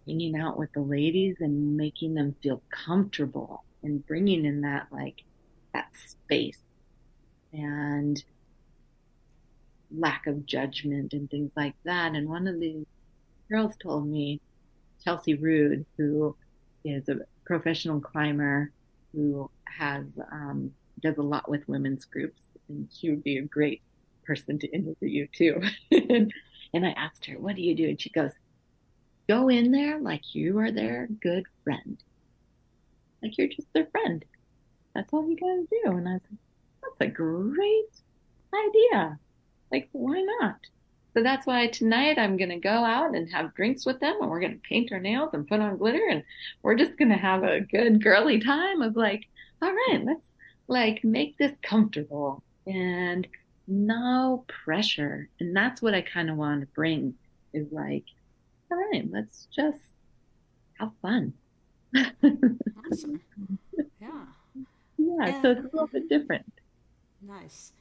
hanging 0.06 0.36
out 0.36 0.58
with 0.58 0.72
the 0.72 0.80
ladies 0.80 1.36
and 1.40 1.76
making 1.76 2.14
them 2.14 2.34
feel 2.42 2.62
comfortable 2.70 3.64
and 3.82 4.06
bringing 4.06 4.44
in 4.44 4.62
that 4.62 4.86
like 4.90 5.22
that 5.72 5.88
space 5.94 6.58
and 7.52 8.22
lack 9.94 10.26
of 10.26 10.46
judgment 10.46 11.12
and 11.12 11.30
things 11.30 11.50
like 11.56 11.74
that. 11.84 12.14
And 12.14 12.28
one 12.28 12.46
of 12.46 12.58
the 12.60 12.86
girls 13.50 13.74
told 13.82 14.06
me, 14.06 14.40
Chelsea 15.04 15.34
Rude, 15.34 15.84
who 15.96 16.36
is 16.84 17.08
a 17.08 17.16
professional 17.44 18.00
climber 18.00 18.70
who 19.12 19.50
has 19.64 20.04
um, 20.30 20.72
does 21.00 21.18
a 21.18 21.22
lot 21.22 21.48
with 21.48 21.68
women's 21.68 22.04
groups, 22.04 22.40
and 22.68 22.88
she 22.92 23.10
would 23.10 23.24
be 23.24 23.38
a 23.38 23.42
great 23.42 23.82
person 24.24 24.58
to 24.60 24.68
interview 24.68 25.26
too. 25.36 25.60
and 25.90 26.86
I 26.86 26.90
asked 26.90 27.26
her, 27.26 27.38
"What 27.38 27.56
do 27.56 27.62
you 27.62 27.74
do?" 27.74 27.88
And 27.88 28.00
she 28.00 28.10
goes, 28.10 28.30
Go 29.28 29.48
in 29.48 29.72
there 29.72 29.98
like 30.00 30.34
you 30.34 30.58
are 30.58 30.70
their 30.70 31.06
good 31.20 31.44
friend. 31.64 31.96
Like 33.22 33.38
you're 33.38 33.48
just 33.48 33.72
their 33.72 33.86
friend. 33.86 34.24
That's 34.94 35.12
all 35.12 35.28
you 35.28 35.36
gotta 35.36 35.66
do. 35.70 35.96
And 35.96 36.08
I 36.08 36.12
was 36.12 36.22
like, 36.30 36.40
that's 36.82 37.10
a 37.10 37.14
great 37.14 37.90
idea. 38.54 39.18
Like, 39.70 39.88
why 39.92 40.20
not? 40.40 40.58
So 41.14 41.22
that's 41.22 41.46
why 41.46 41.66
tonight 41.66 42.18
I'm 42.18 42.38
going 42.38 42.50
to 42.50 42.56
go 42.56 42.70
out 42.70 43.14
and 43.14 43.30
have 43.30 43.54
drinks 43.54 43.84
with 43.84 44.00
them 44.00 44.16
and 44.20 44.30
we're 44.30 44.40
going 44.40 44.54
to 44.54 44.68
paint 44.68 44.92
our 44.92 44.98
nails 44.98 45.30
and 45.34 45.46
put 45.46 45.60
on 45.60 45.76
glitter 45.76 46.06
and 46.08 46.24
we're 46.62 46.74
just 46.74 46.96
going 46.96 47.10
to 47.10 47.16
have 47.16 47.42
a 47.42 47.60
good 47.60 48.02
girly 48.02 48.40
time 48.40 48.80
of 48.80 48.96
like, 48.96 49.26
all 49.60 49.72
right, 49.72 50.02
let's 50.04 50.26
like 50.68 51.04
make 51.04 51.36
this 51.36 51.52
comfortable 51.62 52.42
and 52.66 53.26
no 53.66 54.44
pressure. 54.64 55.28
And 55.38 55.54
that's 55.54 55.82
what 55.82 55.94
I 55.94 56.00
kind 56.00 56.30
of 56.30 56.36
want 56.36 56.62
to 56.62 56.66
bring 56.68 57.14
is 57.52 57.70
like, 57.70 58.04
right, 58.76 59.08
let's 59.10 59.46
just 59.54 59.80
have 60.78 60.92
fun. 61.00 61.32
awesome. 61.96 63.20
Yeah. 64.00 64.24
Yeah, 64.98 65.26
and, 65.26 65.42
so 65.42 65.50
it's 65.50 65.60
a 65.60 65.70
little 65.72 65.88
bit 65.88 66.08
different. 66.08 66.52
Nice 67.20 67.72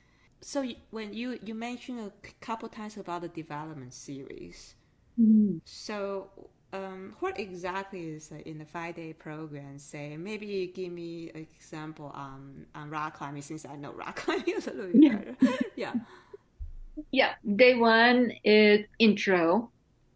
so 0.42 0.68
when 0.90 1.14
you 1.14 1.40
you 1.44 1.54
mentioned 1.56 2.00
a 2.00 2.12
couple 2.42 2.68
times 2.68 2.98
about 2.98 3.22
the 3.22 3.28
development 3.28 3.94
series, 3.94 4.76
mm-hmm. 5.20 5.58
so 5.64 6.30
um, 6.74 7.16
what 7.20 7.40
exactly 7.40 8.10
is 8.10 8.32
in 8.46 8.58
the 8.58 8.66
five 8.66 8.96
day 8.96 9.14
program? 9.14 9.78
Say 9.78 10.18
maybe 10.18 10.72
give 10.74 10.92
me 10.92 11.32
an 11.36 11.48
example 11.56 12.12
on 12.16 12.66
on 12.74 12.90
rock 12.90 13.18
climbing 13.18 13.44
since 13.44 13.66
I 13.66 13.76
know 13.76 13.94
rock 13.94 14.16
climbing 14.26 14.56
a 14.56 14.72
little 14.72 14.88
bit 14.88 14.96
yeah. 14.96 15.16
better. 15.16 15.36
yeah. 15.76 15.94
Yeah. 17.10 17.36
Day 17.56 17.76
one 17.76 18.34
is 18.44 18.86
intro 19.00 19.72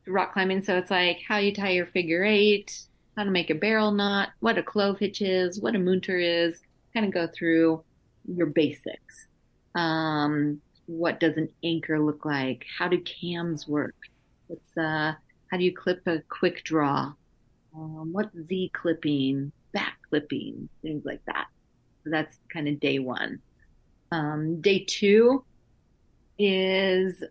rock 0.08 0.34
climbing. 0.34 0.64
So 0.64 0.78
it's 0.78 0.92
like 0.92 1.20
how 1.28 1.38
you 1.38 1.54
tie 1.54 1.72
your 1.72 1.88
figure 1.88 2.24
eight, 2.24 2.80
how 3.18 3.24
to 3.24 3.32
make 3.32 3.50
a 3.50 3.56
barrel 3.56 3.92
knot, 3.92 4.30
what 4.40 4.58
a 4.58 4.64
clove 4.64 5.00
hitch 5.00 5.22
is, 5.22 5.60
what 5.60 5.76
a 5.76 5.80
munter 5.80 6.18
is, 6.18 6.60
kind 6.94 7.06
of 7.06 7.14
go 7.14 7.28
through 7.28 7.84
your 8.28 8.48
basics. 8.48 9.28
Um, 9.76 10.62
what 10.88 11.20
does 11.20 11.38
an 11.38 11.50
anchor 11.64 12.00
look 12.00 12.26
like? 12.26 12.66
How 12.78 12.88
do 12.88 13.00
cams 13.02 13.68
work? 13.68 13.96
What's 14.48 14.78
uh, 14.78 15.14
how 15.52 15.58
do 15.58 15.64
you 15.64 15.76
clip 15.76 16.06
a 16.08 16.22
quick 16.30 16.64
draw? 16.64 17.14
Um, 17.76 18.14
what's 18.14 18.36
Z 18.48 18.72
clipping, 18.74 19.52
back 19.74 19.98
clipping, 20.10 20.70
things 20.82 21.04
like 21.06 21.22
that. 21.26 21.48
So 22.04 22.10
that's 22.10 22.38
kind 22.52 22.68
of 22.68 22.80
day 22.80 23.00
one. 23.00 23.40
Um, 24.12 24.62
day 24.62 24.86
two 24.88 25.44
is 26.38 27.24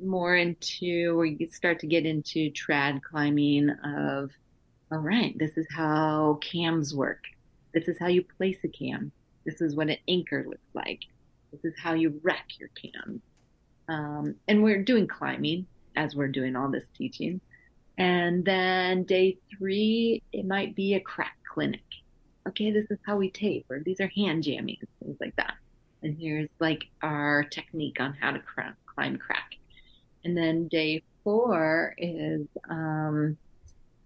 more 0.00 0.36
into 0.36 1.16
where 1.16 1.26
you 1.26 1.48
start 1.50 1.80
to 1.80 1.86
get 1.86 2.06
into 2.06 2.50
trad 2.52 3.02
climbing 3.02 3.70
of, 3.70 4.30
all 4.90 4.98
right, 4.98 5.38
this 5.38 5.56
is 5.56 5.66
how 5.74 6.38
cams 6.40 6.94
work. 6.94 7.24
This 7.74 7.88
is 7.88 7.98
how 7.98 8.06
you 8.06 8.24
place 8.36 8.58
a 8.64 8.68
cam. 8.68 9.12
This 9.44 9.60
is 9.60 9.74
what 9.74 9.88
an 9.88 9.98
anchor 10.08 10.44
looks 10.48 10.74
like. 10.74 11.00
This 11.52 11.64
is 11.64 11.74
how 11.78 11.94
you 11.94 12.20
wreck 12.22 12.44
your 12.58 12.70
cam. 12.80 13.22
Um, 13.88 14.34
and 14.46 14.62
we're 14.62 14.82
doing 14.82 15.06
climbing 15.06 15.66
as 15.96 16.14
we're 16.14 16.28
doing 16.28 16.56
all 16.56 16.70
this 16.70 16.84
teaching. 16.96 17.40
And 17.96 18.44
then 18.44 19.04
day 19.04 19.38
three, 19.56 20.22
it 20.32 20.46
might 20.46 20.76
be 20.76 20.94
a 20.94 21.00
crack 21.00 21.36
clinic. 21.52 21.82
Okay, 22.46 22.70
this 22.70 22.86
is 22.90 22.98
how 23.04 23.16
we 23.16 23.30
tape, 23.30 23.66
or 23.68 23.80
these 23.80 24.00
are 24.00 24.10
hand 24.14 24.44
jammies, 24.44 24.78
things 25.02 25.16
like 25.20 25.36
that. 25.36 25.54
And 26.02 26.16
here's 26.18 26.48
like 26.60 26.84
our 27.02 27.44
technique 27.44 28.00
on 28.00 28.14
how 28.14 28.30
to 28.30 28.40
climb 28.86 29.18
crack. 29.18 29.57
And 30.24 30.36
then 30.36 30.68
day 30.68 31.02
four 31.24 31.94
is 31.98 32.46
um, 32.68 33.36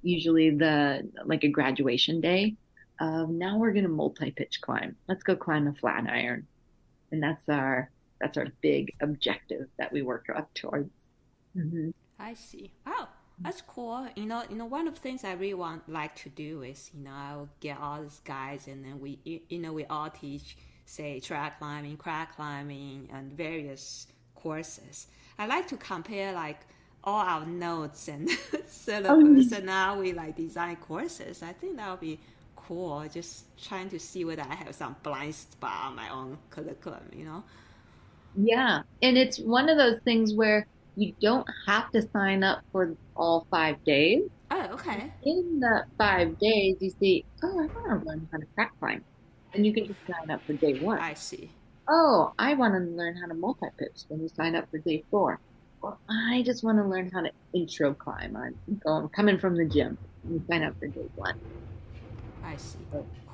usually 0.02 0.50
the 0.50 1.08
like 1.24 1.44
a 1.44 1.48
graduation 1.48 2.20
day. 2.20 2.54
Um, 3.00 3.38
now 3.38 3.58
we're 3.58 3.72
going 3.72 3.84
to 3.84 3.90
multi 3.90 4.30
pitch 4.30 4.60
climb. 4.60 4.96
Let's 5.08 5.22
go 5.22 5.34
climb 5.34 5.66
a 5.66 5.72
Flatiron 5.74 6.46
and 7.12 7.22
that's 7.22 7.48
our 7.48 7.90
that's 8.20 8.36
our 8.38 8.46
big 8.60 8.94
objective 9.00 9.68
that 9.78 9.92
we 9.92 10.02
work 10.02 10.26
up 10.34 10.52
towards. 10.54 10.90
Mm-hmm. 11.56 11.90
I 12.18 12.34
see. 12.34 12.72
Wow, 12.86 13.08
that's 13.40 13.60
cool. 13.62 14.08
You 14.16 14.26
know, 14.26 14.44
you 14.48 14.56
know, 14.56 14.64
one 14.64 14.88
of 14.88 14.94
the 14.94 15.00
things 15.00 15.24
I 15.24 15.32
really 15.32 15.54
want 15.54 15.88
like 15.88 16.14
to 16.16 16.28
do 16.28 16.62
is, 16.62 16.90
you 16.94 17.04
know, 17.04 17.10
I'll 17.12 17.48
get 17.60 17.78
all 17.78 18.02
these 18.02 18.20
guys, 18.24 18.68
and 18.68 18.84
then 18.84 19.00
we, 19.00 19.18
you 19.24 19.58
know, 19.58 19.72
we 19.72 19.84
all 19.86 20.08
teach, 20.08 20.56
say, 20.86 21.20
trad 21.22 21.58
climbing, 21.58 21.96
crack 21.96 22.36
climbing, 22.36 23.08
and 23.12 23.32
various 23.32 24.06
courses. 24.34 25.08
I 25.42 25.46
like 25.46 25.66
to 25.68 25.76
compare 25.76 26.32
like 26.32 26.60
all 27.02 27.18
our 27.18 27.44
notes 27.44 28.06
and 28.06 28.30
syllabus, 28.68 29.52
oh, 29.52 29.56
and 29.56 29.66
now 29.66 29.98
we 29.98 30.12
like 30.12 30.36
design 30.36 30.76
courses. 30.76 31.42
I 31.42 31.52
think 31.52 31.76
that 31.78 31.90
would 31.90 31.98
be 31.98 32.20
cool. 32.54 33.04
Just 33.12 33.46
trying 33.60 33.88
to 33.88 33.98
see 33.98 34.24
whether 34.24 34.42
I 34.42 34.54
have 34.54 34.72
some 34.72 34.94
blind 35.02 35.34
spot 35.34 35.86
on 35.86 35.96
my 35.96 36.08
own 36.10 36.38
curriculum, 36.50 37.02
you 37.12 37.24
know? 37.24 37.42
Yeah. 38.36 38.82
And 39.02 39.18
it's 39.18 39.40
one 39.40 39.68
of 39.68 39.76
those 39.76 39.98
things 40.04 40.32
where 40.32 40.64
you 40.94 41.12
don't 41.20 41.48
have 41.66 41.90
to 41.90 42.02
sign 42.12 42.44
up 42.44 42.60
for 42.70 42.94
all 43.16 43.44
five 43.50 43.82
days. 43.84 44.22
Oh, 44.52 44.68
okay. 44.74 45.12
In 45.24 45.58
the 45.58 45.86
five 45.98 46.38
days, 46.38 46.76
you 46.78 46.92
see, 47.00 47.24
oh, 47.42 47.48
I 47.48 47.66
want 47.66 48.04
to 48.04 48.08
learn 48.08 48.28
how 48.30 48.38
to 48.38 48.46
crack 48.54 48.78
climb. 48.78 49.02
And 49.54 49.66
you 49.66 49.74
can 49.74 49.86
just 49.86 49.98
sign 50.06 50.30
up 50.30 50.40
for 50.46 50.52
day 50.52 50.78
one. 50.78 51.00
I 51.00 51.14
see. 51.14 51.50
Oh, 51.94 52.32
I 52.38 52.54
want 52.54 52.72
to 52.72 52.80
learn 52.80 53.16
how 53.16 53.26
to 53.26 53.34
multi 53.34 53.66
pitch. 53.78 54.08
Then 54.08 54.20
you 54.20 54.28
sign 54.28 54.56
up 54.56 54.70
for 54.70 54.78
day 54.78 55.04
four. 55.10 55.38
Well, 55.82 55.98
I 56.08 56.42
just 56.42 56.64
want 56.64 56.78
to 56.78 56.84
learn 56.84 57.10
how 57.12 57.20
to 57.20 57.30
intro 57.52 57.92
climb. 57.92 58.34
I'm 58.34 58.80
going 58.82 59.10
coming 59.10 59.38
from 59.38 59.56
the 59.56 59.66
gym. 59.66 59.98
You 60.26 60.42
sign 60.48 60.62
up 60.62 60.78
for 60.78 60.86
day 60.86 61.04
one. 61.16 61.38
I 62.42 62.56
see. 62.56 62.78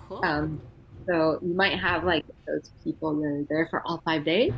Cool. 0.09 0.24
Um, 0.24 0.61
so 1.06 1.38
you 1.40 1.54
might 1.54 1.78
have 1.78 2.02
like 2.02 2.24
those 2.48 2.72
people 2.82 3.14
that 3.20 3.26
are 3.26 3.46
there 3.48 3.68
for 3.70 3.80
all 3.86 4.02
five 4.04 4.24
days, 4.24 4.52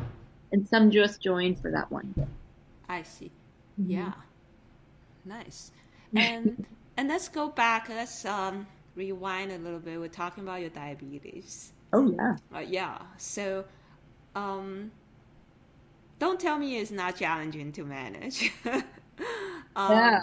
and 0.50 0.66
some 0.66 0.90
just 0.90 1.20
join 1.20 1.54
for 1.54 1.70
that 1.70 1.92
one 1.92 2.14
day. 2.16 2.26
I 2.88 3.02
see. 3.02 3.30
Mm-hmm. 3.78 3.90
Yeah. 3.90 4.12
Nice. 5.26 5.72
And 6.16 6.64
and 6.96 7.08
let's 7.08 7.28
go 7.28 7.50
back. 7.50 7.90
Let's 7.90 8.24
um, 8.24 8.66
rewind 8.94 9.52
a 9.52 9.58
little 9.58 9.78
bit. 9.78 10.00
We're 10.00 10.08
talking 10.08 10.42
about 10.42 10.62
your 10.62 10.70
diabetes. 10.70 11.74
Oh 11.92 12.10
yeah. 12.10 12.36
Uh, 12.54 12.60
yeah. 12.60 12.98
So, 13.18 13.64
um, 14.34 14.90
don't 16.18 16.38
tell 16.38 16.58
me 16.58 16.78
it's 16.78 16.90
not 16.90 17.16
challenging 17.16 17.72
to 17.72 17.84
manage. 17.84 18.52
um, 18.64 18.82
yeah. 19.76 20.20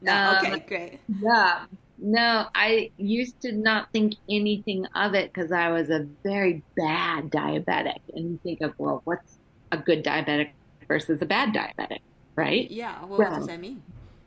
No, 0.00 0.36
okay, 0.38 0.52
um, 0.52 0.62
great. 0.66 1.00
Yeah. 1.22 1.64
No, 2.00 2.46
I 2.54 2.92
used 2.96 3.40
to 3.40 3.52
not 3.52 3.88
think 3.92 4.14
anything 4.30 4.86
of 4.94 5.14
it 5.14 5.32
because 5.32 5.50
I 5.50 5.70
was 5.70 5.90
a 5.90 6.06
very 6.22 6.62
bad 6.76 7.30
diabetic. 7.30 7.98
And 8.14 8.32
you 8.32 8.40
think 8.44 8.60
of, 8.60 8.74
well, 8.78 9.00
what's 9.04 9.38
a 9.72 9.78
good 9.78 10.04
diabetic 10.04 10.50
versus 10.86 11.20
a 11.22 11.26
bad 11.26 11.52
diabetic, 11.52 12.00
right? 12.36 12.70
Yeah. 12.70 13.00
Well, 13.04 13.18
well, 13.18 13.30
what 13.30 13.38
does 13.38 13.46
that 13.48 13.60
mean? 13.60 13.82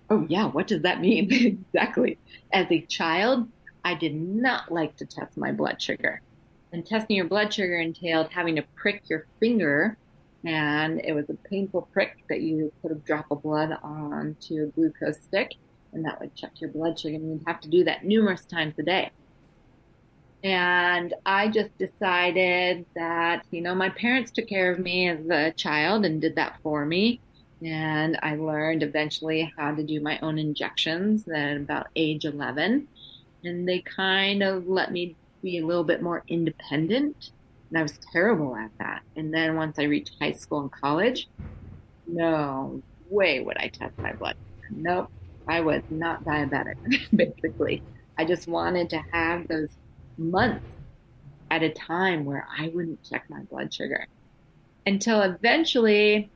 Oh, 0.09 0.25
yeah. 0.27 0.47
What 0.47 0.67
does 0.67 0.81
that 0.81 0.99
mean? 0.99 1.31
exactly. 1.73 2.17
As 2.51 2.69
a 2.71 2.81
child, 2.81 3.47
I 3.85 3.93
did 3.93 4.15
not 4.15 4.71
like 4.71 4.97
to 4.97 5.05
test 5.05 5.37
my 5.37 5.53
blood 5.53 5.81
sugar. 5.81 6.21
And 6.73 6.85
testing 6.85 7.17
your 7.17 7.25
blood 7.25 7.53
sugar 7.53 7.79
entailed 7.79 8.29
having 8.29 8.55
to 8.55 8.63
prick 8.75 9.03
your 9.09 9.25
finger. 9.39 9.97
And 10.45 11.01
it 11.03 11.13
was 11.13 11.29
a 11.29 11.33
painful 11.49 11.89
prick 11.93 12.23
that 12.29 12.41
you 12.41 12.71
put 12.81 12.91
a 12.91 12.95
drop 12.95 13.29
of 13.29 13.43
blood 13.43 13.77
onto 13.83 14.63
a 14.63 14.65
glucose 14.67 15.21
stick 15.21 15.55
and 15.93 16.05
that 16.05 16.19
would 16.19 16.35
check 16.35 16.51
your 16.59 16.69
blood 16.69 16.99
sugar. 16.99 17.15
And 17.15 17.31
you'd 17.31 17.47
have 17.47 17.61
to 17.61 17.69
do 17.69 17.83
that 17.85 18.05
numerous 18.05 18.45
times 18.45 18.75
a 18.79 18.83
day. 18.83 19.11
And 20.43 21.13
I 21.25 21.49
just 21.49 21.77
decided 21.77 22.85
that, 22.95 23.45
you 23.51 23.61
know, 23.61 23.75
my 23.75 23.89
parents 23.89 24.31
took 24.31 24.47
care 24.47 24.71
of 24.71 24.79
me 24.79 25.07
as 25.07 25.29
a 25.29 25.51
child 25.51 26.03
and 26.05 26.19
did 26.19 26.35
that 26.35 26.57
for 26.63 26.85
me. 26.85 27.19
And 27.63 28.17
I 28.23 28.35
learned 28.35 28.81
eventually 28.81 29.53
how 29.55 29.75
to 29.75 29.83
do 29.83 30.01
my 30.01 30.17
own 30.21 30.39
injections 30.39 31.27
at 31.27 31.57
about 31.57 31.87
age 31.95 32.25
11. 32.25 32.87
And 33.43 33.67
they 33.67 33.79
kind 33.79 34.41
of 34.41 34.67
let 34.67 34.91
me 34.91 35.15
be 35.41 35.59
a 35.59 35.65
little 35.65 35.83
bit 35.83 36.01
more 36.01 36.23
independent. 36.27 37.31
And 37.69 37.79
I 37.79 37.81
was 37.83 37.99
terrible 38.11 38.55
at 38.55 38.71
that. 38.79 39.01
And 39.15 39.33
then 39.33 39.55
once 39.55 39.79
I 39.79 39.83
reached 39.83 40.11
high 40.19 40.33
school 40.33 40.61
and 40.61 40.71
college, 40.71 41.27
no 42.07 42.81
way 43.09 43.39
would 43.41 43.57
I 43.57 43.67
test 43.67 43.97
my 43.97 44.13
blood. 44.13 44.35
Nope. 44.69 45.09
I 45.47 45.61
was 45.61 45.81
not 45.89 46.23
diabetic, 46.23 46.75
basically. 47.15 47.81
I 48.17 48.25
just 48.25 48.47
wanted 48.47 48.89
to 48.91 49.03
have 49.11 49.47
those 49.47 49.69
months 50.17 50.75
at 51.49 51.63
a 51.63 51.69
time 51.69 52.25
where 52.25 52.47
I 52.57 52.69
wouldn't 52.69 53.03
check 53.03 53.29
my 53.29 53.41
blood 53.43 53.73
sugar 53.73 54.07
until 54.85 55.21
eventually 55.21 56.29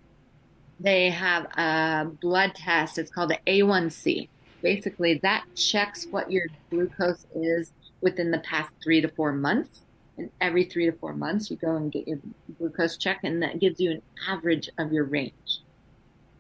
they 0.80 1.10
have 1.10 1.46
a 1.58 2.10
blood 2.22 2.54
test. 2.56 2.98
It's 2.98 3.12
called 3.12 3.30
the 3.30 3.40
A1C. 3.48 4.28
Basically, 4.62 5.20
that 5.24 5.46
checks 5.56 6.08
what 6.10 6.32
your 6.32 6.48
glucose 6.70 7.26
is 7.36 7.72
within 8.02 8.32
the 8.32 8.40
past 8.40 8.72
three 8.84 9.02
to 9.02 9.08
four 9.10 9.32
months. 9.32 9.82
And 10.18 10.30
every 10.40 10.64
three 10.66 10.86
to 10.86 10.94
four 10.94 11.14
months, 11.14 11.52
you 11.52 11.58
go 11.58 11.76
and 11.76 11.92
get 11.92 12.08
your 12.08 12.20
glucose 12.58 12.98
check, 12.98 13.20
and 13.24 13.44
that 13.44 13.60
gives 13.60 13.80
you 13.82 13.92
an 13.92 14.02
average 14.30 14.70
of 14.78 14.94
your 14.94 15.04
range. 15.04 15.62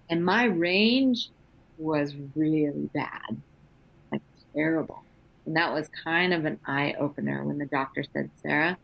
And 0.10 0.24
my 0.24 0.45
range 0.45 1.30
was 1.78 2.16
really 2.36 2.89
bad, 2.93 3.41
like 4.12 4.22
terrible. 4.53 5.03
And 5.45 5.58
that 5.58 5.74
was 5.74 5.89
kind 5.89 6.34
of 6.34 6.45
an 6.45 6.60
eye 6.66 6.95
opener 6.97 7.43
when 7.43 7.58
the 7.58 7.66
doctor 7.66 8.03
said, 8.14 8.30
Sarah, 8.41 8.78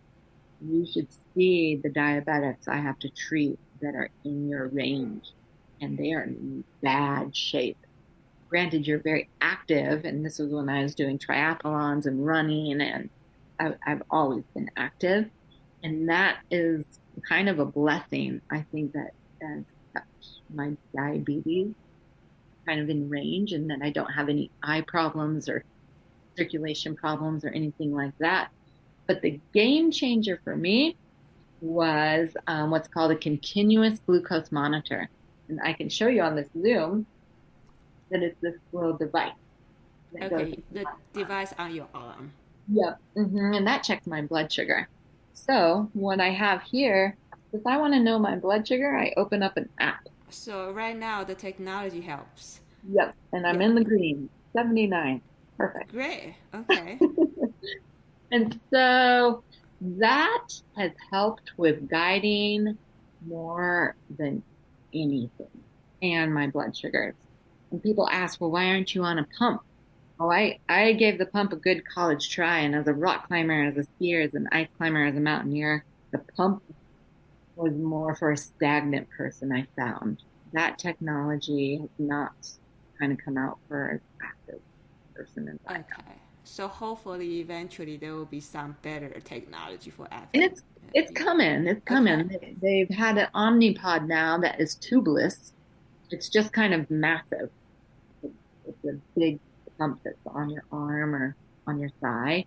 you 0.59 0.85
should 0.85 1.07
see 1.33 1.77
the 1.77 1.89
diabetics 1.89 2.67
I 2.67 2.77
have 2.77 2.99
to 2.99 3.09
treat 3.09 3.57
that 3.81 3.95
are 3.95 4.09
in 4.25 4.49
your 4.49 4.67
range. 4.67 5.25
and 5.81 5.97
they 5.97 6.13
are 6.13 6.23
in 6.23 6.63
bad 6.81 7.35
shape. 7.35 7.77
Granted, 8.51 8.85
you're 8.85 8.99
very 8.99 9.29
active, 9.39 10.03
and 10.03 10.25
this 10.25 10.37
was 10.37 10.51
when 10.51 10.67
I 10.67 10.83
was 10.83 10.93
doing 10.93 11.17
triathlons 11.17 12.05
and 12.05 12.25
running, 12.25 12.81
and 12.81 13.09
I've 13.87 14.03
always 14.11 14.43
been 14.53 14.69
active. 14.75 15.29
And 15.83 16.09
that 16.09 16.39
is 16.51 16.83
kind 17.27 17.47
of 17.47 17.59
a 17.59 17.65
blessing. 17.65 18.41
I 18.51 18.65
think 18.73 18.91
that 18.91 19.13
has 19.41 19.63
kept 19.93 20.27
my 20.53 20.73
diabetes 20.93 21.73
kind 22.65 22.81
of 22.81 22.89
in 22.89 23.09
range 23.09 23.53
and 23.53 23.69
that 23.69 23.79
I 23.81 23.89
don't 23.89 24.11
have 24.11 24.27
any 24.27 24.51
eye 24.61 24.81
problems 24.81 25.47
or 25.47 25.63
circulation 26.37 26.93
problems 26.93 27.45
or 27.45 27.51
anything 27.51 27.93
like 27.93 28.17
that. 28.19 28.49
But 29.07 29.21
the 29.21 29.39
game 29.53 29.91
changer 29.91 30.41
for 30.43 30.57
me 30.57 30.97
was 31.61 32.35
um, 32.47 32.69
what's 32.69 32.89
called 32.89 33.11
a 33.11 33.15
continuous 33.15 33.99
glucose 34.05 34.51
monitor. 34.51 35.09
And 35.47 35.61
I 35.63 35.71
can 35.71 35.87
show 35.87 36.07
you 36.07 36.21
on 36.21 36.35
this 36.35 36.49
Zoom 36.61 37.05
that 38.11 38.21
it's 38.21 38.39
this 38.41 38.55
little 38.71 38.93
device. 38.93 39.33
Okay, 40.21 40.61
the 40.71 40.85
device 41.13 41.53
on 41.57 41.73
your 41.73 41.87
arm. 41.93 42.31
Yep. 42.67 42.99
Mm-hmm. 43.17 43.53
And 43.53 43.67
that 43.67 43.83
checks 43.83 44.05
my 44.07 44.21
blood 44.21 44.51
sugar. 44.51 44.87
So 45.33 45.89
what 45.93 46.19
I 46.19 46.29
have 46.29 46.61
here, 46.63 47.15
if 47.53 47.65
I 47.65 47.77
want 47.77 47.93
to 47.93 47.99
know 47.99 48.19
my 48.19 48.35
blood 48.35 48.67
sugar, 48.67 48.97
I 48.97 49.13
open 49.17 49.41
up 49.41 49.57
an 49.57 49.69
app. 49.79 50.07
So 50.29 50.71
right 50.71 50.97
now 50.97 51.23
the 51.23 51.35
technology 51.35 52.01
helps. 52.01 52.61
Yep. 52.91 53.15
And 53.33 53.47
I'm 53.47 53.61
yep. 53.61 53.69
in 53.69 53.75
the 53.75 53.83
green, 53.83 54.29
79. 54.53 55.21
Perfect. 55.57 55.91
Great. 55.91 56.35
Okay. 56.53 56.99
and 58.31 58.59
so 58.71 59.43
that 59.81 60.47
has 60.77 60.91
helped 61.11 61.51
with 61.57 61.89
guiding 61.89 62.77
more 63.25 63.95
than 64.17 64.43
anything 64.93 65.47
and 66.01 66.33
my 66.33 66.47
blood 66.47 66.75
sugars. 66.75 67.15
And 67.71 67.81
people 67.81 68.07
ask, 68.09 68.39
well, 68.39 68.51
why 68.51 68.67
aren't 68.67 68.93
you 68.93 69.03
on 69.03 69.19
a 69.19 69.25
pump? 69.37 69.61
Oh, 70.19 70.31
I, 70.31 70.59
I 70.69 70.93
gave 70.93 71.17
the 71.17 71.25
pump 71.25 71.53
a 71.53 71.55
good 71.55 71.83
college 71.87 72.29
try. 72.29 72.59
And 72.59 72.75
as 72.75 72.87
a 72.87 72.93
rock 72.93 73.27
climber, 73.27 73.63
as 73.63 73.77
a 73.77 73.87
skier, 74.03 74.25
as 74.25 74.33
an 74.33 74.47
ice 74.51 74.67
climber, 74.77 75.05
as 75.05 75.15
a 75.15 75.19
mountaineer, 75.19 75.83
the 76.11 76.19
pump 76.37 76.61
was 77.55 77.73
more 77.73 78.15
for 78.15 78.31
a 78.31 78.37
stagnant 78.37 79.09
person, 79.09 79.51
I 79.51 79.65
found. 79.75 80.21
That 80.53 80.77
technology 80.77 81.77
has 81.79 81.89
not 81.97 82.33
kind 82.99 83.11
of 83.11 83.17
come 83.23 83.37
out 83.37 83.57
for 83.67 83.87
an 83.87 84.01
active 84.21 84.61
person 85.15 85.47
in 85.47 85.59
that 85.67 85.85
Okay. 85.91 86.11
So 86.43 86.67
hopefully, 86.67 87.39
eventually, 87.39 87.97
there 87.97 88.13
will 88.13 88.25
be 88.25 88.39
some 88.41 88.75
better 88.81 89.09
technology 89.21 89.89
for 89.89 90.07
athletes. 90.11 90.31
And 90.33 90.43
it's 90.43 90.61
it's 90.93 91.11
coming. 91.11 91.67
It's 91.67 91.83
coming. 91.85 92.31
Okay. 92.35 92.55
They've 92.61 92.89
had 92.89 93.17
an 93.17 93.27
Omnipod 93.33 94.07
now 94.07 94.37
that 94.39 94.59
is 94.59 94.75
tubeless. 94.75 95.53
It's 96.09 96.27
just 96.29 96.51
kind 96.51 96.73
of 96.73 96.89
massive. 96.89 97.49
It's 98.67 98.85
a 98.85 98.97
big 99.17 99.39
pump 99.77 100.01
that's 100.03 100.15
on 100.27 100.49
your 100.49 100.63
arm 100.71 101.15
or 101.15 101.35
on 101.67 101.79
your 101.79 101.91
thigh. 102.01 102.45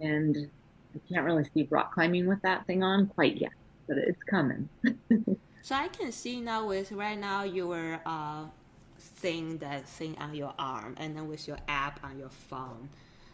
And 0.00 0.50
I 0.94 0.98
can't 1.12 1.24
really 1.24 1.44
see 1.54 1.66
rock 1.70 1.94
climbing 1.94 2.26
with 2.26 2.42
that 2.42 2.66
thing 2.66 2.82
on 2.82 3.06
quite 3.08 3.36
yet, 3.36 3.52
but 3.86 3.98
it's 3.98 4.22
coming. 4.24 4.68
so 5.62 5.74
I 5.74 5.88
can 5.88 6.12
see 6.12 6.40
now 6.40 6.66
with 6.66 6.92
right 6.92 7.18
now 7.18 7.44
your 7.44 8.00
uh, 8.06 8.44
thing 8.98 9.58
that 9.58 9.86
thing 9.86 10.16
on 10.18 10.34
your 10.34 10.54
arm, 10.58 10.94
and 10.98 11.16
then 11.16 11.28
with 11.28 11.46
your 11.46 11.58
app 11.68 12.00
on 12.02 12.18
your 12.18 12.30
phone, 12.30 12.88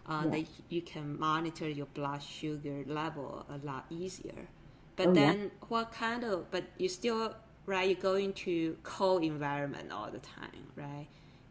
uh, 0.09 0.22
yeah. 0.24 0.31
that 0.31 0.47
you 0.68 0.83
can 0.83 1.18
monitor 1.18 1.68
your 1.68 1.87
blood 1.87 2.22
sugar 2.22 2.83
level 2.87 3.47
a 3.49 3.64
lot 3.64 3.87
easier. 3.91 4.49
But 4.97 5.09
oh, 5.09 5.14
then, 5.14 5.39
yeah. 5.39 5.66
what 5.68 5.93
kind 5.93 6.24
of? 6.24 6.51
But 6.51 6.64
you 6.79 6.89
still 6.89 7.35
right? 7.66 7.89
You 7.89 7.97
go 7.97 8.14
into 8.14 8.77
cold 8.83 9.22
environment 9.22 9.93
all 9.93 10.11
the 10.11 10.20
time, 10.20 10.70
right? 10.74 11.09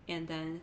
And 0.08 0.28
then, 0.28 0.62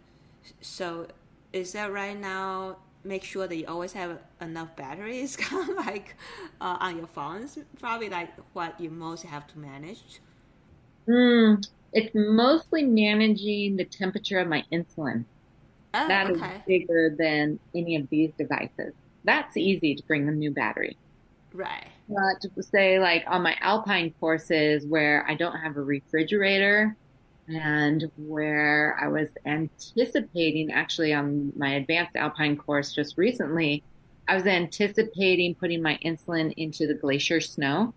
so 0.61 1.09
is 1.53 1.72
that 1.72 1.93
right 1.93 2.18
now 2.18 2.78
make 3.05 3.24
sure 3.24 3.47
that 3.49 3.57
you 3.57 3.66
always 3.66 3.93
have 3.95 4.18
enough 4.40 4.76
batteries 4.76 5.36
kind 5.38 5.70
of 5.70 5.76
like 5.76 6.16
uh, 6.61 6.76
on 6.80 6.97
your 6.97 7.09
phones 7.09 7.59
probably 7.80 8.09
like 8.09 8.30
what 8.55 8.80
you 8.80 8.90
most 8.90 9.24
have 9.24 9.47
to 9.49 9.59
manage? 9.59 10.20
Mm, 11.09 11.62
it's 11.93 12.11
mostly 12.14 12.84
managing 12.84 13.76
the 13.76 13.84
temperature 13.86 14.38
of 14.38 14.49
my 14.49 14.64
insulin. 14.72 15.26
Oh, 15.95 16.09
That 16.09 16.30
okay. 16.30 16.30
is 16.30 16.45
bigger 16.66 17.14
than 17.18 17.61
any 17.74 17.97
of 17.97 18.09
these 18.11 18.32
devices. 18.38 18.95
That's 19.24 19.57
easy 19.59 19.97
to 19.97 20.05
bring 20.09 20.28
a 20.28 20.32
new 20.32 20.53
battery. 20.53 20.99
Right. 21.55 21.93
But 22.09 22.40
to 22.57 22.62
say 22.62 22.99
like 22.99 23.24
on 23.26 23.43
my 23.43 23.57
alpine 23.61 24.12
courses 24.20 24.86
where 24.86 25.24
i 25.28 25.34
don't 25.34 25.59
have 25.61 25.76
a 25.76 25.82
refrigerator 25.82 26.97
and 27.55 28.11
where 28.17 28.97
I 29.01 29.09
was 29.09 29.29
anticipating 29.45 30.71
actually 30.73 31.13
on 31.13 31.53
my 31.57 31.75
advanced 31.75 32.17
alpine 32.17 32.57
course 32.57 32.93
just 32.93 33.19
recently, 33.19 33.83
I 34.29 34.35
was 34.35 34.47
anticipating 34.47 35.55
putting 35.55 35.83
my 35.83 35.99
insulin 36.05 36.55
into 36.57 36.87
the 36.87 36.95
glacier 36.95 37.41
snow, 37.41 37.95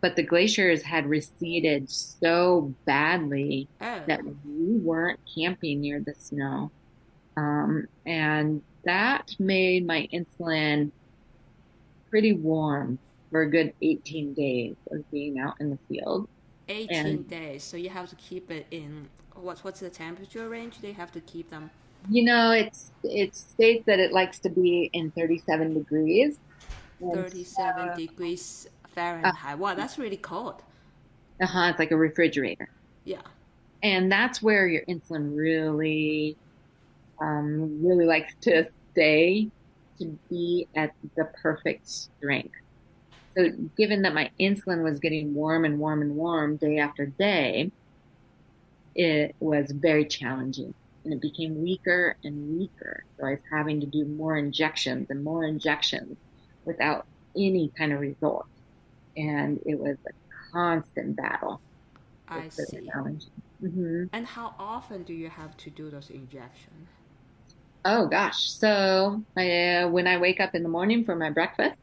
but 0.00 0.16
the 0.16 0.22
glaciers 0.22 0.82
had 0.82 1.06
receded 1.06 1.90
so 1.90 2.74
badly 2.84 3.68
oh. 3.80 4.02
that 4.06 4.24
we 4.24 4.76
weren't 4.76 5.20
camping 5.32 5.80
near 5.80 6.00
the 6.00 6.14
snow. 6.14 6.70
Um, 7.36 7.86
and 8.04 8.62
that 8.84 9.36
made 9.38 9.86
my 9.86 10.08
insulin 10.12 10.90
pretty 12.10 12.32
warm 12.32 12.98
for 13.30 13.42
a 13.42 13.50
good 13.50 13.72
18 13.80 14.34
days 14.34 14.76
of 14.90 15.10
being 15.10 15.38
out 15.38 15.54
in 15.60 15.70
the 15.70 15.78
field. 15.88 16.28
18 16.72 17.06
and, 17.06 17.28
days. 17.28 17.62
So 17.62 17.76
you 17.76 17.90
have 17.90 18.08
to 18.10 18.16
keep 18.16 18.50
it 18.50 18.66
in 18.70 19.08
what's 19.34 19.64
what's 19.64 19.80
the 19.80 19.90
temperature 19.90 20.48
range? 20.48 20.80
They 20.80 20.92
have 20.92 21.12
to 21.12 21.20
keep 21.20 21.50
them. 21.50 21.70
You 22.10 22.24
know, 22.24 22.52
it's 22.52 22.90
it 23.04 23.36
states 23.36 23.84
that 23.86 24.00
it 24.00 24.12
likes 24.12 24.38
to 24.40 24.48
be 24.48 24.90
in 24.92 25.10
37 25.12 25.74
degrees. 25.74 26.38
37 27.14 27.88
uh, 27.88 27.94
degrees 27.94 28.68
Fahrenheit. 28.94 29.54
Uh, 29.54 29.56
wow, 29.56 29.74
that's 29.74 29.98
really 29.98 30.16
cold. 30.16 30.62
Uh 31.40 31.46
huh. 31.46 31.68
It's 31.70 31.78
like 31.78 31.90
a 31.90 31.96
refrigerator. 31.96 32.68
Yeah. 33.04 33.22
And 33.82 34.10
that's 34.10 34.40
where 34.40 34.68
your 34.68 34.82
insulin 34.86 35.36
really, 35.36 36.36
um, 37.20 37.84
really 37.84 38.06
likes 38.06 38.32
to 38.42 38.64
stay 38.92 39.48
to 39.98 40.18
be 40.30 40.68
at 40.76 40.92
the 41.16 41.24
perfect 41.42 41.88
strength. 41.88 42.54
So, 43.36 43.48
given 43.76 44.02
that 44.02 44.14
my 44.14 44.30
insulin 44.40 44.82
was 44.82 45.00
getting 45.00 45.34
warm 45.34 45.64
and 45.64 45.78
warm 45.78 46.02
and 46.02 46.14
warm 46.14 46.56
day 46.56 46.78
after 46.78 47.06
day, 47.06 47.70
it 48.94 49.34
was 49.40 49.70
very 49.70 50.04
challenging 50.06 50.74
and 51.04 51.14
it 51.14 51.20
became 51.20 51.62
weaker 51.62 52.16
and 52.22 52.58
weaker. 52.58 53.02
So, 53.18 53.26
I 53.26 53.30
was 53.30 53.40
having 53.50 53.80
to 53.80 53.86
do 53.86 54.04
more 54.04 54.36
injections 54.36 55.06
and 55.10 55.24
more 55.24 55.44
injections 55.44 56.16
without 56.64 57.06
any 57.36 57.72
kind 57.76 57.92
of 57.92 58.00
result. 58.00 58.46
And 59.16 59.58
it 59.66 59.78
was 59.78 59.96
a 60.06 60.10
constant 60.52 61.16
battle. 61.16 61.62
I 62.28 62.48
see. 62.48 62.90
Mm-hmm. 63.62 64.04
And 64.12 64.26
how 64.26 64.54
often 64.58 65.04
do 65.04 65.12
you 65.12 65.30
have 65.30 65.56
to 65.58 65.70
do 65.70 65.90
those 65.90 66.10
injections? 66.10 66.88
Oh 67.84 68.06
gosh. 68.06 68.50
So 68.50 69.22
I, 69.36 69.76
uh, 69.76 69.88
when 69.88 70.06
I 70.06 70.18
wake 70.18 70.40
up 70.40 70.54
in 70.54 70.62
the 70.62 70.68
morning 70.68 71.04
for 71.04 71.16
my 71.16 71.30
breakfast, 71.30 71.78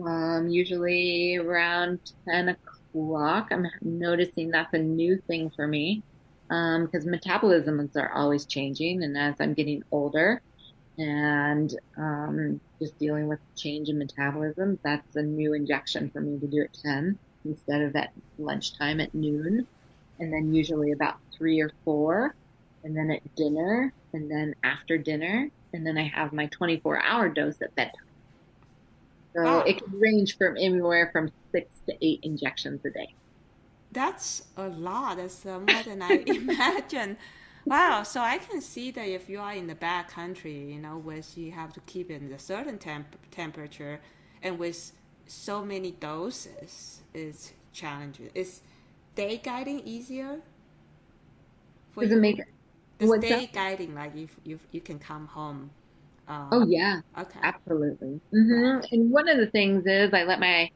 um, 0.00 0.48
usually 0.48 1.36
around 1.36 1.98
10 2.26 2.50
o'clock. 2.50 3.48
I'm 3.50 3.66
noticing 3.80 4.50
that's 4.50 4.72
a 4.74 4.78
new 4.78 5.18
thing 5.26 5.50
for 5.50 5.66
me 5.66 6.02
because 6.48 7.06
um, 7.06 7.12
metabolisms 7.12 7.96
are 7.96 8.12
always 8.12 8.44
changing. 8.44 9.02
And 9.02 9.16
as 9.16 9.34
I'm 9.40 9.54
getting 9.54 9.82
older 9.90 10.42
and 10.98 11.74
um, 11.96 12.60
just 12.80 12.98
dealing 12.98 13.28
with 13.28 13.40
change 13.56 13.88
in 13.88 13.98
metabolism, 13.98 14.78
that's 14.82 15.16
a 15.16 15.22
new 15.22 15.54
injection 15.54 16.10
for 16.10 16.20
me 16.20 16.38
to 16.38 16.46
do 16.46 16.62
at 16.62 16.74
10 16.82 17.18
instead 17.44 17.82
of 17.82 17.96
at 17.96 18.12
lunchtime 18.38 19.00
at 19.00 19.14
noon. 19.14 19.66
And 20.18 20.32
then 20.32 20.54
usually 20.54 20.92
about 20.92 21.16
three 21.36 21.60
or 21.60 21.72
four. 21.84 22.34
And 22.84 22.96
then 22.96 23.10
at 23.10 23.34
dinner. 23.34 23.92
And 24.12 24.30
then 24.30 24.54
after 24.62 24.98
dinner. 24.98 25.50
And 25.72 25.86
then 25.86 25.96
I 25.96 26.06
have 26.08 26.32
my 26.32 26.46
24 26.46 27.02
hour 27.02 27.28
dose 27.28 27.60
at 27.62 27.74
bedtime. 27.74 28.11
So 29.34 29.42
oh. 29.44 29.58
it 29.60 29.82
can 29.82 29.98
range 29.98 30.36
from 30.36 30.56
anywhere 30.56 31.10
from 31.12 31.30
six 31.52 31.68
to 31.88 31.94
eight 32.04 32.20
injections 32.22 32.84
a 32.84 32.90
day. 32.90 33.14
That's 33.92 34.44
a 34.56 34.68
lot. 34.68 35.16
That's 35.18 35.44
uh, 35.46 35.60
more 35.60 35.82
than 35.82 36.02
I 36.02 36.22
imagined. 36.26 37.16
Wow. 37.64 38.02
So 38.02 38.20
I 38.20 38.38
can 38.38 38.60
see 38.60 38.90
that 38.90 39.06
if 39.06 39.28
you 39.28 39.40
are 39.40 39.52
in 39.54 39.66
the 39.66 39.74
back 39.74 40.10
country, 40.10 40.72
you 40.72 40.80
know, 40.80 40.98
where 40.98 41.20
you 41.34 41.52
have 41.52 41.72
to 41.74 41.80
keep 41.80 42.10
it 42.10 42.20
in 42.20 42.32
a 42.32 42.38
certain 42.38 42.78
temp- 42.78 43.16
temperature, 43.30 44.00
and 44.42 44.58
with 44.58 44.92
so 45.26 45.64
many 45.64 45.92
doses, 45.92 47.02
it's 47.14 47.52
challenging. 47.72 48.30
Is 48.34 48.60
day 49.14 49.40
guiding 49.42 49.80
easier? 49.80 50.40
Does 51.98 52.10
you? 52.10 52.16
it 52.16 52.20
make 52.20 52.40
Does 52.98 53.10
day 53.20 53.28
that? 53.28 53.52
guiding 53.52 53.94
like 53.94 54.16
if 54.16 54.34
you 54.44 54.58
you 54.70 54.80
can 54.80 54.98
come 54.98 55.26
home 55.26 55.70
um, 56.28 56.48
oh 56.52 56.66
yeah. 56.66 57.00
Okay. 57.18 57.40
Absolutely. 57.42 58.20
Mm-hmm. 58.32 58.86
And 58.92 59.10
one 59.10 59.28
of 59.28 59.38
the 59.38 59.46
things 59.48 59.84
is 59.86 60.12
I 60.14 60.24
let 60.24 60.40
my 60.40 60.70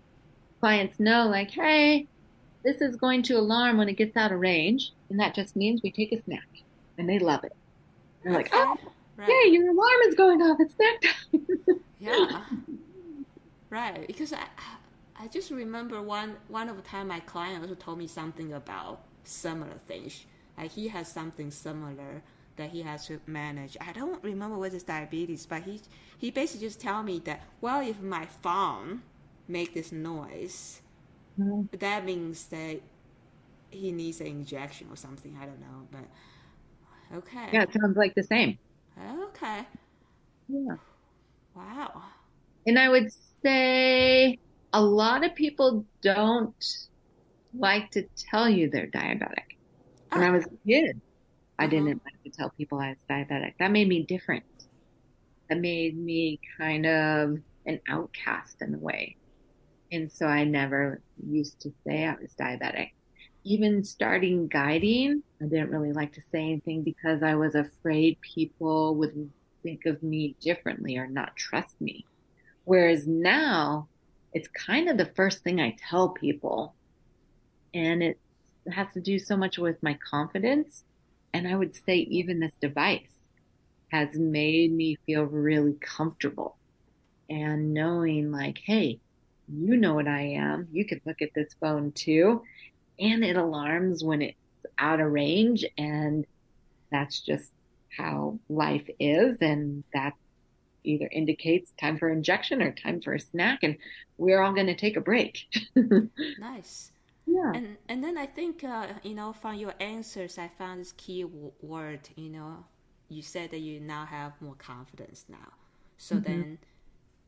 clients 0.61 0.99
know, 0.99 1.27
like, 1.29 1.51
hey, 1.51 2.07
this 2.65 2.81
is 2.81 2.97
going 2.97 3.23
to 3.25 3.35
alarm 3.35 3.77
when 3.77 3.89
it 3.89 3.97
gets 3.97 4.17
out 4.17 4.33
of 4.33 4.41
range, 4.41 4.93
and 5.11 5.21
that 5.21 5.35
just 5.35 5.55
means 5.57 5.83
we 5.83 5.93
take 5.93 6.13
a 6.13 6.21
snack. 6.21 6.49
And 6.99 7.09
they 7.09 7.19
love 7.19 7.45
it. 7.45 7.53
They're 8.25 8.33
like, 8.33 8.51
oh, 8.53 8.77
Right. 9.17 9.29
yay, 9.29 9.51
your 9.53 9.71
alarm 9.71 10.01
is 10.09 10.15
going 10.15 10.43
off. 10.43 10.59
It's 10.61 10.75
snack 10.75 11.01
time. 11.03 11.81
Yeah. 11.99 12.43
Right. 13.69 14.07
Because 14.07 14.33
I, 14.33 14.45
I 15.19 15.27
just 15.27 15.51
remember 15.51 16.01
one 16.01 16.37
one 16.49 16.69
of 16.69 16.77
the 16.77 16.83
time 16.83 17.09
my 17.09 17.21
client 17.21 17.63
also 17.63 17.75
told 17.75 17.99
me 17.99 18.07
something 18.07 18.53
about 18.53 19.01
similar 19.25 19.75
things. 19.89 20.25
Like 20.57 20.71
he 20.71 20.89
has 20.89 21.09
something 21.09 21.51
similar 21.51 22.23
that 22.57 22.71
he 22.71 22.83
has 22.83 23.07
to 23.07 23.21
manage. 23.27 23.77
I 23.81 23.93
don't 23.93 24.23
remember 24.23 24.57
what 24.59 24.73
is 24.73 24.83
diabetes, 24.83 25.47
but 25.47 25.63
he 25.63 25.81
he 26.19 26.31
basically 26.31 26.67
just 26.67 26.81
tell 26.81 27.03
me 27.03 27.21
that 27.21 27.43
well, 27.61 27.87
if 27.87 28.01
my 28.01 28.27
phone 28.27 29.03
make 29.49 29.75
this 29.75 29.93
noise, 29.93 30.83
mm-hmm. 31.39 31.63
that 31.79 32.05
means 32.05 32.47
that 32.47 32.81
he 33.71 33.93
needs 33.93 34.21
an 34.21 34.29
injection 34.29 34.89
or 34.91 34.97
something. 34.97 35.37
I 35.41 35.47
don't 35.47 35.61
know, 35.61 35.89
but 35.91 37.17
okay. 37.19 37.49
Yeah, 37.53 37.63
it 37.63 37.73
sounds 37.73 37.97
like 37.97 38.15
the 38.15 38.23
same. 38.23 38.59
Okay. 38.99 39.67
Yeah. 40.49 40.77
Wow. 41.55 42.03
And 42.67 42.79
I 42.79 42.89
would 42.89 43.11
say 43.43 44.39
a 44.73 44.81
lot 44.81 45.25
of 45.25 45.35
people 45.35 45.85
don't 46.03 46.65
like 47.59 47.91
to 47.93 48.07
tell 48.31 48.49
you 48.49 48.69
they're 48.69 48.89
diabetic. 48.89 49.57
When 50.11 50.23
I 50.23 50.31
was 50.31 50.47
a 50.47 50.51
kid, 50.67 51.01
I 51.59 51.65
Uh-huh. 51.65 51.71
didn't 51.71 52.03
like 52.05 52.23
to 52.25 52.31
tell 52.31 52.51
people 52.51 52.79
I 52.81 52.91
was 52.91 52.99
diabetic. 53.11 53.55
That 53.59 53.71
made 53.71 53.89
me 53.89 54.05
different. 54.05 54.45
That 55.49 55.61
made 55.61 55.97
me 55.97 56.41
kind 56.59 56.87
of 56.87 57.39
an 57.67 57.81
outcast 57.89 58.63
in 58.63 58.75
a 58.75 58.79
way. 58.79 59.17
And 59.93 60.11
so 60.11 60.27
I 60.27 60.45
never 60.45 61.01
used 61.25 61.61
to 61.61 61.73
say 61.87 62.05
I 62.05 62.15
was 62.21 62.35
diabetic. 62.39 62.91
Even 63.45 63.85
starting 63.85 64.49
guiding, 64.49 65.23
I 65.41 65.47
didn't 65.47 65.71
really 65.71 65.93
like 65.93 66.13
to 66.15 66.23
say 66.23 66.41
anything 66.41 66.83
because 66.83 67.23
I 67.23 67.37
was 67.37 67.55
afraid 67.55 68.19
people 68.21 68.97
would 68.97 69.31
think 69.63 69.87
of 69.87 70.03
me 70.03 70.37
differently 70.41 70.97
or 70.97 71.07
not 71.07 71.37
trust 71.37 71.81
me. 71.81 72.07
Whereas 72.65 73.07
now, 73.07 73.89
it's 74.33 74.49
kind 74.49 74.89
of 74.89 74.99
the 74.99 75.13
first 75.15 75.45
thing 75.45 75.61
I 75.61 75.77
tell 75.79 76.11
people. 76.11 76.75
And 77.73 78.03
it 78.03 78.21
has 78.73 78.89
to 78.95 79.01
do 79.01 79.19
so 79.21 79.37
much 79.37 79.59
with 79.59 79.81
my 79.83 79.95
confidence. 80.11 80.83
And 81.37 81.47
I 81.47 81.55
would 81.55 81.77
say 81.77 81.99
even 81.99 82.41
this 82.41 82.55
device 82.63 83.29
has 83.93 84.09
made 84.15 84.73
me 84.73 84.97
feel 85.05 85.25
really 85.25 85.75
comfortable 85.75 86.57
and 87.29 87.75
knowing 87.75 88.33
like, 88.33 88.57
hey, 88.65 89.01
you 89.47 89.77
know 89.77 89.93
what 89.93 90.09
I 90.09 90.23
am. 90.23 90.67
You 90.73 90.87
can 90.87 91.03
look 91.05 91.21
at 91.21 91.35
this 91.35 91.55
phone 91.61 91.93
too. 91.93 92.43
And 92.99 93.23
it 93.23 93.37
alarms 93.37 94.03
when 94.03 94.23
it's 94.23 94.39
out 94.79 94.99
of 94.99 95.13
range. 95.13 95.67
And 95.77 96.25
that's 96.91 97.21
just 97.21 97.53
how 97.95 98.39
life 98.49 98.89
is. 98.99 99.37
And 99.43 99.85
that 99.93 100.15
either 100.85 101.11
indicates 101.13 101.71
time 101.79 101.99
for 101.99 102.09
injection 102.09 102.63
or 102.63 102.73
time 102.73 103.03
for 103.03 103.13
a 103.13 103.21
snack. 103.21 103.59
And 103.63 103.77
we're 104.17 104.41
all 104.41 104.55
going 104.55 104.69
to 104.69 104.75
take 104.75 104.97
a 104.97 105.03
break. 105.03 105.41
Nice. 106.39 106.93
Yeah. 107.27 107.55
And 107.55 107.77
and 107.89 108.03
then 108.05 108.19
I 108.19 108.27
think 108.27 108.65
uh, 108.65 108.89
you 109.03 109.15
know 109.15 109.33
from 109.33 109.55
your 109.57 109.75
answers 109.81 110.39
I 110.39 110.49
found 110.49 110.81
this 110.81 110.93
key 110.93 111.23
w- 111.23 111.53
word. 111.63 112.01
You 112.17 112.31
know, 112.31 112.65
you 113.09 113.23
said 113.23 113.51
that 113.53 113.59
you 113.61 113.81
now 113.81 114.05
have 114.07 114.41
more 114.41 114.55
confidence 114.57 115.25
now, 115.29 115.53
so 115.97 116.19
then 116.21 116.59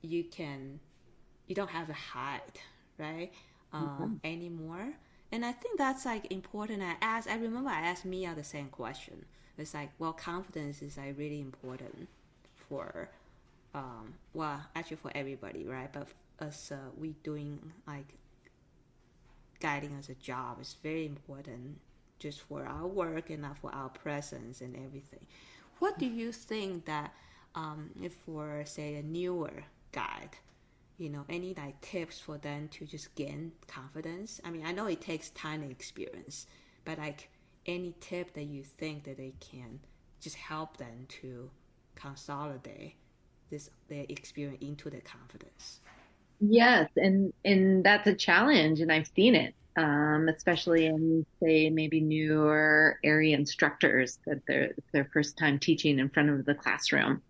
you 0.02 0.24
can 0.24 0.80
you 1.46 1.54
don't 1.54 1.70
have 1.70 1.86
to 1.88 1.92
hide 1.94 2.58
right 2.98 3.32
um, 3.72 4.10
anymore. 4.24 4.94
And 5.32 5.44
I 5.44 5.52
think 5.52 5.78
that's 5.78 6.06
like 6.06 6.30
important. 6.32 6.82
I 6.82 6.96
asked. 7.00 7.28
I 7.28 7.36
remember 7.36 7.70
I 7.70 7.80
asked 7.80 8.04
Mia 8.04 8.34
the 8.34 8.44
same 8.44 8.68
question. 8.68 9.24
It's 9.58 9.74
like, 9.74 9.90
well, 9.98 10.12
confidence 10.12 10.82
is 10.82 10.96
like 10.98 11.18
really 11.18 11.40
important 11.40 12.08
for 12.68 13.10
um, 13.74 14.14
well, 14.34 14.60
actually 14.74 14.96
for 14.98 15.12
everybody, 15.14 15.66
right? 15.66 15.92
But 15.92 16.08
as 16.40 16.72
uh, 16.72 16.76
we 16.98 17.14
doing 17.22 17.58
like 17.86 18.06
guiding 19.60 19.96
as 19.98 20.08
a 20.08 20.14
job 20.14 20.60
is 20.60 20.76
very 20.82 21.06
important 21.06 21.78
just 22.18 22.40
for 22.42 22.64
our 22.64 22.86
work 22.86 23.30
and 23.30 23.46
for 23.60 23.74
our 23.74 23.88
presence 23.88 24.60
and 24.60 24.76
everything. 24.76 25.24
What 25.78 25.98
do 25.98 26.06
you 26.06 26.32
think 26.32 26.86
that 26.86 27.14
um, 27.54 27.90
for 28.24 28.62
say 28.66 28.96
a 28.96 29.02
newer 29.02 29.64
guide, 29.92 30.30
you 30.96 31.08
know, 31.08 31.24
any 31.28 31.54
like 31.54 31.80
tips 31.80 32.18
for 32.18 32.38
them 32.38 32.68
to 32.68 32.84
just 32.84 33.14
gain 33.14 33.52
confidence? 33.66 34.40
I 34.44 34.50
mean, 34.50 34.66
I 34.66 34.72
know 34.72 34.86
it 34.86 35.00
takes 35.00 35.30
time 35.30 35.62
and 35.62 35.70
experience, 35.70 36.46
but 36.84 36.98
like 36.98 37.28
any 37.66 37.94
tip 38.00 38.34
that 38.34 38.44
you 38.44 38.62
think 38.62 39.04
that 39.04 39.16
they 39.16 39.34
can 39.40 39.80
just 40.20 40.36
help 40.36 40.76
them 40.76 41.06
to 41.20 41.50
consolidate 41.94 42.96
this 43.50 43.70
their 43.88 44.04
experience 44.08 44.58
into 44.60 44.90
their 44.90 45.00
confidence. 45.00 45.80
Yes, 46.40 46.88
and 46.96 47.32
and 47.44 47.84
that's 47.84 48.06
a 48.06 48.14
challenge, 48.14 48.80
and 48.80 48.92
I've 48.92 49.08
seen 49.08 49.34
it, 49.34 49.54
um, 49.76 50.28
especially 50.28 50.86
in 50.86 51.26
say 51.42 51.68
maybe 51.70 52.00
newer 52.00 52.98
AIARE 53.04 53.32
instructors 53.34 54.18
that 54.26 54.42
they're 54.46 54.72
their 54.92 55.08
first 55.12 55.36
time 55.36 55.58
teaching 55.58 55.98
in 55.98 56.10
front 56.10 56.30
of 56.30 56.44
the 56.44 56.54
classroom. 56.54 57.22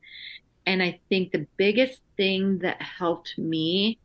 And 0.66 0.82
I 0.82 1.00
think 1.08 1.32
the 1.32 1.46
biggest 1.58 2.00
thing 2.16 2.58
that 2.60 2.82
helped 2.82 3.38
me 3.38 3.98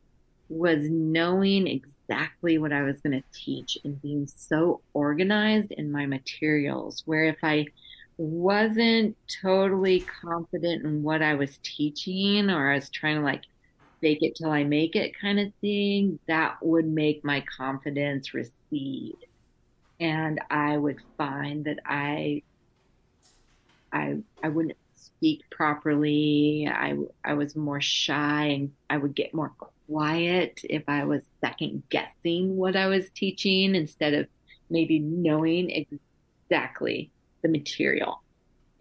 was 0.50 0.90
knowing 0.90 1.68
exactly 1.68 2.58
what 2.60 2.74
I 2.74 2.84
was 2.84 3.02
going 3.02 3.20
to 3.22 3.28
teach 3.34 3.78
and 3.86 4.02
being 4.02 4.28
so 4.28 4.82
organized 4.94 5.72
in 5.74 5.92
my 5.92 6.06
materials, 6.08 7.04
where 7.06 7.26
if 7.26 7.38
I 7.44 7.68
wasn't 8.18 9.18
totally 9.42 10.02
confident 10.24 10.86
in 10.86 11.04
what 11.04 11.22
I 11.22 11.36
was 11.36 11.60
teaching 11.64 12.50
or 12.50 12.72
I 12.72 12.76
was 12.76 12.90
trying 12.90 13.18
to 13.18 13.24
like 13.24 13.44
fake 14.04 14.20
it 14.22 14.36
till 14.36 14.52
I 14.52 14.66
make 14.66 14.98
it 14.98 15.18
kind 15.20 15.40
of 15.40 15.54
thing, 15.62 16.20
that 16.28 16.58
would 16.62 16.86
make 16.86 17.24
my 17.24 17.44
confidence 17.58 18.34
recede. 18.34 19.16
And 20.00 20.42
I 20.52 20.78
would 20.78 21.00
find 21.18 21.64
that 21.66 21.80
I 21.86 22.44
I 23.94 24.18
I 24.44 24.50
wouldn't 24.50 24.78
speak 24.96 25.44
properly. 25.50 26.68
I 26.70 26.98
I 27.24 27.34
was 27.36 27.56
more 27.56 27.80
shy 27.80 28.48
and 28.48 28.74
I 28.90 28.98
would 28.98 29.16
get 29.16 29.34
more 29.34 29.54
quiet 29.88 30.60
if 30.66 30.84
I 30.90 31.06
was 31.06 31.22
second 31.40 31.84
guessing 31.90 32.58
what 32.58 32.76
I 32.76 32.88
was 32.88 33.10
teaching 33.12 33.74
instead 33.74 34.14
of 34.14 34.28
maybe 34.70 35.00
knowing 35.00 35.86
exactly 36.50 37.10
the 37.42 37.48
material. 37.48 38.22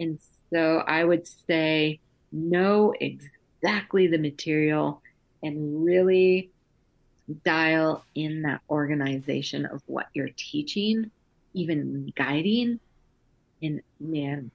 And 0.00 0.18
so 0.52 0.78
I 0.78 1.04
would 1.04 1.28
say 1.28 2.00
know 2.32 2.92
exactly 2.98 4.08
the 4.08 4.18
material 4.18 5.00
and 5.43 5.84
really 5.84 6.51
dial 7.45 8.05
in 8.14 8.43
that 8.43 8.61
organization 8.68 9.66
of 9.66 9.82
what 9.86 10.07
you're 10.14 10.30
teaching, 10.36 11.11
even 11.55 12.12
guiding. 12.16 12.80
And 13.62 13.80
man, 14.01 14.51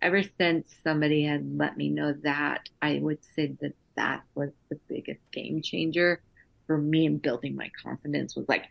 ever 0.00 0.22
since 0.22 0.74
somebody 0.82 1.24
had 1.24 1.58
let 1.58 1.76
me 1.76 1.88
know 1.88 2.12
that, 2.22 2.68
I 2.80 2.98
would 2.98 3.18
say 3.34 3.54
that 3.60 3.74
that 3.96 4.22
was 4.34 4.50
the 4.68 4.78
biggest 4.88 5.20
game 5.32 5.62
changer 5.62 6.20
for 6.66 6.78
me 6.78 7.06
in 7.06 7.18
building 7.18 7.56
my 7.56 7.70
confidence 7.82 8.36
was 8.36 8.48
like 8.48 8.66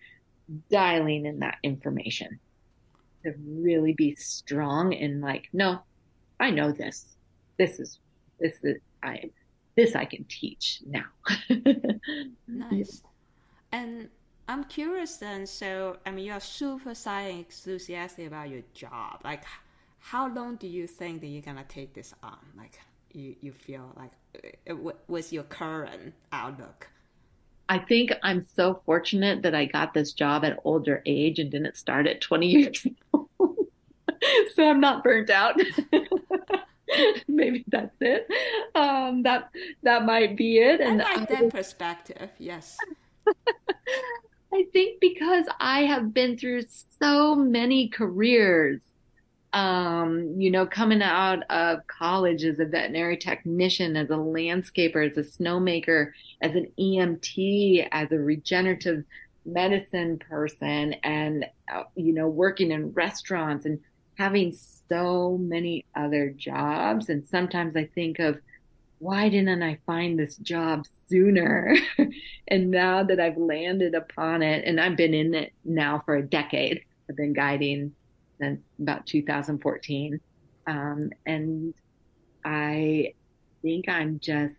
dialing 0.72 1.26
in 1.26 1.40
that 1.40 1.58
information 1.64 2.40
to 3.24 3.34
really 3.46 3.94
be 3.94 4.16
strong 4.16 4.94
and 4.94 5.22
like, 5.22 5.50
no, 5.54 5.80
I 6.40 6.50
know 6.52 6.72
this. 6.72 7.06
This 7.58 7.80
is, 7.80 8.00
this 8.40 8.58
is, 8.64 8.78
I, 9.04 9.30
this 9.80 9.96
I 9.96 10.06
can 10.06 10.26
teach 10.26 10.82
now. 10.86 11.10
Nice. 12.48 13.04
And 13.72 14.10
I'm 14.48 14.64
curious 14.66 15.18
then, 15.18 15.46
so 15.46 15.98
I 16.06 16.12
mean 16.12 16.26
you're 16.26 16.40
super 16.42 16.94
science 16.94 17.66
enthusiastic 17.66 18.28
about 18.28 18.50
your 18.50 18.64
job. 18.74 19.22
Like 19.24 19.44
how 20.00 20.28
long 20.34 20.58
do 20.58 20.68
you 20.68 20.86
think 20.88 21.22
that 21.22 21.28
you're 21.28 21.48
gonna 21.50 21.66
take 21.70 21.94
this 21.94 22.14
on? 22.22 22.40
Like 22.58 22.80
you, 23.14 23.36
you 23.40 23.52
feel 23.54 23.94
like 23.96 24.12
uh, 24.70 24.76
what 24.76 25.04
was 25.08 25.32
your 25.32 25.44
current 25.44 26.14
outlook? 26.32 26.88
I 27.70 27.78
think 27.78 28.12
I'm 28.24 28.46
so 28.56 28.82
fortunate 28.86 29.44
that 29.44 29.56
I 29.56 29.66
got 29.66 29.94
this 29.94 30.12
job 30.12 30.44
at 30.44 30.60
older 30.64 31.02
age 31.06 31.40
and 31.40 31.50
didn't 31.52 31.78
start 31.78 32.08
at 32.08 32.20
20 32.20 32.48
years 32.58 32.88
old. 33.14 33.30
so 34.56 34.70
I'm 34.70 34.82
not 34.82 35.04
burnt 35.04 35.30
out. 35.30 35.56
Maybe 37.28 37.64
that's 37.68 37.96
it. 38.02 38.28
Um, 38.80 39.24
that 39.24 39.50
that 39.84 40.06
might 40.06 40.38
be 40.38 40.60
it. 40.60 40.82
I 40.82 40.84
And 40.86 40.98
like 41.00 41.32
I, 41.32 41.42
that 41.42 41.52
perspective. 41.52 42.30
Yes. 42.38 42.78
I 44.54 44.66
think 44.74 45.00
because 45.00 45.46
I 45.60 45.82
have 45.82 46.14
been 46.14 46.38
through 46.38 46.64
so 47.00 47.36
many 47.36 47.88
careers, 47.88 48.82
um, 49.54 50.36
you 50.38 50.50
know, 50.50 50.66
coming 50.66 51.02
out 51.02 51.44
of 51.52 51.86
college 51.88 52.44
as 52.44 52.60
a 52.60 52.66
veterinary 52.66 53.18
technician, 53.18 53.96
as 53.96 54.10
a 54.10 54.14
landscaper, 54.14 55.10
as 55.10 55.18
a 55.18 55.22
snowmaker, 55.22 56.12
as 56.42 56.56
an 56.56 56.72
EMT, 56.80 57.88
as 57.92 58.12
a 58.12 58.18
regenerative 58.18 59.04
medicine 59.46 60.18
person 60.18 60.94
and, 61.04 61.46
uh, 61.74 61.84
you 61.96 62.14
know, 62.14 62.28
working 62.28 62.72
in 62.72 62.92
restaurants 62.94 63.66
and 63.66 63.80
having 64.16 64.52
so 64.88 65.38
many 65.38 65.86
other 65.96 66.32
jobs. 66.32 67.10
And 67.10 67.26
sometimes 67.28 67.76
I 67.76 67.86
think 67.86 68.20
of, 68.20 68.40
why 69.00 69.30
didn't 69.30 69.64
I 69.64 69.80
find 69.86 70.20
this 70.20 70.36
job 70.38 70.86
sooner? 71.08 71.76
and 72.48 72.70
now 72.70 73.04
that 73.04 73.20
I've 73.20 73.38
landed 73.38 73.96
upon 73.96 74.42
it, 74.44 74.66
and 74.66 74.80
I've 74.80 74.98
been 74.98 75.14
in 75.14 75.34
it 75.34 75.54
now 75.64 76.04
for 76.06 76.16
a 76.16 76.22
decade, 76.22 76.84
I've 77.10 77.16
been 77.16 77.34
guiding 77.34 77.94
since 78.40 78.64
about 78.80 79.06
2014. 79.08 80.20
Um, 80.68 81.10
and 81.26 81.74
I 82.46 83.14
think 83.62 83.90
I'm 83.90 84.20
just 84.20 84.56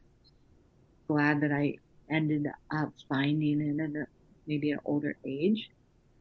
glad 1.06 1.42
that 1.42 1.52
I 1.52 1.76
ended 2.10 2.46
up 2.74 2.92
finding 3.08 3.60
it 3.60 3.82
at 3.82 4.02
a, 4.02 4.06
maybe 4.46 4.72
an 4.72 4.80
older 4.84 5.16
age 5.24 5.70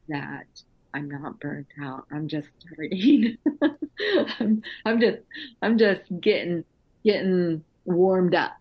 that 0.09 0.45
I'm 0.93 1.09
not 1.09 1.39
burnt 1.39 1.67
out. 1.81 2.05
I'm 2.11 2.27
just 2.27 2.49
starting. 2.59 3.37
I'm, 4.39 4.61
I'm 4.85 4.99
just 4.99 5.17
I'm 5.61 5.77
just 5.77 6.01
getting 6.21 6.63
getting 7.03 7.63
warmed 7.89 8.35
up. 8.35 8.53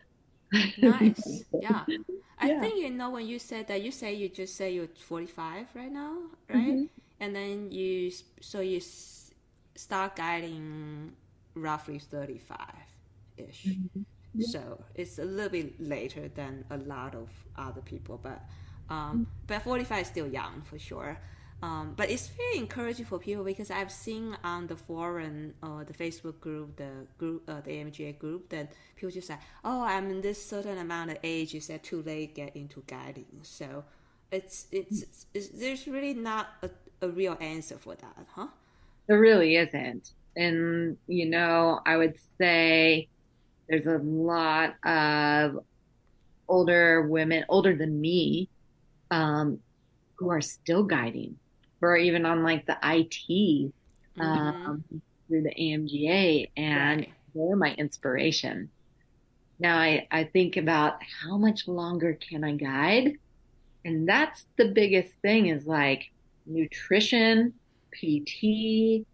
nice. 0.79 1.45
Yeah. 1.53 1.85
I 2.41 2.51
yeah. 2.51 2.61
think 2.61 2.81
you 2.81 2.91
know 2.91 3.11
when 3.11 3.27
you 3.27 3.39
said 3.39 3.67
that 3.69 3.83
you 3.83 3.91
say 3.91 4.15
you 4.15 4.29
just 4.29 4.57
say 4.57 4.73
you're 4.73 4.87
45 4.87 5.67
right 5.75 5.91
now, 5.91 6.17
right? 6.49 6.59
Mm-hmm. 6.59 6.85
And 7.21 7.35
then 7.35 7.73
you 7.73 8.13
so 8.41 8.61
you 8.61 8.81
start 9.75 10.17
guiding 10.17 11.13
roughly 11.55 11.99
35 11.99 12.59
ish. 13.37 13.65
Mm-hmm. 13.67 14.03
Yeah. 14.35 14.47
So 14.49 14.85
it's 14.95 15.19
a 15.19 15.25
little 15.25 15.51
bit 15.51 15.81
later 15.81 16.29
than 16.29 16.65
a 16.71 16.77
lot 16.77 17.15
of 17.15 17.29
other 17.57 17.81
people, 17.81 18.21
but 18.23 18.41
um, 18.89 18.97
mm-hmm. 18.97 19.23
but 19.47 19.63
45 19.63 20.03
is 20.03 20.07
still 20.07 20.29
young 20.29 20.63
for 20.63 20.79
sure. 20.79 21.19
Um, 21.61 21.95
but 21.97 22.09
it's 22.09 22.29
very 22.29 22.57
encouraging 22.57 23.07
for 23.07 23.19
people 23.19 23.43
because 23.43 23.71
I've 23.71 23.91
seen 23.91 24.37
on 24.45 24.69
the 24.69 24.77
forum, 24.77 25.55
uh, 25.61 25.83
the 25.83 25.93
Facebook 25.93 26.39
group, 26.39 26.77
the 26.77 27.07
group, 27.19 27.43
uh, 27.49 27.61
the 27.63 27.73
AMGA 27.73 28.17
group, 28.19 28.49
that 28.51 28.73
people 28.95 29.11
just 29.11 29.27
say, 29.27 29.37
"Oh, 29.65 29.83
I'm 29.83 30.09
in 30.09 30.21
this 30.21 30.45
certain 30.45 30.79
amount 30.79 31.11
of 31.11 31.19
age. 31.25 31.57
Is 31.57 31.67
that 31.67 31.83
too 31.83 32.03
late 32.03 32.37
to 32.37 32.43
get 32.43 32.57
into 32.57 32.85
guiding?" 32.87 33.41
So 33.43 33.85
it's 34.31 34.69
it's, 34.71 35.03
it's, 35.03 35.27
it's 35.35 35.49
there's 35.49 35.89
really 35.89 36.15
not 36.15 36.51
a, 36.63 36.71
a 37.03 37.09
real 37.09 37.37
answer 37.41 37.77
for 37.77 37.97
that, 37.97 38.27
huh? 38.35 38.47
There 39.09 39.19
really 39.19 39.57
isn't, 39.57 40.13
and 40.37 40.97
you 41.09 41.27
know, 41.27 41.81
I 41.85 41.97
would 41.97 42.15
say 42.39 43.09
there's 43.69 43.87
a 43.87 43.99
lot 43.99 44.77
of 44.85 45.59
older 46.47 47.03
women, 47.03 47.45
older 47.49 47.75
than 47.75 48.01
me, 48.01 48.49
um, 49.11 49.59
who 50.19 50.31
are 50.31 50.41
still 50.41 50.85
guiding 50.85 51.37
or 51.81 51.97
even 51.97 52.27
on 52.27 52.43
like 52.43 52.67
the 52.67 52.77
IT 52.83 53.13
mm-hmm. 53.29 54.21
um, 54.21 54.85
through 55.29 55.43
the 55.43 55.55
AMGA, 55.55 56.51
and 56.57 57.01
right. 57.01 57.13
they're 57.35 57.57
my 57.57 57.75
inspiration. 57.75 58.71
Now 59.59 59.79
I, 59.79 60.07
I 60.11 60.25
think 60.25 60.57
about 60.57 60.99
how 61.23 61.37
much 61.37 61.67
longer 61.67 62.15
can 62.15 62.45
I 62.45 62.53
guide? 62.53 63.15
And 63.85 64.09
that's 64.09 64.47
the 64.57 64.67
biggest 64.67 65.13
thing 65.23 65.47
is 65.47 65.67
like 65.67 66.11
nutrition, 66.47 67.55
PT, 67.93 69.07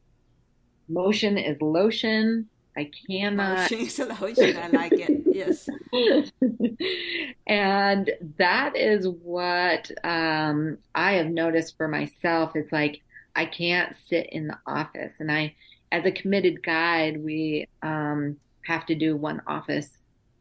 motion 0.88 1.38
is 1.38 1.60
lotion. 1.60 2.48
I 2.76 2.90
cannot. 3.08 3.70
Motion 3.70 3.80
is 3.80 3.98
lotion. 4.20 4.56
I 4.56 4.68
like 4.68 4.92
it. 4.94 5.22
Yes. 5.26 5.68
and 7.46 8.10
that 8.38 8.76
is 8.76 9.06
what 9.06 9.90
um, 10.02 10.78
I 10.94 11.12
have 11.14 11.28
noticed 11.28 11.76
for 11.76 11.86
myself. 11.86 12.56
It's 12.56 12.72
like 12.72 13.00
I 13.36 13.46
can't 13.46 13.94
sit 14.08 14.28
in 14.32 14.48
the 14.48 14.58
office, 14.66 15.12
and 15.20 15.30
I, 15.30 15.54
as 15.92 16.04
a 16.04 16.10
committed 16.10 16.62
guide, 16.64 17.22
we 17.22 17.68
um, 17.82 18.38
have 18.66 18.86
to 18.86 18.94
do 18.94 19.16
one 19.16 19.40
office 19.46 19.88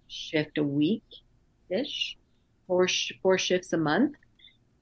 shift 0.08 0.58
a 0.58 0.64
week 0.64 1.04
ish, 1.70 2.18
four 2.68 2.88
four 3.22 3.38
shifts 3.38 3.74
a 3.74 3.78
month, 3.78 4.16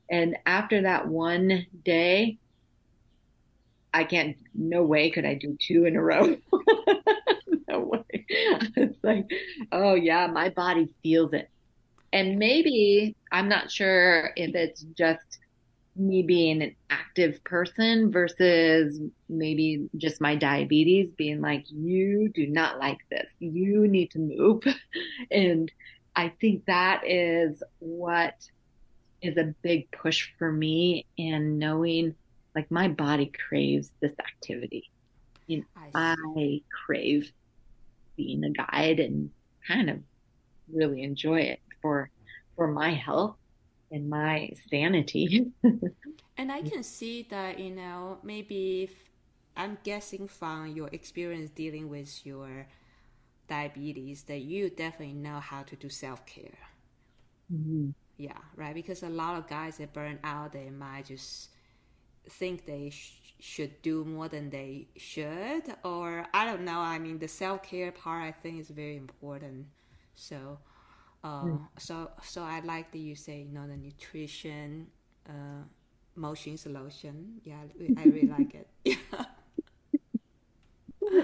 and 0.09 0.37
after 0.45 0.83
that 0.83 1.07
one 1.07 1.65
day, 1.83 2.37
I 3.93 4.05
can't. 4.05 4.37
No 4.53 4.83
way 4.83 5.09
could 5.09 5.25
I 5.25 5.33
do 5.33 5.57
two 5.59 5.83
in 5.83 5.97
a 5.97 6.01
row. 6.01 6.37
it's 8.75 9.03
like, 9.03 9.25
oh 9.71 9.95
yeah, 9.95 10.27
my 10.27 10.49
body 10.49 10.89
feels 11.03 11.33
it. 11.33 11.49
And 12.13 12.37
maybe 12.37 13.15
I'm 13.31 13.47
not 13.47 13.71
sure 13.71 14.31
if 14.35 14.55
it's 14.55 14.81
just 14.97 15.39
me 15.95 16.23
being 16.23 16.61
an 16.61 16.75
active 16.89 17.43
person 17.43 18.11
versus 18.11 18.99
maybe 19.27 19.89
just 19.97 20.21
my 20.21 20.35
diabetes 20.35 21.09
being 21.17 21.41
like, 21.41 21.65
you 21.69 22.29
do 22.33 22.47
not 22.47 22.79
like 22.79 22.99
this. 23.09 23.29
You 23.39 23.87
need 23.87 24.11
to 24.11 24.19
move. 24.19 24.63
and 25.31 25.71
I 26.15 26.33
think 26.41 26.65
that 26.65 27.01
is 27.05 27.61
what 27.79 28.35
is 29.21 29.37
a 29.37 29.53
big 29.61 29.91
push 29.91 30.29
for 30.37 30.51
me 30.51 31.05
in 31.17 31.59
knowing 31.59 32.15
like 32.55 32.69
my 32.71 32.87
body 32.87 33.31
craves 33.47 33.91
this 34.01 34.13
activity. 34.19 34.89
You 35.47 35.59
know, 35.59 35.65
I, 35.93 36.15
I 36.27 36.61
crave 36.85 37.31
being 38.15 38.43
a 38.43 38.49
guide 38.49 38.99
and 38.99 39.29
kind 39.67 39.89
of 39.89 39.99
really 40.71 41.03
enjoy 41.03 41.39
it 41.41 41.59
for 41.81 42.09
for 42.55 42.67
my 42.67 42.91
health 42.93 43.37
and 43.91 44.09
my 44.09 44.51
sanity. 44.69 45.51
and 46.37 46.51
I 46.51 46.61
can 46.61 46.83
see 46.83 47.27
that 47.29 47.59
you 47.59 47.71
know 47.71 48.19
maybe 48.23 48.83
if, 48.83 48.91
I'm 49.55 49.77
guessing 49.83 50.27
from 50.27 50.67
your 50.67 50.87
experience 50.91 51.49
dealing 51.51 51.89
with 51.89 52.25
your 52.25 52.67
diabetes 53.47 54.23
that 54.23 54.39
you 54.39 54.69
definitely 54.69 55.13
know 55.13 55.39
how 55.39 55.63
to 55.63 55.75
do 55.75 55.89
self 55.89 56.25
care. 56.25 56.57
Mm-hmm. 57.51 57.89
Yeah, 58.17 58.37
right. 58.55 58.73
Because 58.73 59.03
a 59.03 59.09
lot 59.09 59.37
of 59.37 59.47
guys 59.47 59.77
that 59.77 59.93
burn 59.93 60.19
out, 60.23 60.53
they 60.53 60.69
might 60.69 61.05
just 61.05 61.49
think 62.29 62.65
they 62.65 62.91
sh- 62.91 63.20
should 63.41 63.81
do 63.81 64.05
more 64.05 64.27
than 64.29 64.51
they 64.51 64.87
should 64.95 65.63
or 65.83 66.27
i 66.31 66.45
don't 66.45 66.61
know 66.61 66.77
i 66.77 66.99
mean 66.99 67.17
the 67.17 67.27
self-care 67.27 67.91
part 67.91 68.23
i 68.23 68.31
think 68.31 68.59
is 68.59 68.69
very 68.69 68.95
important. 68.95 69.65
So 70.13 70.59
uh, 71.23 71.43
mm. 71.43 71.67
so 71.79 72.11
so 72.21 72.43
i 72.43 72.59
like 72.59 72.91
that 72.91 72.99
you 72.99 73.15
say 73.15 73.39
you 73.41 73.51
know 73.51 73.67
the 73.67 73.77
nutrition 73.77 74.87
uh, 75.27 75.63
motion 76.15 76.55
solution. 76.55 77.41
Yeah 77.43 77.63
i 77.97 78.03
really 78.03 78.27
like 78.37 78.53
it. 78.53 78.67
Yeah 78.85 79.25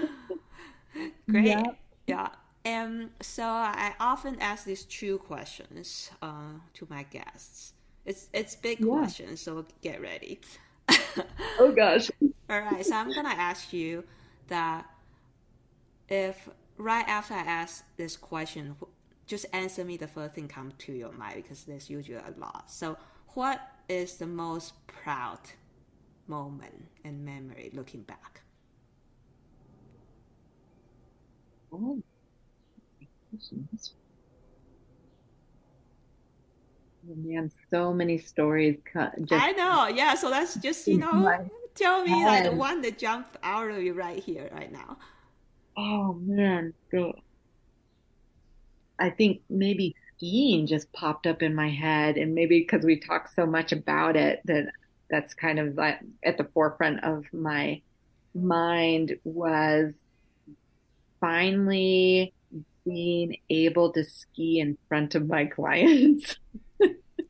great. 1.30 1.46
Yeah. 1.46 1.62
yeah. 2.08 2.28
And 2.64 3.10
so 3.22 3.44
i 3.44 3.94
often 4.00 4.40
ask 4.40 4.64
these 4.64 4.84
two 4.84 5.18
questions 5.18 6.10
uh, 6.20 6.58
to 6.74 6.86
my 6.90 7.04
guests. 7.04 7.74
It's 8.04 8.28
it's 8.32 8.56
big 8.56 8.80
yeah. 8.80 8.86
questions 8.86 9.40
so 9.40 9.64
get 9.82 10.02
ready 10.02 10.40
oh 11.58 11.72
gosh. 11.72 12.10
All 12.50 12.60
right, 12.60 12.84
so 12.84 12.96
I'm 12.96 13.12
gonna 13.12 13.28
ask 13.28 13.72
you 13.72 14.04
that 14.48 14.86
if 16.08 16.48
right 16.76 17.06
after 17.06 17.34
I 17.34 17.40
ask 17.40 17.84
this 17.96 18.16
question, 18.16 18.76
just 19.26 19.46
answer 19.52 19.84
me 19.84 19.96
the 19.96 20.08
first 20.08 20.34
thing 20.34 20.48
come 20.48 20.72
to 20.78 20.92
your 20.92 21.12
mind 21.12 21.42
because 21.42 21.64
there's 21.64 21.90
usually 21.90 22.16
a 22.16 22.34
lot. 22.38 22.70
So, 22.70 22.96
what 23.34 23.60
is 23.88 24.16
the 24.16 24.26
most 24.26 24.74
proud 24.86 25.40
moment 26.26 26.88
and 27.04 27.24
memory 27.24 27.70
looking 27.74 28.02
back? 28.02 28.40
Oh, 31.70 32.02
Oh, 37.08 37.14
man, 37.16 37.50
so 37.70 37.92
many 37.92 38.18
stories. 38.18 38.78
Just, 38.94 39.32
I 39.32 39.52
know. 39.52 39.88
Yeah. 39.88 40.14
So 40.14 40.30
that's 40.30 40.56
just 40.56 40.86
you 40.86 40.98
know, 40.98 41.48
tell 41.74 42.04
me 42.04 42.24
like 42.24 42.44
the 42.44 42.52
one 42.52 42.82
that 42.82 42.98
jumped 42.98 43.36
out 43.42 43.70
of 43.70 43.82
you 43.82 43.94
right 43.94 44.22
here, 44.22 44.50
right 44.52 44.70
now. 44.70 44.98
Oh 45.76 46.14
man, 46.14 46.74
I 48.98 49.10
think 49.10 49.42
maybe 49.48 49.94
skiing 50.16 50.66
just 50.66 50.92
popped 50.92 51.26
up 51.26 51.42
in 51.42 51.54
my 51.54 51.70
head, 51.70 52.16
and 52.16 52.34
maybe 52.34 52.60
because 52.60 52.84
we 52.84 52.98
talk 52.98 53.28
so 53.28 53.46
much 53.46 53.72
about 53.72 54.16
it, 54.16 54.40
that 54.46 54.72
that's 55.08 55.34
kind 55.34 55.58
of 55.58 55.76
like 55.76 56.00
at 56.24 56.36
the 56.36 56.48
forefront 56.52 57.04
of 57.04 57.24
my 57.32 57.80
mind 58.34 59.16
was 59.24 59.94
finally 61.20 62.34
being 62.84 63.36
able 63.50 63.92
to 63.92 64.04
ski 64.04 64.60
in 64.60 64.76
front 64.88 65.14
of 65.14 65.26
my 65.28 65.44
clients. 65.56 66.36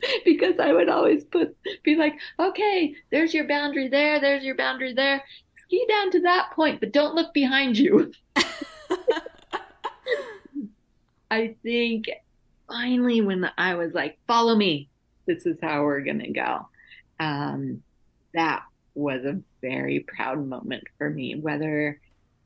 because 0.24 0.58
I 0.58 0.72
would 0.72 0.88
always 0.88 1.24
put 1.24 1.56
be 1.82 1.96
like, 1.96 2.14
okay, 2.38 2.94
there's 3.10 3.34
your 3.34 3.46
boundary 3.46 3.88
there, 3.88 4.20
there's 4.20 4.44
your 4.44 4.56
boundary 4.56 4.94
there. 4.94 5.22
Ski 5.62 5.84
down 5.88 6.10
to 6.12 6.20
that 6.22 6.52
point, 6.54 6.80
but 6.80 6.92
don't 6.92 7.14
look 7.14 7.34
behind 7.34 7.76
you. 7.76 8.12
I 11.30 11.56
think 11.62 12.08
finally 12.68 13.20
when 13.20 13.50
I 13.58 13.74
was 13.74 13.92
like, 13.92 14.18
follow 14.26 14.54
me, 14.56 14.88
this 15.26 15.44
is 15.46 15.58
how 15.60 15.82
we're 15.82 16.00
gonna 16.00 16.32
go. 16.32 16.68
um, 17.20 17.82
that 18.34 18.62
was 18.94 19.24
a 19.24 19.40
very 19.60 20.00
proud 20.00 20.44
moment 20.44 20.84
for 20.96 21.08
me, 21.10 21.34
whether 21.36 22.00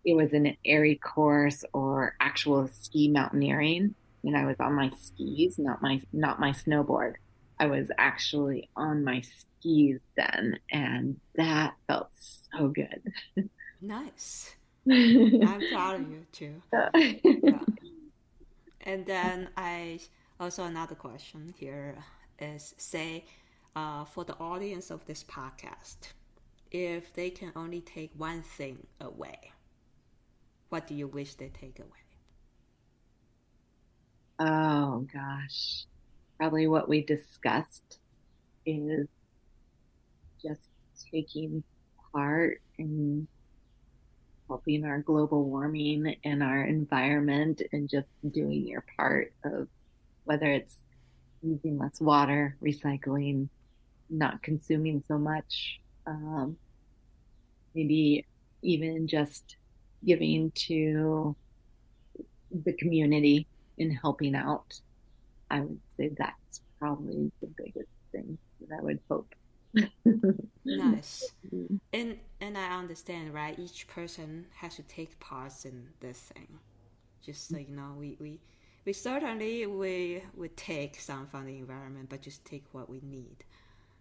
it 0.04 0.14
was 0.14 0.32
an 0.32 0.56
AIARE 0.66 1.00
course 1.00 1.64
or 1.72 2.14
actual 2.20 2.68
ski 2.68 3.08
mountaineering. 3.08 3.94
And 4.24 4.36
I 4.36 4.44
was 4.46 4.56
on 4.60 4.74
my 4.74 4.90
skis, 5.00 5.58
not 5.58 5.82
my 5.82 6.00
not 6.12 6.40
my 6.40 6.50
snowboard. 6.50 7.14
I 7.62 7.66
was 7.66 7.92
actually 7.96 8.68
on 8.74 9.04
my 9.04 9.20
skis 9.20 10.00
then, 10.16 10.58
and 10.72 11.20
that 11.36 11.74
felt 11.86 12.08
so 12.12 12.66
good. 12.66 13.12
Nice. 13.80 14.56
I'm 14.90 15.62
proud 15.70 16.00
of 16.00 16.10
you 16.10 16.26
too. 16.32 16.60
Yeah. 17.44 17.60
And 18.80 19.06
then 19.06 19.48
I 19.56 20.00
also 20.40 20.64
another 20.64 20.96
question 20.96 21.54
here 21.56 21.96
is 22.40 22.74
say 22.78 23.26
uh, 23.76 24.06
for 24.06 24.24
the 24.24 24.36
audience 24.38 24.90
of 24.90 25.06
this 25.06 25.22
podcast, 25.22 25.98
if 26.72 27.12
they 27.12 27.30
can 27.30 27.52
only 27.54 27.80
take 27.80 28.10
one 28.16 28.42
thing 28.42 28.84
away, 29.00 29.52
what 30.70 30.88
do 30.88 30.96
you 30.96 31.06
wish 31.06 31.34
they 31.36 31.50
take 31.50 31.78
away? 31.78 32.02
Oh 34.40 35.06
gosh, 35.12 35.86
probably 36.42 36.66
what 36.66 36.88
we 36.88 37.04
discussed 37.04 38.00
is 38.66 39.06
just 40.44 40.70
taking 41.12 41.62
part 42.12 42.60
in 42.78 43.28
helping 44.48 44.84
our 44.84 44.98
global 45.02 45.44
warming 45.44 46.16
and 46.24 46.42
our 46.42 46.64
environment 46.64 47.62
and 47.70 47.88
just 47.88 48.08
doing 48.28 48.66
your 48.66 48.84
part 48.96 49.32
of 49.44 49.68
whether 50.24 50.46
it's 50.50 50.78
using 51.42 51.78
less 51.78 52.00
water, 52.00 52.56
recycling, 52.60 53.48
not 54.10 54.42
consuming 54.42 55.00
so 55.06 55.18
much, 55.18 55.78
um, 56.08 56.56
maybe 57.72 58.26
even 58.62 59.06
just 59.06 59.54
giving 60.04 60.50
to 60.56 61.36
the 62.64 62.72
community 62.72 63.46
and 63.78 63.96
helping 63.96 64.34
out. 64.34 64.80
I 65.52 65.60
would 65.60 65.80
say 66.02 66.14
that's 66.16 66.60
probably 66.78 67.30
the 67.40 67.48
biggest 67.56 67.88
thing 68.10 68.38
that 68.60 68.78
I 68.78 68.82
would 68.82 68.98
hope. 69.10 69.34
nice. 70.64 71.30
And 71.92 72.18
and 72.40 72.58
I 72.58 72.78
understand, 72.78 73.32
right? 73.34 73.58
Each 73.58 73.86
person 73.86 74.46
has 74.56 74.76
to 74.76 74.82
take 74.82 75.18
parts 75.20 75.64
in 75.64 75.88
this 76.00 76.18
thing. 76.18 76.58
Just 77.24 77.48
so 77.48 77.58
you 77.58 77.74
know, 77.74 77.94
we, 77.98 78.16
we 78.20 78.40
we 78.84 78.92
certainly 78.92 79.66
we 79.66 80.22
we 80.36 80.48
take 80.48 81.00
some 81.00 81.26
from 81.26 81.46
the 81.46 81.58
environment, 81.58 82.08
but 82.10 82.20
just 82.22 82.44
take 82.44 82.64
what 82.72 82.88
we 82.90 83.00
need. 83.02 83.44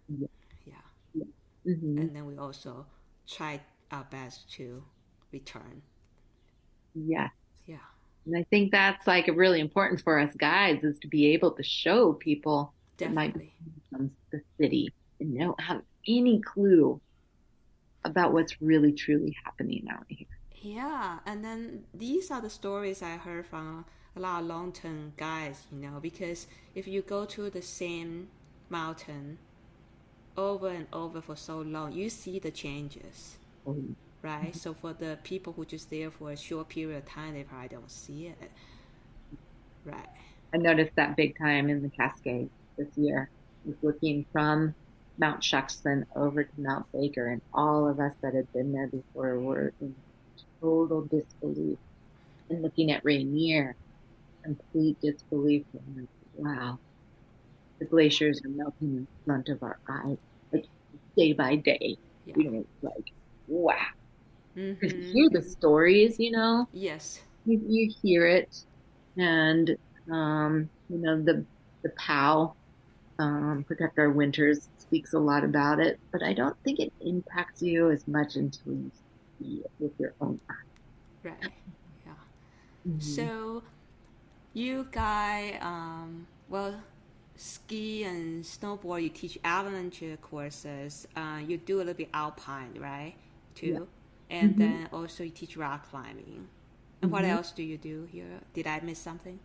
Yeah. 0.08 0.26
Yeah. 0.66 0.74
yeah. 1.14 1.24
Mm-hmm. 1.66 1.98
And 1.98 2.16
then 2.16 2.26
we 2.26 2.36
also 2.36 2.86
try 3.26 3.60
our 3.90 4.06
best 4.10 4.50
to 4.54 4.82
return. 5.32 5.82
Yes. 6.94 7.30
Yeah. 7.66 7.91
And 8.26 8.36
I 8.36 8.44
think 8.50 8.70
that's 8.70 9.06
like 9.06 9.28
really 9.34 9.60
important 9.60 10.00
for 10.00 10.18
us 10.18 10.32
guides 10.36 10.84
is 10.84 10.98
to 11.00 11.08
be 11.08 11.32
able 11.34 11.52
to 11.52 11.62
show 11.62 12.12
people 12.12 12.72
Definitely. 12.96 13.52
that 13.90 13.98
might 13.98 14.08
be 14.08 14.16
the 14.30 14.42
city 14.60 14.92
and 15.20 15.38
don't 15.38 15.60
have 15.60 15.82
any 16.06 16.40
clue 16.40 17.00
about 18.04 18.32
what's 18.32 18.60
really 18.60 18.92
truly 18.92 19.36
happening 19.44 19.86
out 19.90 20.04
here. 20.08 20.26
Yeah, 20.54 21.18
and 21.26 21.44
then 21.44 21.84
these 21.92 22.30
are 22.30 22.40
the 22.40 22.50
stories 22.50 23.02
I 23.02 23.16
heard 23.16 23.46
from 23.46 23.84
a 24.14 24.20
lot 24.20 24.42
of 24.42 24.46
long-term 24.46 25.14
guys, 25.16 25.66
you 25.72 25.78
know, 25.78 25.98
because 26.00 26.46
if 26.74 26.86
you 26.86 27.02
go 27.02 27.24
to 27.24 27.50
the 27.50 27.62
same 27.62 28.28
mountain 28.68 29.38
over 30.36 30.68
and 30.68 30.86
over 30.92 31.20
for 31.20 31.36
so 31.36 31.60
long, 31.60 31.92
you 31.92 32.08
see 32.10 32.38
the 32.38 32.50
changes, 32.50 33.38
oh. 33.66 33.76
Right? 34.22 34.48
Mm-hmm. 34.48 34.58
So 34.58 34.74
for 34.74 34.92
the 34.92 35.18
people 35.24 35.52
who 35.52 35.64
just 35.64 35.90
there 35.90 36.10
for 36.10 36.30
a 36.30 36.36
short 36.36 36.68
period 36.68 36.98
of 36.98 37.06
time, 37.06 37.34
they 37.34 37.42
probably 37.42 37.68
don't 37.68 37.90
see 37.90 38.28
it, 38.28 38.50
right? 39.84 40.08
I 40.54 40.58
noticed 40.58 40.94
that 40.96 41.16
big 41.16 41.36
time 41.38 41.68
in 41.68 41.82
the 41.82 41.88
Cascades 41.88 42.50
this 42.76 42.88
year. 42.96 43.30
Was 43.64 43.76
looking 43.80 44.26
from 44.32 44.74
Mount 45.18 45.40
Shuksan 45.40 46.04
over 46.16 46.42
to 46.42 46.50
Mount 46.58 46.90
Baker, 46.92 47.28
and 47.28 47.40
all 47.54 47.88
of 47.88 48.00
us 48.00 48.12
that 48.22 48.34
had 48.34 48.52
been 48.52 48.72
there 48.72 48.88
before 48.88 49.38
were 49.38 49.72
in 49.80 49.94
total 50.60 51.02
disbelief. 51.02 51.78
And 52.50 52.60
looking 52.60 52.90
at 52.90 53.04
Rainier, 53.04 53.76
complete 54.42 55.00
disbelief. 55.00 55.64
Wow, 56.36 56.80
the 57.78 57.84
glaciers 57.84 58.40
are 58.44 58.48
melting 58.48 58.96
in 58.96 59.06
front 59.24 59.48
of 59.48 59.62
our 59.62 59.78
eyes, 59.88 60.18
like 60.52 60.66
day 61.16 61.32
by 61.32 61.54
day. 61.54 61.96
Yeah. 62.26 62.34
You 62.36 62.50
know, 62.50 62.58
it's 62.60 62.82
like, 62.82 63.12
wow. 63.46 63.76
Mm-hmm. 64.56 64.84
You 64.84 65.12
hear 65.12 65.30
the 65.30 65.42
stories, 65.42 66.18
you 66.18 66.30
know. 66.30 66.68
Yes. 66.72 67.20
You, 67.46 67.60
you 67.66 67.92
hear 68.02 68.26
it, 68.26 68.64
and 69.16 69.76
um, 70.10 70.68
you 70.88 70.98
know 70.98 71.20
the 71.20 71.44
the 71.82 71.90
POW, 71.90 72.54
um, 73.18 73.64
protect 73.66 73.98
our 73.98 74.10
winters 74.10 74.68
speaks 74.92 75.14
a 75.14 75.18
lot 75.18 75.42
about 75.42 75.80
it, 75.80 75.98
but 76.12 76.22
I 76.22 76.34
don't 76.34 76.54
think 76.64 76.78
it 76.78 76.92
impacts 77.00 77.62
you 77.62 77.90
as 77.90 78.06
much 78.06 78.36
until 78.36 78.74
you 78.74 78.90
see 79.38 79.62
it 79.64 79.70
with 79.78 79.92
your 79.98 80.12
own 80.20 80.38
eyes. 80.50 80.56
Right. 81.24 81.52
Yeah. 82.04 82.12
Mm-hmm. 82.86 83.00
So, 83.00 83.62
you 84.52 84.86
guy, 84.92 85.58
um, 85.62 86.26
well, 86.50 86.74
ski 87.36 88.04
and 88.04 88.44
snowboard. 88.44 89.02
You 89.02 89.08
teach 89.08 89.38
avalanche 89.44 90.04
courses. 90.20 91.08
Uh, 91.16 91.40
you 91.46 91.56
do 91.56 91.76
a 91.76 91.78
little 91.78 91.94
bit 91.94 92.10
alpine, 92.12 92.76
right? 92.78 93.14
Too, 93.54 93.66
yeah. 93.66 93.78
And 94.32 94.50
mm-hmm. 94.52 94.60
then 94.60 94.88
also 94.92 95.22
you 95.22 95.30
teach 95.30 95.56
rock 95.56 95.88
climbing. 95.90 96.48
And 97.02 97.12
what 97.12 97.22
mm-hmm. 97.22 97.32
else 97.32 97.52
do 97.52 97.62
you 97.62 97.76
do 97.76 98.08
here? 98.10 98.40
Did 98.54 98.66
I 98.66 98.80
miss 98.80 98.98
something? 98.98 99.38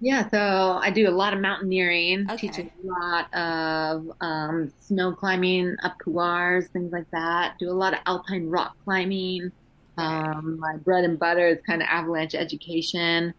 Yeah, 0.00 0.28
so 0.30 0.80
I 0.82 0.90
do 0.90 1.08
a 1.08 1.12
lot 1.12 1.32
of 1.32 1.40
mountaineering, 1.40 2.28
okay. 2.28 2.48
teach 2.48 2.58
a 2.58 2.68
lot 2.82 3.32
of 3.34 4.10
um, 4.20 4.72
snow 4.80 5.12
climbing 5.12 5.76
up 5.84 5.96
couloirs, 5.98 6.66
things 6.68 6.92
like 6.92 7.08
that. 7.12 7.56
Do 7.60 7.70
a 7.70 7.72
lot 7.72 7.92
of 7.92 8.00
alpine 8.06 8.48
rock 8.48 8.76
climbing. 8.84 9.52
Um, 9.98 10.58
my 10.58 10.76
bread 10.78 11.04
and 11.04 11.18
butter 11.18 11.46
is 11.46 11.58
kind 11.64 11.82
of 11.82 11.88
avalanche 11.88 12.34
education, 12.34 13.32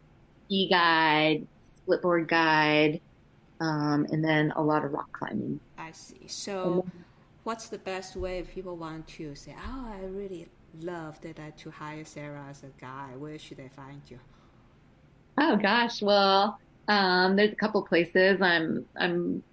ski 0.45 0.69
guide, 0.69 1.45
splitboard 1.85 2.29
guide, 2.29 3.01
um, 3.59 4.05
and 4.11 4.23
then 4.23 4.53
a 4.55 4.61
lot 4.61 4.85
of 4.85 4.93
rock 4.93 5.11
climbing. 5.11 5.59
I 5.77 5.91
see. 5.91 6.27
So, 6.27 6.85
what's 7.43 7.67
the 7.67 7.79
best 7.79 8.15
way 8.15 8.37
if 8.37 8.53
people 8.53 8.77
want 8.77 9.07
to 9.07 9.35
say, 9.35 9.53
"Oh, 9.67 9.91
I 9.91 10.05
really 10.05 10.47
love 10.81 11.19
that 11.21 11.39
I 11.39 11.51
to 11.61 11.71
hire 11.71 12.05
Sarah 12.05 12.45
as 12.49 12.63
a 12.63 12.71
guide"? 12.79 13.17
Where 13.17 13.37
should 13.37 13.57
they 13.57 13.69
find 13.69 14.01
you? 14.07 14.19
Oh 15.37 15.57
gosh, 15.57 16.01
well, 16.01 16.59
um, 16.87 17.35
there's 17.35 17.53
a 17.53 17.55
couple 17.55 17.81
places. 17.83 18.41
I'm 18.41 18.85
I'm 18.95 19.43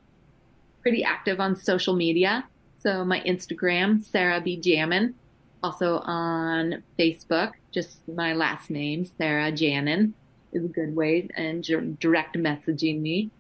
pretty 0.83 1.05
active 1.05 1.41
on 1.41 1.57
social 1.57 1.95
media. 1.95 2.45
So 2.79 3.05
my 3.05 3.21
Instagram, 3.21 4.05
Sarah 4.05 4.41
B 4.41 4.57
Jammin. 4.57 5.15
Also 5.63 5.99
on 5.99 6.83
Facebook, 6.99 7.53
just 7.71 8.09
my 8.09 8.33
last 8.33 8.71
name, 8.71 9.05
Sarah 9.05 9.53
Janin, 9.53 10.15
is 10.53 10.65
a 10.65 10.69
good 10.69 10.97
way 10.97 11.29
and 11.37 11.63
direct 11.99 12.37
messaging 12.37 13.01
me. 13.01 13.31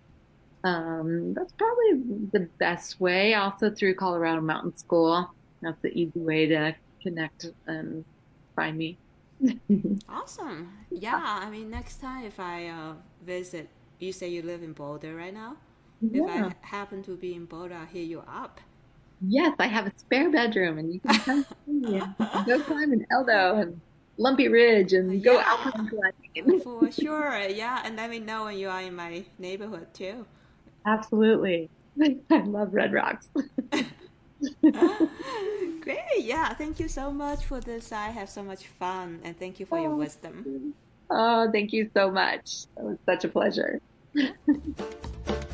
Um, 0.63 1.33
that's 1.33 1.53
probably 1.53 2.29
the 2.33 2.49
best 2.59 3.01
way. 3.01 3.33
Also 3.33 3.71
through 3.71 3.95
Colorado 3.95 4.43
Mountain 4.43 4.77
School. 4.77 5.31
That's 5.63 5.81
the 5.81 5.89
easy 5.89 6.21
way 6.21 6.47
to 6.49 6.75
connect 7.03 7.47
and 7.67 8.05
find 8.57 8.77
me. 8.77 8.99
awesome. 10.09 10.73
Yeah, 10.91 11.21
I 11.23 11.49
mean, 11.51 11.71
next 11.71 12.01
time 12.01 12.25
if 12.25 12.39
I 12.39 12.69
uh, 12.69 12.95
visit, 13.25 13.69
you 13.99 14.13
say 14.13 14.29
you 14.29 14.43
live 14.43 14.63
in 14.63 14.73
Boulder 14.73 15.15
right 15.15 15.35
now. 15.35 15.57
Yeah. 16.01 16.23
If 16.23 16.55
I 16.63 16.67
happen 16.67 17.03
to 17.05 17.17
be 17.17 17.35
in 17.35 17.45
Boulder, 17.45 17.75
I'll 17.75 17.87
hit 17.87 18.07
you 18.07 18.21
up. 18.21 18.61
Yes, 19.21 19.55
I 19.59 19.67
have 19.67 19.87
a 19.87 19.93
spare 19.99 20.31
bedroom, 20.31 20.79
and 20.79 20.93
you 20.93 21.01
can 21.01 21.19
come 21.21 21.45
see 21.67 22.01
go 22.47 22.61
climb 22.61 22.93
in 22.93 23.05
Eldo 23.13 23.61
and 23.61 23.81
Lumpy 24.17 24.49
Ridge 24.49 24.95
and 24.95 25.23
go 25.23 25.35
yeah. 25.35 25.45
alpine 25.47 25.89
climbing. 25.89 26.61
For 26.65 26.91
sure, 26.91 27.39
yeah, 27.49 27.83
and 27.85 27.97
let 27.97 28.09
me 28.09 28.19
know 28.19 28.47
when 28.47 28.57
you 28.57 28.69
are 28.71 28.81
in 28.81 28.95
my 28.95 29.25
neighborhood 29.39 29.93
too. 29.93 30.27
Absolutely, 30.87 31.69
I 32.31 32.39
love 32.47 32.73
Red 32.73 32.95
Rocks. 32.95 33.29
Great. 35.81 35.99
Yeah. 36.19 36.53
Thank 36.55 36.81
you 36.81 36.89
so 36.89 37.11
much 37.11 37.45
for 37.45 37.61
this. 37.61 37.93
I 37.93 38.09
have 38.09 38.29
so 38.29 38.43
much 38.43 38.67
fun 38.67 39.21
and 39.25 39.39
thank 39.39 39.61
you 39.61 39.67
for 39.67 39.79
oh, 39.79 39.83
your 39.83 39.95
wisdom. 39.97 40.75
Oh, 41.11 41.51
thank 41.53 41.73
you 41.73 41.91
so 41.97 42.11
much. 42.11 42.67
It 42.77 42.83
was 42.83 42.99
such 43.09 43.25
a 43.25 43.29
pleasure. 43.29 43.81